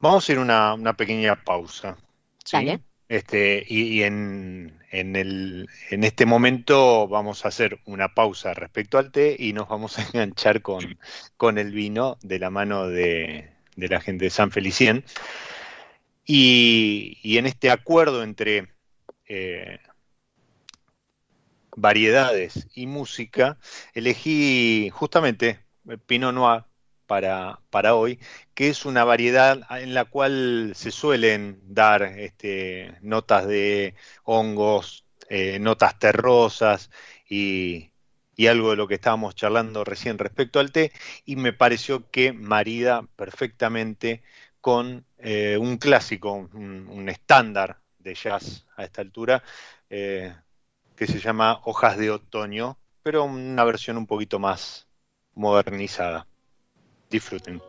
Vamos 0.00 0.26
a 0.28 0.32
ir 0.32 0.38
una, 0.38 0.72
una 0.74 0.94
pequeña 0.96 1.36
pausa. 1.44 1.96
¿sí? 2.44 2.56
Dale. 2.56 2.80
Este, 3.08 3.64
y, 3.68 3.98
y 3.98 4.02
en, 4.04 4.79
en 4.90 5.16
el, 5.16 5.68
en 5.90 6.04
este 6.04 6.26
momento 6.26 7.08
vamos 7.08 7.44
a 7.44 7.48
hacer 7.48 7.80
una 7.86 8.14
pausa 8.14 8.54
respecto 8.54 8.98
al 8.98 9.12
té 9.12 9.36
y 9.38 9.52
nos 9.52 9.68
vamos 9.68 9.98
a 9.98 10.02
enganchar 10.12 10.62
con, 10.62 10.98
con 11.36 11.58
el 11.58 11.72
vino 11.72 12.18
de 12.22 12.38
la 12.38 12.50
mano 12.50 12.88
de, 12.88 13.50
de 13.76 13.88
la 13.88 14.00
gente 14.00 14.26
de 14.26 14.30
San 14.30 14.50
Felicien. 14.50 15.04
Y, 16.26 17.18
en 17.38 17.46
este 17.46 17.70
acuerdo 17.70 18.22
entre 18.22 18.68
eh, 19.26 19.80
variedades 21.76 22.68
y 22.74 22.86
música, 22.86 23.58
elegí 23.94 24.90
justamente 24.92 25.60
Pinot 26.06 26.34
Noir 26.34 26.64
para, 27.10 27.58
para 27.70 27.96
hoy, 27.96 28.20
que 28.54 28.68
es 28.68 28.86
una 28.86 29.02
variedad 29.02 29.62
en 29.82 29.94
la 29.94 30.04
cual 30.04 30.74
se 30.76 30.92
suelen 30.92 31.60
dar 31.64 32.04
este, 32.04 32.94
notas 33.02 33.48
de 33.48 33.96
hongos, 34.22 35.04
eh, 35.28 35.58
notas 35.58 35.98
terrosas 35.98 36.88
y, 37.28 37.90
y 38.36 38.46
algo 38.46 38.70
de 38.70 38.76
lo 38.76 38.86
que 38.86 38.94
estábamos 38.94 39.34
charlando 39.34 39.82
recién 39.82 40.18
respecto 40.18 40.60
al 40.60 40.70
té, 40.70 40.92
y 41.24 41.34
me 41.34 41.52
pareció 41.52 42.08
que 42.12 42.32
marida 42.32 43.02
perfectamente 43.16 44.22
con 44.60 45.04
eh, 45.18 45.58
un 45.60 45.78
clásico, 45.78 46.34
un, 46.34 47.08
estándar 47.08 47.80
de 47.98 48.14
jazz 48.14 48.66
a 48.76 48.84
esta 48.84 49.02
altura, 49.02 49.42
eh, 49.88 50.32
que 50.94 51.08
se 51.08 51.18
llama 51.18 51.60
Hojas 51.64 51.98
de 51.98 52.12
Otoño, 52.12 52.78
pero 53.02 53.24
una 53.24 53.64
versión 53.64 53.96
un 53.96 54.06
poquito 54.06 54.38
más 54.38 54.86
modernizada. 55.34 56.29
Disfruten. 57.12 57.60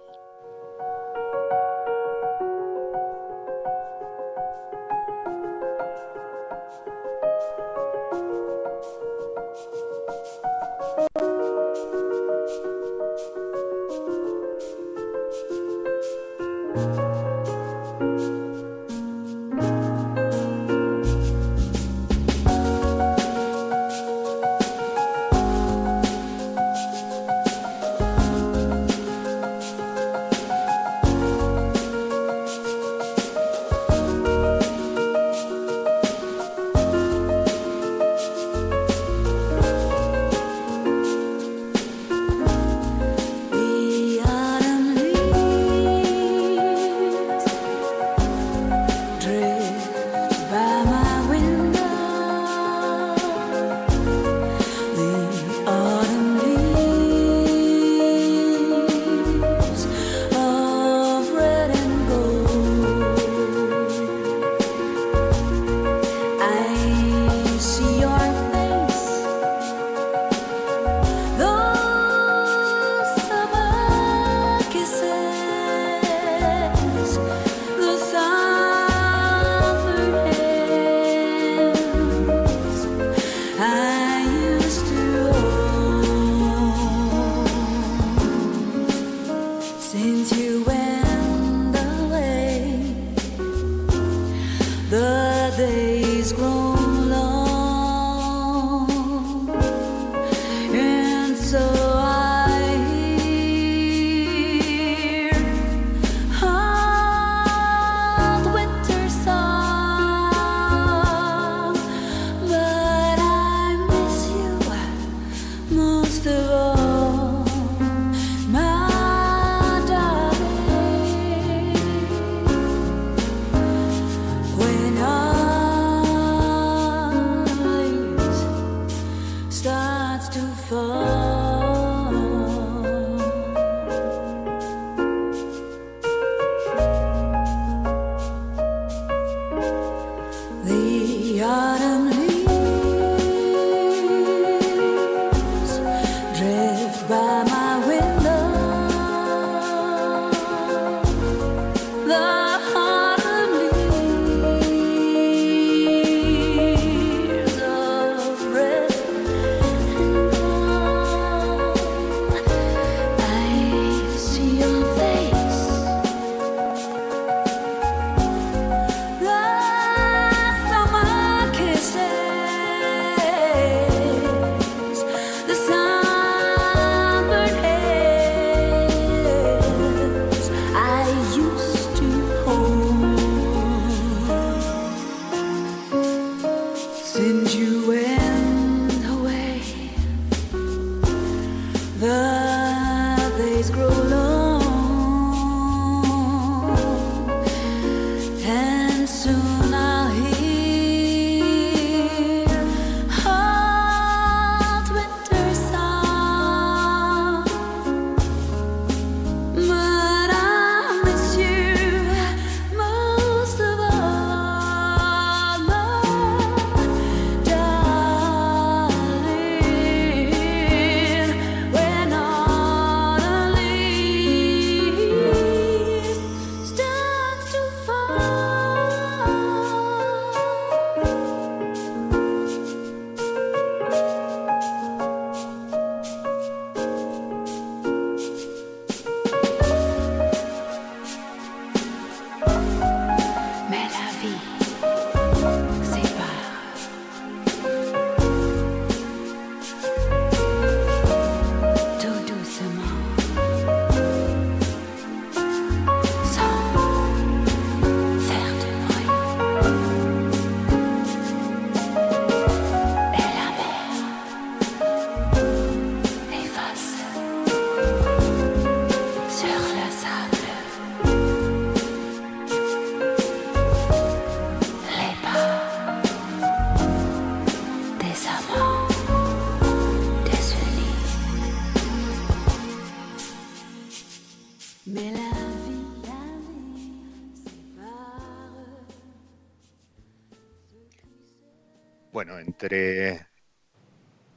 Entre 292.62 293.26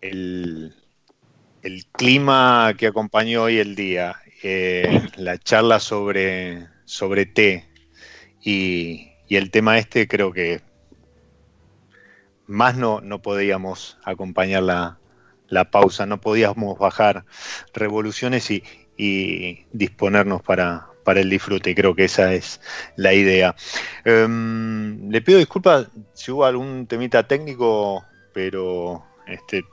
el, 0.00 0.74
clima 1.92 2.74
que 2.78 2.86
acompañó 2.86 3.42
hoy 3.42 3.58
el 3.58 3.74
día, 3.74 4.16
eh, 4.42 5.08
la 5.16 5.38
charla 5.38 5.78
sobre, 5.78 6.66
sobre 6.84 7.26
té 7.26 7.68
y, 8.42 9.10
el 9.28 9.50
tema 9.50 9.78
este, 9.78 10.06
creo 10.06 10.32
que 10.32 10.60
más 12.46 12.76
no, 12.76 13.00
no 13.00 13.20
podíamos 13.20 13.98
acompañar 14.04 14.62
la, 14.62 15.00
la 15.48 15.70
pausa, 15.72 16.06
no 16.06 16.20
podíamos 16.20 16.78
bajar 16.78 17.24
revoluciones 17.74 18.48
y, 18.52 18.62
y 18.96 19.66
disponernos 19.72 20.40
para, 20.40 20.86
para 21.04 21.20
el 21.20 21.30
disfrute. 21.30 21.70
Y 21.70 21.74
creo 21.74 21.94
que 21.94 22.04
esa 22.04 22.32
es 22.34 22.60
la 22.96 23.12
idea. 23.12 23.54
Em, 24.04 25.10
le 25.10 25.20
pido 25.20 25.38
disculpas 25.38 25.88
si 26.14 26.32
hubo 26.32 26.44
algún 26.44 26.86
temita 26.86 27.26
técnico, 27.28 28.04
pero 28.34 29.02
este, 29.26 29.64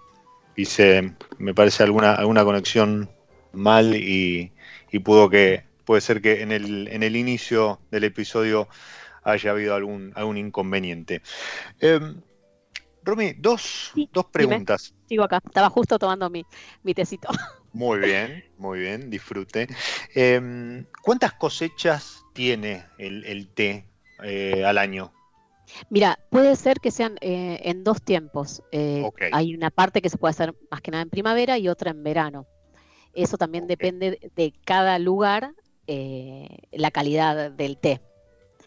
hice, 0.55 1.13
me 1.39 1.53
parece, 1.53 1.83
alguna, 1.83 2.13
alguna 2.13 2.45
conexión 2.45 3.11
mal 3.51 3.95
y, 3.97 4.53
y 4.91 4.99
pudo 4.99 5.29
que, 5.29 5.65
puede 5.83 5.99
ser 6.01 6.21
que 6.21 6.41
en 6.41 6.53
el, 6.53 6.87
en 6.87 7.03
el 7.03 7.17
inicio 7.17 7.81
del 7.91 8.05
episodio 8.05 8.69
haya 9.23 9.51
habido 9.51 9.75
algún, 9.75 10.13
algún 10.15 10.37
inconveniente. 10.37 11.21
Em, 11.81 12.21
Romy, 13.03 13.33
dos, 13.37 13.91
Sí, 13.93 14.09
dos 14.13 14.25
dime. 14.31 14.31
preguntas. 14.31 14.93
Sigo 15.09 15.23
acá, 15.23 15.41
estaba 15.43 15.69
justo 15.69 15.99
tomando 15.99 16.29
mi, 16.29 16.45
mi 16.83 16.93
tecito. 16.93 17.27
Muy 17.73 17.99
bien, 17.99 18.43
muy 18.57 18.79
bien, 18.79 19.09
disfrute. 19.09 19.67
Em, 20.13 20.85
¿Cuántas 21.01 21.33
cosechas 21.33 22.25
tiene 22.33 22.85
el, 22.97 23.23
el 23.23 23.47
té 23.47 23.85
eh, 24.23 24.65
al 24.65 24.77
año? 24.77 25.13
Mira, 25.89 26.19
puede 26.29 26.55
ser 26.55 26.79
que 26.79 26.91
sean 26.91 27.17
eh, 27.21 27.59
en 27.63 27.83
dos 27.83 28.01
tiempos. 28.01 28.61
Eh. 28.71 29.03
Hay 29.31 29.53
una 29.55 29.69
parte 29.71 30.01
que 30.01 30.09
se 30.09 30.17
puede 30.17 30.31
hacer 30.31 30.53
más 30.69 30.81
que 30.81 30.91
nada 30.91 31.03
en 31.03 31.09
primavera 31.09 31.57
y 31.57 31.67
otra 31.67 31.91
en 31.91 32.03
verano. 32.03 32.45
Eso 33.13 33.37
también 33.37 33.67
depende 33.67 34.31
de- 34.35 34.53
cada 34.65 34.97
lugar, 34.99 35.53
eh, 35.87 36.47
la 36.71 36.91
calidad 36.91 37.51
del 37.51 37.77
té. 37.77 38.01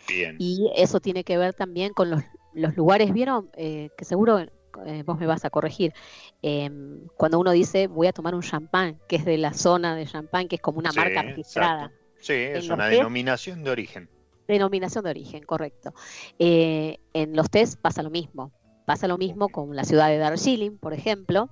Bien. 0.08 0.36
Y 0.38 0.70
eso 0.76 1.00
tiene 1.00 1.24
que 1.24 1.38
ver 1.38 1.54
también 1.54 1.92
con 1.94 2.10
los, 2.10 2.22
los 2.52 2.76
lugares, 2.76 3.12
¿vieron? 3.12 3.50
Eh, 3.56 3.88
que 3.96 4.04
seguro 4.04 4.38
eh, 4.40 5.02
vos 5.06 5.18
me 5.18 5.26
vas 5.26 5.44
a 5.44 5.50
corregir. 5.50 5.94
Em, 6.42 7.06
cuando 7.16 7.38
uno 7.38 7.52
dice 7.52 7.86
voy 7.86 8.06
a 8.06 8.12
tomar 8.12 8.34
un 8.34 8.42
champán, 8.42 8.98
que 9.08 9.16
es 9.16 9.24
de 9.24 9.38
la 9.38 9.54
zona 9.54 9.96
de 9.96 10.04
champán, 10.06 10.46
que 10.48 10.56
es 10.56 10.62
como 10.62 10.78
una 10.78 10.90
Sí, 10.90 10.98
marca 10.98 11.22
registrada. 11.22 11.84
exacto. 11.84 12.04
Sí, 12.20 12.32
es 12.34 12.68
una 12.70 12.88
denominación 12.88 13.62
de 13.64 13.70
origen. 13.70 14.08
Denominación 14.46 15.04
de 15.04 15.10
origen, 15.10 15.42
correcto. 15.44 15.94
Eh, 16.38 16.98
en 17.12 17.34
los 17.34 17.50
test 17.50 17.80
pasa 17.80 18.02
lo 18.02 18.10
mismo. 18.10 18.52
Pasa 18.84 19.08
lo 19.08 19.16
mismo 19.16 19.48
con 19.48 19.74
la 19.74 19.84
ciudad 19.84 20.08
de 20.08 20.18
Darjeeling, 20.18 20.76
por 20.76 20.92
ejemplo, 20.92 21.48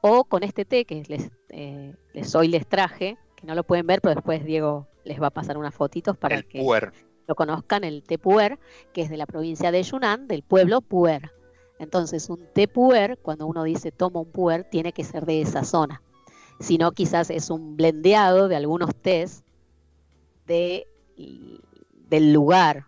o 0.00 0.24
con 0.24 0.44
este 0.44 0.64
té 0.64 0.84
que 0.84 1.02
les, 1.08 1.30
eh, 1.48 1.94
les 2.12 2.34
hoy 2.34 2.48
les 2.48 2.66
traje, 2.66 3.18
que 3.34 3.46
no 3.46 3.54
lo 3.54 3.64
pueden 3.64 3.86
ver, 3.86 4.00
pero 4.00 4.14
después 4.14 4.44
Diego 4.44 4.86
les 5.04 5.20
va 5.20 5.28
a 5.28 5.30
pasar 5.30 5.58
unas 5.58 5.74
fotitos 5.74 6.16
para 6.16 6.36
el 6.36 6.46
que 6.46 6.60
puer. 6.60 6.92
lo 7.26 7.34
conozcan, 7.34 7.82
el 7.82 8.04
té 8.04 8.18
puer, 8.18 8.58
que 8.92 9.02
es 9.02 9.10
de 9.10 9.16
la 9.16 9.26
provincia 9.26 9.72
de 9.72 9.82
Yunnan, 9.82 10.28
del 10.28 10.42
pueblo 10.42 10.80
puer. 10.80 11.32
Entonces, 11.78 12.28
un 12.28 12.46
té 12.52 12.68
puer, 12.68 13.18
cuando 13.18 13.46
uno 13.46 13.64
dice 13.64 13.90
toma 13.90 14.20
un 14.20 14.30
puer, 14.30 14.64
tiene 14.64 14.92
que 14.92 15.04
ser 15.04 15.26
de 15.26 15.40
esa 15.40 15.64
zona. 15.64 16.02
Si 16.60 16.76
no, 16.76 16.92
quizás 16.92 17.30
es 17.30 17.50
un 17.50 17.76
blendeado 17.76 18.48
de 18.48 18.56
algunos 18.56 18.94
tés 18.94 19.44
de, 20.46 20.86
del 22.08 22.32
lugar, 22.32 22.86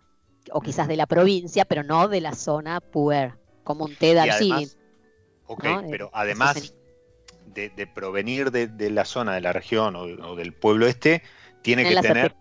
o 0.53 0.61
quizás 0.61 0.89
de 0.89 0.97
la 0.97 1.07
provincia, 1.07 1.65
pero 1.65 1.83
no 1.85 2.09
de 2.09 2.21
la 2.21 2.35
zona 2.35 2.81
puer, 2.81 3.35
como 3.65 3.85
un 3.85 3.97
té 3.97 4.15
ok, 5.47 5.65
¿no? 5.65 5.81
Eh, 5.83 5.87
pero 5.91 6.11
además 6.13 6.75
de, 7.47 7.71
de 7.71 7.87
provenir 7.87 8.51
de, 8.51 8.69
de 8.69 8.91
la 8.91 9.05
zona, 9.05 9.35
de 9.35 9.41
la 9.41 9.53
región 9.53 9.97
o, 9.97 10.03
o 10.05 10.37
del 10.37 10.55
pueblo 10.55 10.87
este, 10.87 11.23
tiene 11.63 11.83
en 11.83 11.87
que 11.87 11.97
tener, 11.97 12.35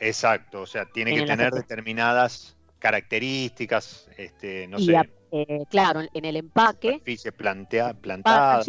exacto, 0.00 0.62
o 0.62 0.66
sea, 0.66 0.86
tiene 0.86 1.14
que 1.14 1.22
En 1.22 1.24
tener 1.24 1.52
determinadas 1.54 2.56
características, 2.78 4.08
este, 4.18 4.68
no 4.68 4.78
y 4.78 4.80
sé, 4.80 4.96
a- 4.96 5.04
eh, 5.30 5.66
claro, 5.68 6.00
en 6.12 6.24
el 6.24 6.36
empaque 6.36 7.02
superficie 7.02 7.32
plantea, 7.32 7.94
plantada. 7.94 8.64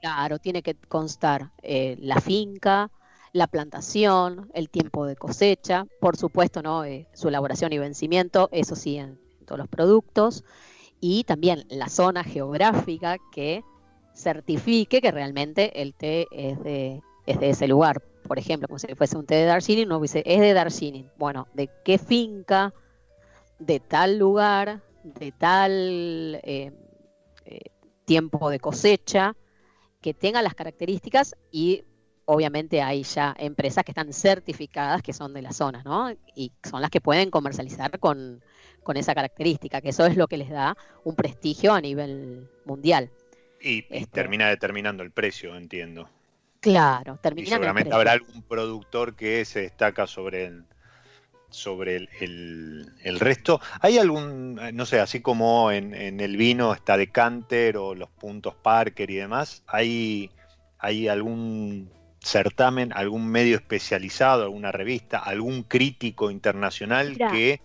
Claro, 0.00 0.38
tiene 0.38 0.62
que 0.62 0.74
constar 0.88 1.52
eh, 1.62 1.96
la 2.00 2.20
finca, 2.20 2.90
la 3.32 3.46
plantación, 3.46 4.50
el 4.54 4.68
tiempo 4.68 5.06
de 5.06 5.16
cosecha, 5.16 5.86
por 6.00 6.16
supuesto, 6.16 6.62
¿no? 6.62 6.84
Eh, 6.84 7.06
su 7.12 7.28
elaboración 7.28 7.72
y 7.72 7.78
vencimiento, 7.78 8.48
eso 8.52 8.74
sí, 8.74 8.96
en, 8.96 9.18
todos 9.44 9.58
los 9.58 9.68
productos, 9.68 10.44
y 11.00 11.24
también 11.24 11.64
la 11.68 11.88
zona 11.88 12.22
geográfica 12.24 13.16
que 13.32 13.64
certifique 14.14 15.00
que 15.00 15.10
realmente 15.10 15.82
el 15.82 15.94
té 15.94 16.28
es 16.30 16.62
de, 16.62 17.00
es 17.26 17.40
de 17.40 17.50
ese 17.50 17.66
lugar. 17.66 18.02
Por 18.22 18.38
ejemplo, 18.38 18.68
como 18.68 18.78
si 18.78 18.94
fuese 18.94 19.16
un 19.16 19.26
té 19.26 19.36
de 19.36 19.44
Darjeeling, 19.46 19.86
uno 19.86 20.00
dice, 20.00 20.22
es 20.26 20.40
de 20.40 20.52
Darjeeling. 20.52 21.06
Bueno, 21.18 21.48
¿de 21.54 21.70
qué 21.84 21.98
finca? 21.98 22.72
De 23.58 23.80
tal 23.80 24.18
lugar, 24.18 24.82
de 25.02 25.32
tal 25.32 26.40
eh, 26.42 26.72
eh, 27.44 27.60
tiempo 28.04 28.50
de 28.50 28.60
cosecha, 28.60 29.36
que 30.00 30.14
tenga 30.14 30.42
las 30.42 30.54
características 30.54 31.34
y 31.50 31.84
obviamente 32.32 32.80
hay 32.80 33.02
ya 33.02 33.34
empresas 33.38 33.82
que 33.84 33.90
están 33.90 34.12
certificadas 34.12 35.02
que 35.02 35.12
son 35.12 35.34
de 35.34 35.42
la 35.42 35.52
zona, 35.52 35.82
¿no? 35.84 36.12
Y 36.36 36.52
son 36.62 36.80
las 36.80 36.90
que 36.90 37.00
pueden 37.00 37.28
comercializar 37.30 37.98
con, 37.98 38.40
con 38.84 38.96
esa 38.96 39.14
característica, 39.14 39.80
que 39.80 39.88
eso 39.88 40.06
es 40.06 40.16
lo 40.16 40.28
que 40.28 40.36
les 40.36 40.48
da 40.48 40.76
un 41.02 41.16
prestigio 41.16 41.72
a 41.72 41.80
nivel 41.80 42.48
mundial. 42.64 43.10
Y, 43.60 43.78
y 43.78 43.86
Este- 43.90 44.06
termina 44.06 44.48
determinando 44.48 45.02
el 45.02 45.10
precio, 45.10 45.56
entiendo. 45.56 46.08
Claro, 46.60 47.14
Y 47.14 47.18
terminan 47.22 47.46
en 47.48 47.52
seguramente 47.54 47.88
precio. 47.90 47.96
habrá 47.98 48.12
algún 48.12 48.42
productor 48.42 49.16
que 49.16 49.44
se 49.44 49.62
destaca 49.62 50.06
sobre 50.06 50.44
el, 50.44 50.64
sobre 51.48 51.96
el, 51.96 52.08
el- 52.20 52.92
el 53.02 53.18
resto. 53.18 53.60
¿Hay 53.80 53.98
algún, 53.98 54.54
no 54.74 54.86
sé, 54.86 55.00
así 55.00 55.20
como 55.20 55.72
en, 55.72 55.94
en 55.94 56.20
el 56.20 56.36
vino 56.36 56.72
está 56.74 56.96
Decanter 56.96 57.76
o 57.76 57.94
los 57.96 58.08
puntos 58.08 58.54
Parker 58.54 59.10
y 59.10 59.16
demás, 59.16 59.64
¿hay, 59.66 60.30
hay 60.78 61.08
algún 61.08 61.90
certamen, 62.22 62.92
algún 62.92 63.26
medio 63.26 63.56
especializado, 63.56 64.44
alguna 64.44 64.72
revista, 64.72 65.18
algún 65.18 65.62
crítico 65.62 66.30
internacional 66.30 67.16
que 67.16 67.60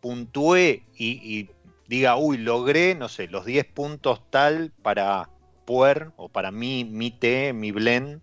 puntúe 0.00 0.56
y, 0.56 0.84
y 0.98 1.50
diga, 1.88 2.16
uy, 2.16 2.38
logré, 2.38 2.94
no 2.94 3.08
sé, 3.08 3.28
los 3.28 3.44
10 3.44 3.64
puntos 3.66 4.22
tal 4.30 4.72
para 4.82 5.30
Puer 5.64 6.12
o 6.16 6.28
para 6.28 6.50
mi, 6.50 6.84
mi 6.84 7.10
té, 7.10 7.52
mi 7.52 7.72
blend? 7.72 8.20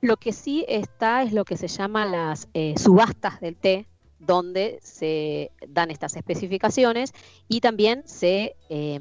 Lo 0.00 0.18
que 0.18 0.32
sí 0.32 0.64
está 0.68 1.22
es 1.22 1.32
lo 1.32 1.44
que 1.44 1.56
se 1.56 1.66
llama 1.66 2.04
las 2.04 2.48
eh, 2.52 2.74
subastas 2.76 3.40
del 3.40 3.56
té, 3.56 3.86
donde 4.18 4.78
se 4.82 5.50
dan 5.66 5.90
estas 5.90 6.14
especificaciones 6.14 7.12
y 7.48 7.60
también 7.60 8.02
se, 8.06 8.54
eh, 8.68 9.00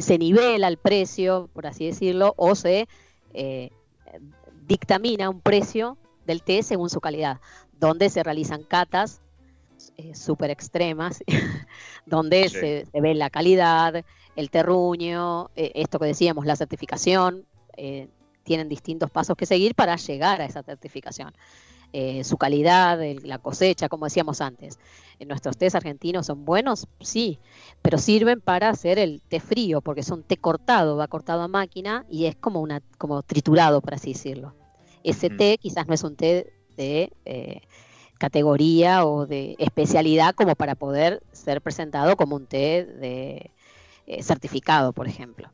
se 0.00 0.18
nivela 0.18 0.68
el 0.68 0.78
precio, 0.78 1.50
por 1.52 1.66
así 1.66 1.86
decirlo, 1.86 2.32
o 2.38 2.54
se 2.54 2.88
eh, 3.34 3.70
dictamina 4.66 5.28
un 5.30 5.40
precio 5.40 5.96
del 6.26 6.42
té 6.42 6.62
según 6.62 6.90
su 6.90 7.00
calidad, 7.00 7.40
donde 7.72 8.10
se 8.10 8.22
realizan 8.22 8.62
catas 8.62 9.20
súper 10.14 10.50
extremas, 10.50 11.22
donde 12.06 12.48
Sí. 12.48 12.58
se, 12.58 12.86
se 12.90 13.00
ve 13.00 13.14
la 13.14 13.30
calidad, 13.30 14.04
el 14.36 14.50
terruño, 14.50 15.50
eh, 15.56 15.72
esto 15.74 15.98
que 15.98 16.06
decíamos, 16.06 16.46
la 16.46 16.56
certificación, 16.56 17.44
eh, 17.76 18.08
tienen 18.44 18.68
distintos 18.68 19.10
pasos 19.10 19.36
que 19.36 19.46
seguir 19.46 19.74
para 19.74 19.96
llegar 19.96 20.40
a 20.40 20.44
esa 20.44 20.62
certificación. 20.62 21.32
Eh, 21.94 22.24
su 22.24 22.38
calidad, 22.38 23.02
el- 23.02 23.20
la 23.28 23.38
cosecha, 23.38 23.88
como 23.88 24.06
decíamos 24.06 24.40
antes. 24.40 24.78
Eh, 25.18 25.26
¿Nuestros 25.26 25.58
tés 25.58 25.74
argentinos 25.74 26.26
son 26.26 26.44
buenos? 26.46 26.86
Sí, 27.00 27.38
pero 27.82 27.98
sirven 27.98 28.40
para 28.40 28.70
hacer 28.70 28.98
el 28.98 29.20
té 29.28 29.40
frío, 29.40 29.82
porque 29.82 30.00
es 30.00 30.10
un 30.10 30.22
té 30.22 30.38
cortado, 30.38 30.96
va 30.96 31.06
cortado 31.08 31.42
a 31.42 31.48
máquina 31.48 32.06
y 32.08 32.24
es 32.26 32.36
como, 32.36 32.60
una, 32.62 32.80
como 32.96 33.22
triturado, 33.22 33.82
por 33.82 33.94
así 33.94 34.14
decirlo. 34.14 34.54
Ese 35.04 35.26
Ujú. 35.26 35.36
té 35.36 35.58
quizás 35.58 35.86
no 35.86 35.94
es 35.94 36.02
un 36.02 36.16
té 36.16 36.50
de 36.76 37.12
eh, 37.26 37.60
categoría 38.18 39.04
o 39.04 39.26
de 39.26 39.56
especialidad 39.58 40.34
como 40.34 40.54
para 40.54 40.74
poder 40.76 41.22
ser 41.32 41.60
presentado 41.60 42.16
como 42.16 42.36
un 42.36 42.46
té 42.46 42.84
de 42.86 43.50
eh, 44.06 44.22
certificado, 44.22 44.92
por 44.92 45.08
ejemplo. 45.08 45.50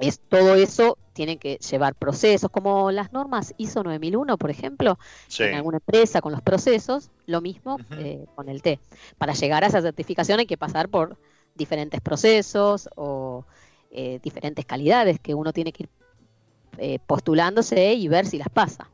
Es, 0.00 0.20
todo 0.28 0.54
eso 0.54 0.98
tiene 1.14 1.38
que 1.38 1.56
llevar 1.56 1.94
procesos, 1.94 2.50
como 2.50 2.90
las 2.90 3.12
normas 3.12 3.54
ISO 3.56 3.82
9001, 3.82 4.36
por 4.36 4.50
ejemplo, 4.50 4.98
Sí. 5.28 5.44
en 5.44 5.54
alguna 5.54 5.78
empresa 5.78 6.20
con 6.20 6.32
los 6.32 6.42
procesos, 6.42 7.10
lo 7.26 7.40
mismo 7.40 7.78
eh, 7.98 8.26
con 8.34 8.48
el 8.48 8.60
té. 8.60 8.78
Para 9.16 9.32
llegar 9.32 9.64
a 9.64 9.68
esa 9.68 9.80
certificación 9.80 10.40
hay 10.40 10.46
que 10.46 10.58
pasar 10.58 10.88
por 10.88 11.16
diferentes 11.54 12.00
procesos 12.00 12.88
o 12.96 13.46
eh, 13.90 14.18
diferentes 14.22 14.66
calidades 14.66 15.20
que 15.20 15.34
uno 15.34 15.52
tiene 15.52 15.72
que 15.72 15.84
ir 15.84 15.88
eh, 16.78 16.98
postulándose 17.06 17.94
y 17.94 18.08
ver 18.08 18.26
si 18.26 18.38
las 18.38 18.48
pasa 18.48 18.90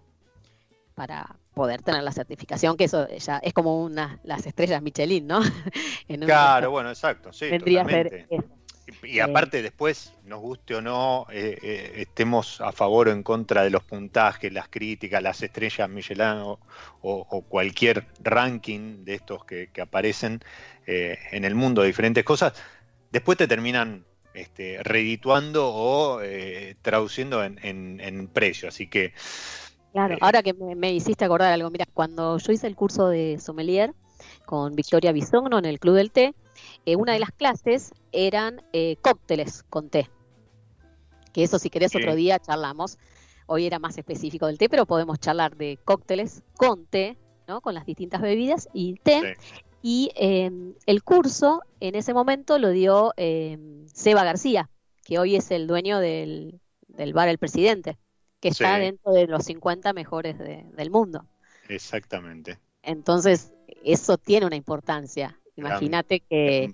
para 0.95 1.37
poder 1.55 1.83
tener 1.83 2.03
la 2.03 2.12
certificación, 2.12 2.77
que 2.77 2.85
eso 2.85 3.09
ya 3.09 3.39
es 3.39 3.55
como 3.55 3.83
una, 3.83 4.21
las 4.23 4.47
estrellas 4.47 4.83
Michelin, 4.83 5.27
¿no? 5.27 5.41
En 6.09 6.21
Claro, 6.21 6.71
bueno, 6.71 6.91
exacto, 6.91 7.33
sí, 7.33 7.49
vendría 7.49 7.83
a 7.83 7.85
ser 7.87 8.09
totalmente. 8.09 8.37
eso. 8.37 8.60
Y, 9.03 9.20
aparte 9.20 9.62
después, 9.62 10.12
nos 10.24 10.41
guste 10.41 10.74
o 10.74 10.80
no, 10.80 11.26
eh, 11.30 11.59
eh, 11.62 11.93
estemos 11.97 12.61
a 12.61 12.72
favor 12.72 13.09
o 13.09 13.12
en 13.12 13.22
contra 13.22 13.62
de 13.62 13.70
los 13.70 13.82
puntajes, 13.84 14.53
las 14.53 14.68
críticas, 14.68 15.22
las 15.22 15.43
estrellas 15.43 15.88
Michelin 15.88 16.38
o, 16.43 16.59
o- 17.03 17.26
o 17.30 17.43
cualquier 17.43 18.07
ranking 18.22 19.05
de 19.05 19.14
estos 19.14 19.45
que, 19.45 19.68
que 19.72 19.80
aparecen 19.80 20.41
eh, 20.86 21.18
en 21.32 21.45
el 21.45 21.55
mundo 21.55 21.82
de 21.82 21.88
diferentes 21.88 22.24
cosas, 22.24 22.53
después 23.11 23.38
te 23.38 23.47
terminan 23.49 24.05
este, 24.34 24.82
redituando 24.82 25.68
o 25.68 26.20
eh, 26.22 26.76
traduciendo 26.82 27.43
en, 27.45 27.59
en- 27.64 28.01
en 28.01 28.28
precio. 28.28 28.68
Así 28.68 28.86
que 28.88 29.12
Claro, 29.93 30.16
ahora 30.20 30.43
que 30.43 30.55
me, 30.55 30.76
me 30.76 30.93
hiciste 30.93 31.24
acordar 31.24 31.53
algo, 31.53 31.68
mira, 31.70 31.84
cuando 31.93 32.38
yo 32.38 32.53
hice 32.53 32.66
el 32.68 32.76
curso 32.76 33.09
de 33.09 33.38
sommelier 33.41 33.93
con 34.47 34.74
Victoria 34.76 35.11
Bisogno 35.12 35.59
en 35.59 35.64
el 35.64 35.80
Club 35.80 35.97
del 35.97 36.12
Té, 36.12 36.32
eh, 36.86 36.95
una 36.97 37.12
de 37.12 37.18
las 37.18 37.30
clases 37.32 37.91
eran 38.13 38.63
eh, 38.73 38.97
cócteles 39.03 39.63
con 39.65 39.89
té. 39.91 40.09
Que 41.33 41.45
eso 41.45 41.59
si 41.59 41.71
querés 41.71 41.93
Sí. 41.93 41.99
otro 41.99 42.15
día 42.15 42.39
charlamos. 42.39 42.99
Hoy 43.47 43.67
era 43.67 43.79
más 43.79 43.99
específico 43.99 44.47
del 44.47 44.59
té, 44.59 44.69
pero 44.69 44.87
podemos 44.87 45.19
charlar 45.19 45.57
de 45.57 45.79
cócteles 45.85 46.43
con 46.57 46.87
té, 46.87 47.17
¿no? 47.49 47.61
Con 47.61 47.75
las 47.75 47.85
distintas 47.87 48.21
bebidas 48.21 48.69
y 48.73 48.95
té. 48.97 49.37
Sí. 49.41 49.55
Y 49.83 50.11
eh, 50.15 50.51
el 50.87 51.03
curso 51.03 51.63
en 51.81 51.95
ese 51.95 52.13
momento 52.15 52.59
lo 52.59 52.71
dio 52.71 53.13
eh, 53.17 53.59
Seba 53.93 54.25
García, 54.25 54.69
que 55.05 55.19
hoy 55.19 55.37
es 55.37 55.51
el 55.51 55.67
dueño 55.67 55.99
del, 56.01 56.61
del 56.89 57.13
bar 57.15 57.29
El 57.29 57.39
Presidente, 57.39 57.99
que 58.41 58.49
está 58.49 58.77
Sí. 58.77 58.83
dentro 58.83 59.13
de 59.13 59.27
los 59.27 59.45
50 59.45 59.93
mejores 59.95 60.39
de- 60.39 60.65
del 60.75 60.91
mundo. 60.91 61.25
exactamente. 61.69 62.59
Entonces, 62.83 63.53
eso 63.85 64.17
tiene 64.17 64.47
una 64.47 64.57
importancia. 64.57 65.39
Imagínate 65.57 66.21
que. 66.21 66.71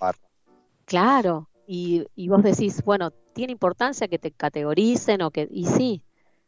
Claro, 0.86 1.50
y, 1.66 2.06
y 2.14 2.28
vos 2.28 2.42
decís, 2.42 2.82
bueno, 2.84 3.12
tiene 3.34 3.52
importancia 3.52 4.08
que 4.08 4.18
te 4.18 4.32
categoricen 4.32 5.22
o 5.22 5.30
que, 5.32 5.48
y 5.50 5.66
sí, 5.66 6.02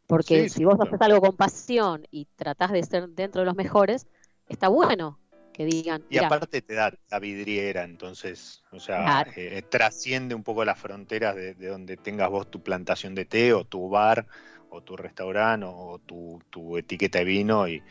porque 0.07 0.45
Sí, 0.45 0.49
si 0.49 0.63
sí, 0.63 0.65
vos 0.65 0.79
claro. 0.79 0.91
haces 0.95 1.01
algo 1.01 1.21
con 1.21 1.37
pasión 1.37 2.05
y 2.11 2.25
tratás 2.35 2.71
de 2.71 2.83
ser 2.83 3.09
dentro 3.09 3.41
de 3.41 3.45
los 3.47 3.55
mejores, 3.55 4.07
está 4.47 4.69
bueno 4.69 5.19
que 5.53 5.65
digan, 5.65 6.05
Y 6.09 6.15
"Mirá, 6.15 6.27
aparte 6.27 6.61
te 6.61 6.73
da 6.73 6.91
la 7.09 7.19
vidriera, 7.19 7.83
entonces, 7.83 8.63
o 8.71 8.79
sea, 8.79 9.05
Claro. 9.05 9.31
eh, 9.35 9.61
trasciende 9.69 10.33
un 10.35 10.43
poco 10.43 10.65
las 10.65 10.79
fronteras 10.79 11.35
de, 11.35 11.53
de 11.55 11.67
donde 11.67 11.97
tengas 11.97 12.29
vos 12.29 12.49
tu 12.49 12.61
plantación 12.63 13.13
de 13.15 13.25
té 13.25 13.53
o 13.53 13.63
tu 13.65 13.89
bar 13.89 14.27
o 14.69 14.81
tu 14.81 14.95
restaurante 14.97 15.65
o 15.69 15.99
tu, 15.99 16.39
tu 16.49 16.77
etiqueta 16.77 17.19
de 17.19 17.25
vino 17.25 17.67
y, 17.67 17.83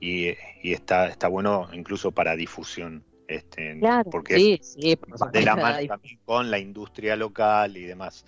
y, 0.00 0.28
y 0.62 0.72
está, 0.72 1.08
está 1.08 1.28
bueno 1.28 1.68
incluso 1.74 2.12
para 2.12 2.34
difusión. 2.36 3.04
Este, 3.28 3.78
claro, 3.80 4.10
porque 4.10 4.36
sí, 4.36 4.60
sí, 4.62 4.98
de 5.32 5.42
la 5.42 5.56
mano 5.56 5.86
también 5.86 6.20
con 6.24 6.50
la 6.50 6.58
industria 6.58 7.16
local 7.16 7.76
y 7.76 7.82
demás. 7.84 8.24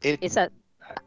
El- 0.00 0.18
esa, 0.20 0.50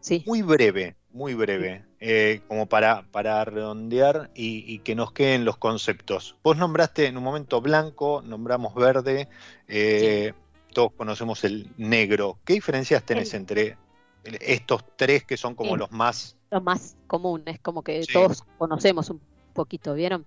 sí, 0.02 0.24
muy 0.28 0.42
breve, 0.42 0.96
muy 1.12 1.34
breve, 1.34 1.86
eh, 2.00 2.42
como 2.48 2.66
para, 2.68 3.04
para 3.12 3.44
redondear 3.46 4.30
y, 4.36 4.66
y 4.72 4.80
que 4.80 4.96
nos 4.96 5.14
queden 5.14 5.46
los 5.46 5.58
conceptos. 5.58 6.36
Vos 6.44 6.58
nombraste 6.58 7.06
en 7.06 7.18
un 7.18 7.24
momento 7.24 7.62
blanco, 7.62 8.22
nombramos 8.26 8.76
verde, 8.76 9.30
eh, 9.68 10.34
todos 10.74 10.92
conocemos 10.94 11.44
el 11.44 11.70
negro. 11.78 12.40
¿Qué 12.46 12.54
diferencias 12.54 13.06
tenés 13.06 13.34
El- 13.34 13.42
entre 13.42 13.78
estos 14.24 14.84
tres 14.98 15.24
que 15.24 15.38
son 15.38 15.56
como 15.56 15.78
los 15.78 15.92
más... 15.92 16.38
lo 16.52 16.62
más 16.62 16.98
común, 17.08 17.44
es 17.46 17.60
como 17.60 17.84
que 17.84 18.04
Sí. 18.04 18.14
todos 18.14 18.44
conocemos 18.58 19.10
un 19.10 19.22
poquito, 19.52 19.94
¿vieron? 19.94 20.26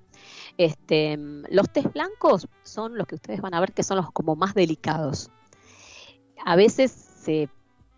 Este, 0.59 1.19
los 1.51 1.71
tés 1.71 1.93
blancos 1.93 2.47
son 2.63 2.97
los 2.97 3.07
que 3.07 3.17
ustedes 3.17 3.41
van 3.41 3.55
a 3.55 3.61
ver 3.61 3.73
que 3.73 3.83
son 3.83 3.97
los 3.97 4.11
como 4.13 4.37
más 4.37 4.55
delicados. 4.55 5.31
A 6.45 6.57
veces 6.57 6.91
se, 6.93 7.49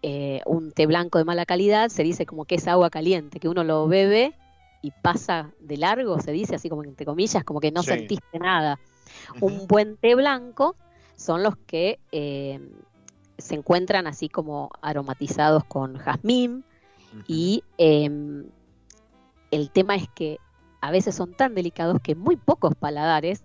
eh, 0.02 0.40
un 0.46 0.72
té 0.72 0.86
blanco 0.86 1.18
de 1.18 1.24
mala 1.24 1.46
calidad 1.46 1.88
se 1.88 2.02
dice 2.02 2.26
como 2.26 2.44
que 2.44 2.56
es 2.56 2.66
agua 2.68 2.90
caliente, 2.90 3.40
que 3.40 3.48
uno 3.48 3.64
lo 3.64 3.86
bebe 3.88 4.34
y 4.82 4.92
pasa 5.02 5.50
de 5.58 5.76
largo, 5.76 6.20
se 6.20 6.32
dice 6.32 6.54
así 6.54 6.68
como 6.68 6.84
entre 6.84 7.06
comillas, 7.06 7.42
como 7.44 7.60
que 7.60 7.72
no 7.72 7.82
Sí. 7.82 7.90
sentiste 7.90 8.38
nada. 8.38 8.78
Un 9.40 9.66
buen 9.66 9.96
té 9.96 10.14
blanco 10.14 10.76
son 11.16 11.42
los 11.42 11.56
que 11.56 11.98
eh, 12.12 12.60
se 13.38 13.54
encuentran 13.54 14.06
así 14.06 14.28
como 14.28 14.70
aromatizados 14.82 15.64
con 15.64 15.96
jazmín, 15.98 16.64
y 17.26 17.64
em, 17.78 18.44
el 19.50 19.70
tema 19.70 19.96
es 19.96 20.08
que 20.14 20.38
a 20.86 20.90
veces 20.92 21.16
son 21.16 21.34
tan 21.34 21.54
delicados 21.56 21.98
que 22.00 22.14
muy 22.14 22.36
pocos 22.36 22.74
paladares 22.76 23.42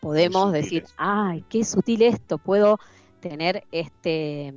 podemos 0.00 0.52
decir, 0.52 0.84
ay, 0.98 1.42
qué 1.48 1.64
sutil 1.64 2.02
esto, 2.02 2.36
puedo 2.36 2.78
tener 3.20 3.64
este, 3.72 4.52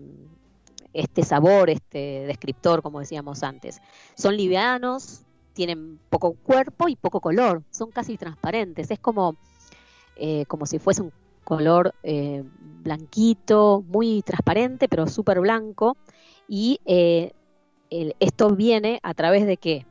este 0.93 1.23
sabor, 1.23 1.69
este 1.69 2.25
descriptor, 2.27 2.81
como 2.81 2.99
decíamos 2.99 3.43
antes. 3.43 3.79
Son 4.15 4.35
livianos, 4.35 5.21
tienen 5.53 5.99
poco 6.09 6.33
cuerpo 6.33 6.89
y 6.89 6.97
poco 6.97 7.21
color, 7.21 7.63
son 7.71 7.91
casi 7.91 8.17
transparentes, 8.17 8.91
es 8.91 8.99
como, 8.99 9.37
eh, 10.17 10.45
como 10.47 10.65
si 10.65 10.79
fuese 10.79 11.03
un 11.03 11.13
color 11.45 11.95
eh, 12.03 12.43
blanquito, 12.83 13.83
muy 13.87 14.21
transparente, 14.21 14.89
pero 14.89 15.07
súper 15.07 15.39
blanco, 15.39 15.95
y 16.47 16.81
eh, 16.85 17.31
el- 17.89 18.15
esto 18.19 18.49
viene 18.53 18.99
a 19.01 19.13
través 19.13 19.45
de 19.45 19.55
que 19.55 19.85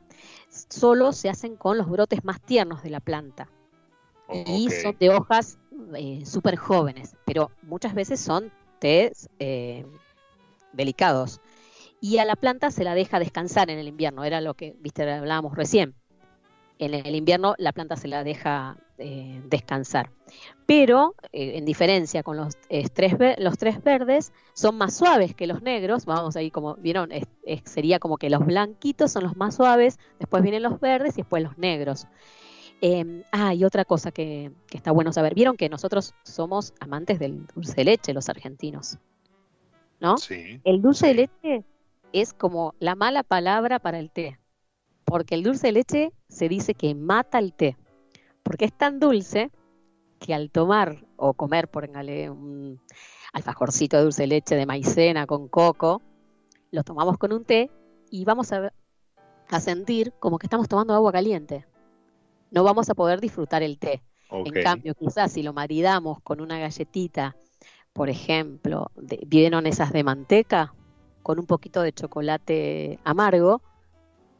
solo 0.51 1.13
se 1.13 1.29
hacen 1.29 1.55
con 1.55 1.77
los 1.77 1.89
brotes 1.89 2.23
más 2.23 2.41
tiernos 2.41 2.83
de 2.83 2.89
la 2.89 2.99
planta 2.99 3.49
y 4.45 4.69
son 4.69 4.95
de 4.99 5.09
hojas 5.09 5.57
eh, 5.95 6.25
súper 6.25 6.55
jóvenes, 6.55 7.15
pero 7.25 7.51
muchas 7.63 7.93
veces 7.93 8.19
son 8.19 8.51
tés 8.79 9.29
eh, 9.39 9.85
delicados. 10.73 11.41
Y 11.99 12.17
a 12.17 12.25
la 12.25 12.35
planta 12.35 12.71
se 12.71 12.83
la 12.83 12.95
deja 12.95 13.19
descansar 13.19 13.69
en 13.69 13.77
el 13.77 13.87
invierno, 13.87 14.23
era 14.23 14.41
lo 14.41 14.55
que 14.55 14.75
viste 14.79 15.09
hablábamos 15.09 15.55
recién. 15.55 15.95
En 16.79 16.93
el 16.93 17.15
invierno 17.15 17.53
la 17.57 17.73
planta 17.73 17.95
se 17.95 18.07
la 18.07 18.23
deja 18.23 18.77
eh, 19.01 19.41
descansar. 19.49 20.09
Pero, 20.65 21.15
eh, 21.33 21.57
en 21.57 21.65
diferencia 21.65 22.23
con 22.23 22.37
los, 22.37 22.55
tres, 22.93 23.15
los 23.39 23.57
tres 23.57 23.83
verdes, 23.83 24.31
son 24.53 24.77
más 24.77 24.95
suaves 24.95 25.35
que 25.35 25.47
los 25.47 25.61
negros. 25.61 26.05
Vamos 26.05 26.35
ahí, 26.37 26.49
como 26.51 26.75
vieron, 26.75 27.11
es- 27.11 27.27
es- 27.43 27.61
sería 27.65 27.99
como 27.99 28.17
que 28.17 28.29
los 28.29 28.45
blanquitos 28.45 29.11
son 29.11 29.23
los 29.23 29.35
más 29.35 29.55
suaves, 29.55 29.99
después 30.19 30.43
vienen 30.43 30.63
los 30.63 30.79
verdes 30.79 31.15
y 31.17 31.21
después 31.21 31.43
los 31.43 31.57
negros. 31.57 32.07
Eh, 32.81 33.23
ah, 33.31 33.53
y 33.53 33.63
otra 33.65 33.85
cosa 33.85 34.11
que, 34.11 34.51
que 34.67 34.77
está 34.77 34.91
bueno 34.91 35.11
saber. 35.11 35.35
Vieron 35.35 35.57
que 35.57 35.69
nosotros 35.69 36.13
somos 36.23 36.73
amantes 36.79 37.19
del 37.19 37.45
dulce 37.47 37.75
de 37.75 37.83
leche, 37.85 38.13
los 38.13 38.29
argentinos. 38.29 38.97
¿No? 39.99 40.17
Sí. 40.17 40.59
El 40.63 40.81
dulce 40.81 41.07
de 41.07 41.13
leche 41.13 41.63
es 42.11 42.33
como 42.33 42.73
la 42.79 42.95
mala 42.95 43.21
palabra 43.23 43.77
para 43.79 43.99
el 43.99 44.09
té, 44.09 44.39
porque 45.05 45.35
el 45.35 45.43
dulce 45.43 45.67
de 45.67 45.73
leche 45.73 46.11
se 46.27 46.49
dice 46.49 46.73
que 46.73 46.95
mata 46.95 47.37
el 47.37 47.53
té, 47.53 47.77
porque 48.43 48.65
es 48.65 48.73
tan 48.73 48.99
dulce 48.99 49.51
que 50.19 50.33
al 50.33 50.51
tomar 50.51 51.05
o 51.15 51.33
comer, 51.33 51.67
póngale 51.67 52.29
un 52.29 52.79
alfajorcito 53.33 53.97
de 53.97 54.03
dulce 54.03 54.23
de 54.23 54.27
leche 54.27 54.55
de 54.55 54.65
maicena 54.65 55.25
con 55.25 55.47
coco, 55.47 56.01
lo 56.71 56.83
tomamos 56.83 57.17
con 57.17 57.33
un 57.33 57.43
té 57.43 57.69
y 58.09 58.23
vamos 58.25 58.51
a, 58.51 58.71
a 59.49 59.59
sentir 59.59 60.13
como 60.19 60.37
que 60.37 60.45
estamos 60.45 60.67
tomando 60.67 60.93
agua 60.93 61.11
caliente. 61.11 61.65
No 62.51 62.63
vamos 62.63 62.89
a 62.89 62.93
poder 62.95 63.19
disfrutar 63.21 63.63
el 63.63 63.79
té. 63.79 64.03
En 64.45 64.53
cambio, 64.63 64.93
quizás 64.95 65.31
si 65.31 65.43
lo 65.43 65.53
maridamos 65.53 66.19
con 66.21 66.39
una 66.41 66.57
galletita, 66.59 67.35
por 67.93 68.09
ejemplo, 68.09 68.91
de- 68.95 69.23
¿vieron 69.25 69.65
esas 69.65 69.91
de 69.91 70.03
manteca? 70.03 70.73
Con 71.23 71.39
un 71.39 71.45
poquito 71.45 71.81
de 71.81 71.93
chocolate 71.93 72.99
amargo, 73.03 73.61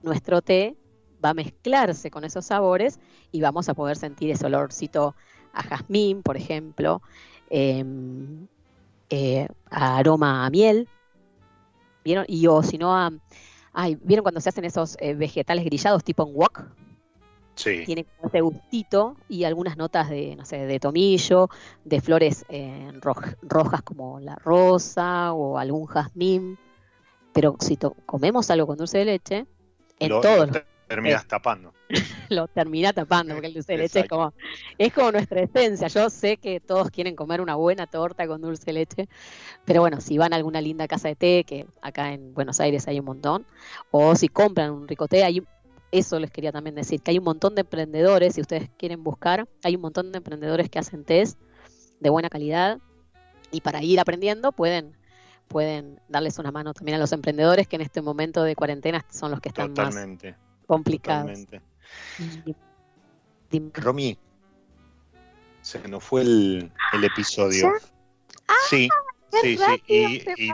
nuestro 0.04 0.42
té 0.42 0.76
va 1.24 1.30
a 1.30 1.34
mezclarse 1.34 2.10
con 2.12 2.24
esos 2.24 2.46
sabores 2.46 3.00
y 3.32 3.42
vamos 3.42 3.70
a 3.70 3.74
poder 3.74 3.98
sentir 3.98 4.32
ese 4.32 4.46
olorcito 4.46 5.16
a 5.54 5.64
jazmín, 5.64 6.24
por 6.24 6.38
ejemplo, 6.38 7.02
em, 7.50 8.48
eh, 9.10 9.48
a 9.70 9.98
aroma 9.98 10.46
a 10.46 10.50
miel, 10.50 10.88
¿vieron? 12.04 12.26
Y 12.28 12.48
o 12.48 12.64
si 12.64 12.78
no 12.78 12.96
a... 12.96 13.12
Ay, 13.74 13.98
¿vieron 14.04 14.24
cuando 14.24 14.42
se 14.42 14.50
hacen 14.50 14.66
esos 14.66 14.98
eh, 15.00 15.14
vegetales 15.14 15.64
grillados 15.66 16.04
tipo 16.04 16.28
en 16.28 16.36
wok? 16.36 16.64
Sí. 17.56 17.84
tiene 17.86 18.06
ese 18.24 18.42
gustito 18.42 19.18
y 19.28 19.44
algunas 19.44 19.78
notas 19.78 20.10
de, 20.10 20.36
no 20.36 20.46
sé, 20.46 20.66
de 20.66 20.80
tomillo, 20.80 21.50
de 21.84 22.02
flores 22.02 22.44
eh, 22.50 22.90
roj- 23.02 23.38
rojas 23.42 23.82
como 23.84 24.20
la 24.20 24.36
rosa 24.36 25.34
o 25.34 25.58
algún 25.60 25.86
jazmín. 25.86 26.58
Pero 27.34 27.58
si 27.60 27.78
comemos 28.06 28.50
algo 28.50 28.66
con 28.68 28.78
dulce 28.78 29.00
de 29.00 29.06
leche, 29.06 29.46
en 30.00 30.10
Lo- 30.10 30.22
todos 30.22 30.48
lo 30.48 30.54
los- 30.54 30.64
te- 30.92 30.96
terminas 30.96 31.28
tapando. 31.28 31.74
lo 32.30 32.48
termina 32.48 32.94
tapando, 32.94 33.34
porque 33.34 33.48
el 33.48 33.54
dulce 33.54 33.74
de 33.74 33.78
leche 33.80 34.00
es 34.02 34.08
como, 34.08 34.34
es 34.78 34.94
como 34.94 35.12
nuestra 35.12 35.42
esencia. 35.42 35.88
Yo 35.88 36.10
sé 36.10 36.38
que 36.38 36.60
todos 36.60 36.90
quieren 36.90 37.16
comer 37.16 37.42
una 37.42 37.56
buena 37.56 37.88
torta 37.88 38.28
con 38.28 38.42
dulce 38.42 38.66
de 38.66 38.74
leche, 38.74 39.10
pero 39.66 39.82
bueno, 39.82 40.02
si 40.02 40.18
van 40.18 40.34
a 40.34 40.38
alguna 40.38 40.62
linda 40.62 40.88
casa 40.88 41.10
de 41.10 41.16
té, 41.16 41.44
que 41.46 41.66
acá 41.82 42.14
en 42.14 42.34
Buenos 42.34 42.60
Aires 42.60 42.88
hay 42.88 43.00
un 43.00 43.06
montón, 43.06 43.46
o 43.92 44.16
si 44.16 44.28
compran 44.28 44.72
un 44.72 44.88
rico 44.88 45.08
té, 45.08 45.24
hay, 45.24 45.44
eso 45.92 46.20
les 46.20 46.32
quería 46.32 46.52
también 46.52 46.76
decir, 46.76 47.02
que 47.02 47.12
hay 47.12 47.18
un 47.18 47.26
montón 47.26 47.56
de 47.56 47.62
emprendedores, 47.62 48.36
si 48.36 48.42
ustedes 48.42 48.70
quieren 48.78 49.04
buscar, 49.04 49.48
hay 49.64 49.76
un 49.76 49.82
montón 49.82 50.12
de 50.12 50.18
emprendedores 50.18 50.70
que 50.70 50.80
hacen 50.80 51.04
tés 51.04 51.38
de 52.00 52.10
buena 52.10 52.30
calidad 52.30 52.80
y 53.52 53.62
para 53.62 53.84
ir 53.84 54.00
aprendiendo 54.00 54.52
pueden 54.52 54.96
pueden 55.48 56.00
darles 56.08 56.40
una 56.40 56.50
mano 56.50 56.74
también 56.74 56.96
a 56.96 57.00
los 57.00 57.12
emprendedores 57.12 57.68
que 57.68 57.76
en 57.76 57.82
este 57.82 58.02
momento 58.02 58.42
de 58.44 58.56
cuarentena 58.56 59.06
son 59.12 59.32
los 59.32 59.42
que 59.42 59.50
están 59.50 59.74
más 59.74 59.90
Totalmente. 59.90 60.36
Complicados. 60.72 61.38
Y-. 63.52 63.62
Romy, 63.74 64.18
se 65.62 65.86
nos 65.90 66.02
fue 66.02 66.22
el, 66.22 66.72
el 66.94 67.04
episodio. 67.04 67.74
Sí, 68.70 68.88
¡Qué 69.32 69.58
sí, 69.58 69.60
sí. 70.38 70.54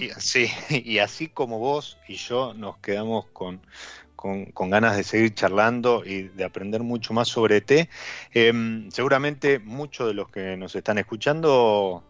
Y, 0.00 0.08
sí, 0.16 0.50
y 0.70 0.98
así 1.00 1.28
como 1.28 1.58
vos 1.58 1.98
y 2.08 2.14
yo 2.14 2.54
nos 2.54 2.78
quedamos 2.78 3.26
con, 3.34 3.60
con, 4.16 4.46
con 4.46 4.70
ganas 4.70 4.96
de 4.96 5.04
seguir 5.04 5.34
charlando 5.34 6.02
y 6.02 6.28
de 6.28 6.44
aprender 6.44 6.82
mucho 6.82 7.12
más 7.12 7.28
sobre 7.28 7.60
té, 7.60 7.90
em, 8.32 8.90
seguramente 8.90 9.58
muchos 9.58 10.08
de 10.08 10.14
los 10.14 10.30
que 10.30 10.56
nos 10.56 10.74
están 10.76 10.96
escuchando 10.96 12.02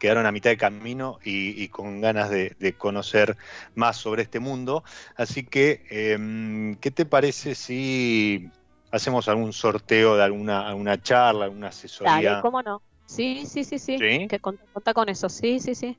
quedaron 0.00 0.26
a 0.26 0.32
mitad 0.32 0.50
de 0.50 0.56
camino 0.56 1.20
y, 1.22 1.62
y 1.62 1.68
con 1.68 2.00
ganas 2.00 2.30
de, 2.30 2.56
de 2.58 2.72
conocer 2.72 3.36
más 3.74 3.98
sobre 3.98 4.22
este 4.22 4.40
mundo. 4.40 4.82
Así 5.14 5.44
que, 5.44 5.84
em, 5.90 6.74
¿qué 6.76 6.90
te 6.90 7.04
parece 7.04 7.54
si 7.54 8.48
hacemos 8.90 9.28
algún 9.28 9.52
sorteo 9.52 10.16
de 10.16 10.24
alguna, 10.24 10.66
alguna 10.66 11.00
charla, 11.00 11.44
alguna 11.44 11.68
asesoría? 11.68 12.30
Dale, 12.30 12.42
¿cómo 12.42 12.62
no? 12.62 12.82
Sí, 13.06 13.44
sí, 13.46 13.62
sí, 13.62 13.78
sí. 13.78 13.98
¿Sí? 13.98 14.26
Que 14.26 14.38
con- 14.40 14.58
contá 14.72 14.94
con 14.94 15.08
eso, 15.08 15.28
sí, 15.28 15.60
sí, 15.60 15.74
sí. 15.74 15.96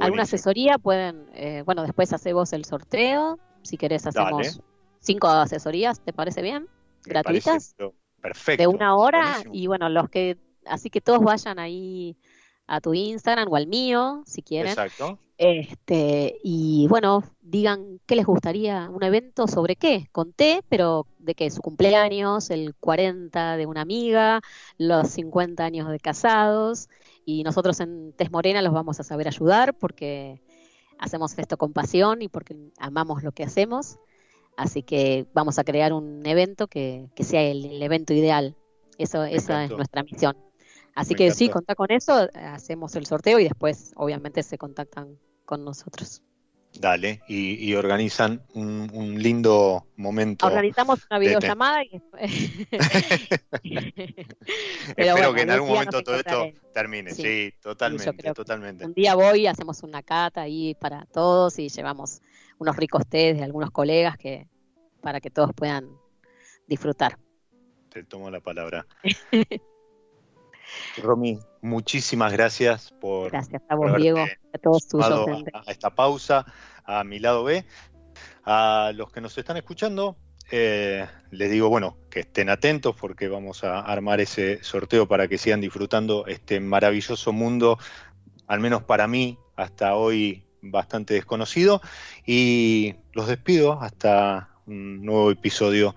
Alguna 0.00 0.22
asesoría 0.24 0.78
pueden, 0.78 1.28
eh, 1.34 1.62
bueno, 1.64 1.82
después 1.82 2.12
hace 2.12 2.32
vos 2.32 2.52
el 2.52 2.64
sorteo. 2.64 3.38
Si 3.62 3.76
querés 3.76 4.06
hacemos 4.06 4.54
Dale. 4.54 4.64
cinco 5.00 5.28
asesorías, 5.28 6.00
¿te 6.00 6.12
parece 6.12 6.42
bien? 6.42 6.62
Me 7.06 7.12
gratuitas. 7.12 7.74
Perfecto. 8.20 8.62
De 8.62 8.66
una 8.66 8.96
hora 8.96 9.20
buenísimo. 9.22 9.54
y 9.54 9.66
bueno, 9.66 9.88
los 9.88 10.08
que, 10.10 10.36
así 10.66 10.90
que 10.90 11.00
todos 11.00 11.22
vayan 11.22 11.58
ahí 11.58 12.16
a 12.70 12.80
tu 12.80 12.94
Instagram 12.94 13.50
o 13.50 13.56
al 13.56 13.66
mío, 13.66 14.22
si 14.26 14.42
quieren. 14.42 14.70
Exacto. 14.70 15.18
Este, 15.36 16.38
y 16.44 16.86
bueno, 16.88 17.24
digan 17.40 17.98
qué 18.06 18.14
les 18.14 18.26
gustaría, 18.26 18.88
un 18.90 19.02
evento 19.02 19.48
sobre 19.48 19.74
qué, 19.74 20.06
con 20.12 20.32
té, 20.32 20.62
pero 20.68 21.06
de 21.18 21.34
qué, 21.34 21.50
su 21.50 21.62
cumpleaños, 21.62 22.50
el 22.50 22.74
40 22.76 23.56
de 23.56 23.66
una 23.66 23.80
amiga, 23.80 24.40
los 24.78 25.08
50 25.08 25.64
años 25.64 25.90
de 25.90 25.98
casados, 25.98 26.88
y 27.24 27.42
nosotros 27.42 27.80
en 27.80 28.12
Tez 28.12 28.30
Morena 28.30 28.62
los 28.62 28.72
vamos 28.72 29.00
a 29.00 29.02
saber 29.02 29.26
ayudar 29.26 29.74
porque 29.74 30.40
hacemos 30.98 31.36
esto 31.38 31.56
con 31.56 31.72
pasión 31.72 32.22
y 32.22 32.28
porque 32.28 32.54
amamos 32.78 33.24
lo 33.24 33.32
que 33.32 33.42
hacemos, 33.42 33.98
así 34.56 34.82
que 34.82 35.26
vamos 35.32 35.58
a 35.58 35.64
crear 35.64 35.92
un 35.92 36.24
evento 36.24 36.68
que, 36.68 37.08
que 37.16 37.24
sea 37.24 37.42
el, 37.42 37.64
el 37.64 37.82
evento 37.82 38.12
ideal, 38.12 38.56
eso, 38.98 39.24
esa 39.24 39.64
es 39.64 39.70
nuestra 39.70 40.02
misión. 40.04 40.36
Así 40.94 41.14
Me 41.14 41.18
que 41.18 41.30
sí, 41.32 41.48
contá 41.48 41.74
con 41.74 41.90
eso, 41.90 42.28
hacemos 42.34 42.96
el 42.96 43.06
sorteo 43.06 43.38
y 43.38 43.44
después 43.44 43.92
obviamente 43.96 44.42
se 44.42 44.58
contactan 44.58 45.18
con 45.44 45.64
nosotros. 45.64 46.22
Dale. 46.78 47.20
Y, 47.26 47.54
y 47.68 47.74
organizan 47.74 48.42
un, 48.54 48.88
un 48.92 49.20
lindo 49.20 49.86
momento. 49.96 50.46
Organizamos 50.46 51.00
una 51.10 51.18
videollamada 51.18 51.82
y 51.84 51.96
Espero 54.86 55.12
bueno, 55.12 55.34
que 55.34 55.42
en 55.42 55.50
algún 55.50 55.70
momento 55.70 56.02
todo 56.02 56.14
esto 56.16 56.52
termine. 56.72 57.12
Sí. 57.12 57.22
Sí, 57.22 57.52
totalmente, 57.60 58.32
totalmente. 58.32 58.86
un 58.86 58.94
día 58.94 59.14
voy, 59.14 59.46
hacemos 59.46 59.82
una 59.82 60.02
cata 60.02 60.42
ahí 60.42 60.74
para 60.74 61.06
todos 61.06 61.58
y 61.58 61.68
llevamos 61.68 62.20
unos 62.58 62.76
ricos 62.76 63.06
tés 63.06 63.36
de 63.36 63.44
algunos 63.44 63.70
colegas 63.70 64.16
que 64.16 64.46
para 65.02 65.20
que 65.20 65.30
todos 65.30 65.50
puedan 65.54 65.88
disfrutar. 66.66 67.18
Te 67.88 68.04
tomo 68.04 68.30
la 68.30 68.40
palabra. 68.40 68.86
Romy, 71.02 71.38
muchísimas 71.62 72.32
gracias 72.32 72.92
por, 73.00 73.30
Gracias 73.30 73.62
a 73.68 73.76
por 73.76 73.90
vos, 73.90 74.00
Diego, 74.00 74.20
a 74.20 74.58
todos 74.58 74.86
a, 75.00 75.60
a 75.66 75.70
esta 75.70 75.94
pausa, 75.94 76.44
a 76.84 77.04
mi 77.04 77.18
lado 77.18 77.44
B. 77.44 77.64
A 78.44 78.92
los 78.94 79.12
que 79.12 79.20
nos 79.20 79.36
están 79.36 79.56
escuchando, 79.56 80.16
eh, 80.50 81.06
les 81.30 81.50
digo, 81.50 81.68
bueno, 81.68 81.96
que 82.10 82.20
estén 82.20 82.48
atentos 82.48 82.96
porque 82.96 83.28
vamos 83.28 83.62
a 83.62 83.80
armar 83.80 84.20
ese 84.20 84.62
sorteo 84.62 85.06
para 85.06 85.28
que 85.28 85.38
sigan 85.38 85.60
disfrutando 85.60 86.26
este 86.26 86.58
maravilloso 86.58 87.32
mundo, 87.32 87.78
al 88.46 88.60
menos 88.60 88.82
para 88.82 89.06
mí, 89.06 89.38
hasta 89.56 89.94
hoy 89.94 90.44
bastante 90.60 91.14
desconocido. 91.14 91.80
Y 92.26 92.96
los 93.12 93.28
despido 93.28 93.80
hasta 93.80 94.50
un 94.66 95.04
nuevo 95.04 95.30
episodio. 95.30 95.94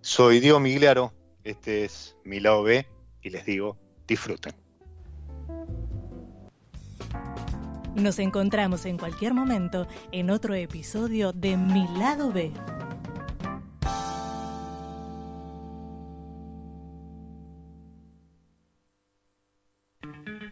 Soy 0.00 0.38
Diego 0.38 0.60
Migliaro, 0.60 1.12
este 1.42 1.84
es 1.84 2.16
mi 2.24 2.40
lado 2.40 2.62
B 2.62 2.86
y 3.22 3.30
les 3.30 3.44
digo, 3.44 3.76
disfruten. 4.06 4.54
Nos 7.94 8.18
encontramos 8.18 8.86
en 8.86 8.98
cualquier 8.98 9.34
momento 9.34 9.86
en 10.10 10.30
otro 10.30 10.54
episodio 10.54 11.32
de 11.32 11.56
Mi 11.56 11.86
lado 11.96 12.32
B. 12.32 12.52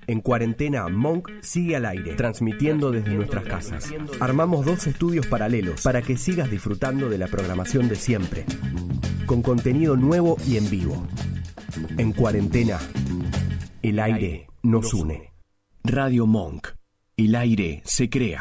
En 0.06 0.20
cuarentena, 0.20 0.88
Monk 0.88 1.30
sigue 1.40 1.76
al 1.76 1.86
aire, 1.86 2.14
transmitiendo 2.14 2.90
desde 2.90 3.14
nuestras 3.14 3.44
casas. 3.44 3.92
Armamos 4.20 4.66
dos 4.66 4.86
estudios 4.86 5.26
paralelos 5.26 5.80
para 5.82 6.02
que 6.02 6.16
sigas 6.16 6.50
disfrutando 6.50 7.08
de 7.08 7.18
la 7.18 7.28
programación 7.28 7.88
de 7.88 7.96
siempre, 7.96 8.44
con 9.26 9.42
contenido 9.42 9.96
nuevo 9.96 10.36
y 10.46 10.58
en 10.58 10.68
vivo. 10.68 11.06
En 11.98 12.12
cuarentena, 12.12 12.78
el 13.82 13.98
aire 13.98 14.46
nos 14.62 14.94
une. 14.94 15.32
Radio 15.82 16.26
Monk. 16.26 16.68
El 17.16 17.34
aire 17.34 17.82
se 17.84 18.08
crea. 18.08 18.40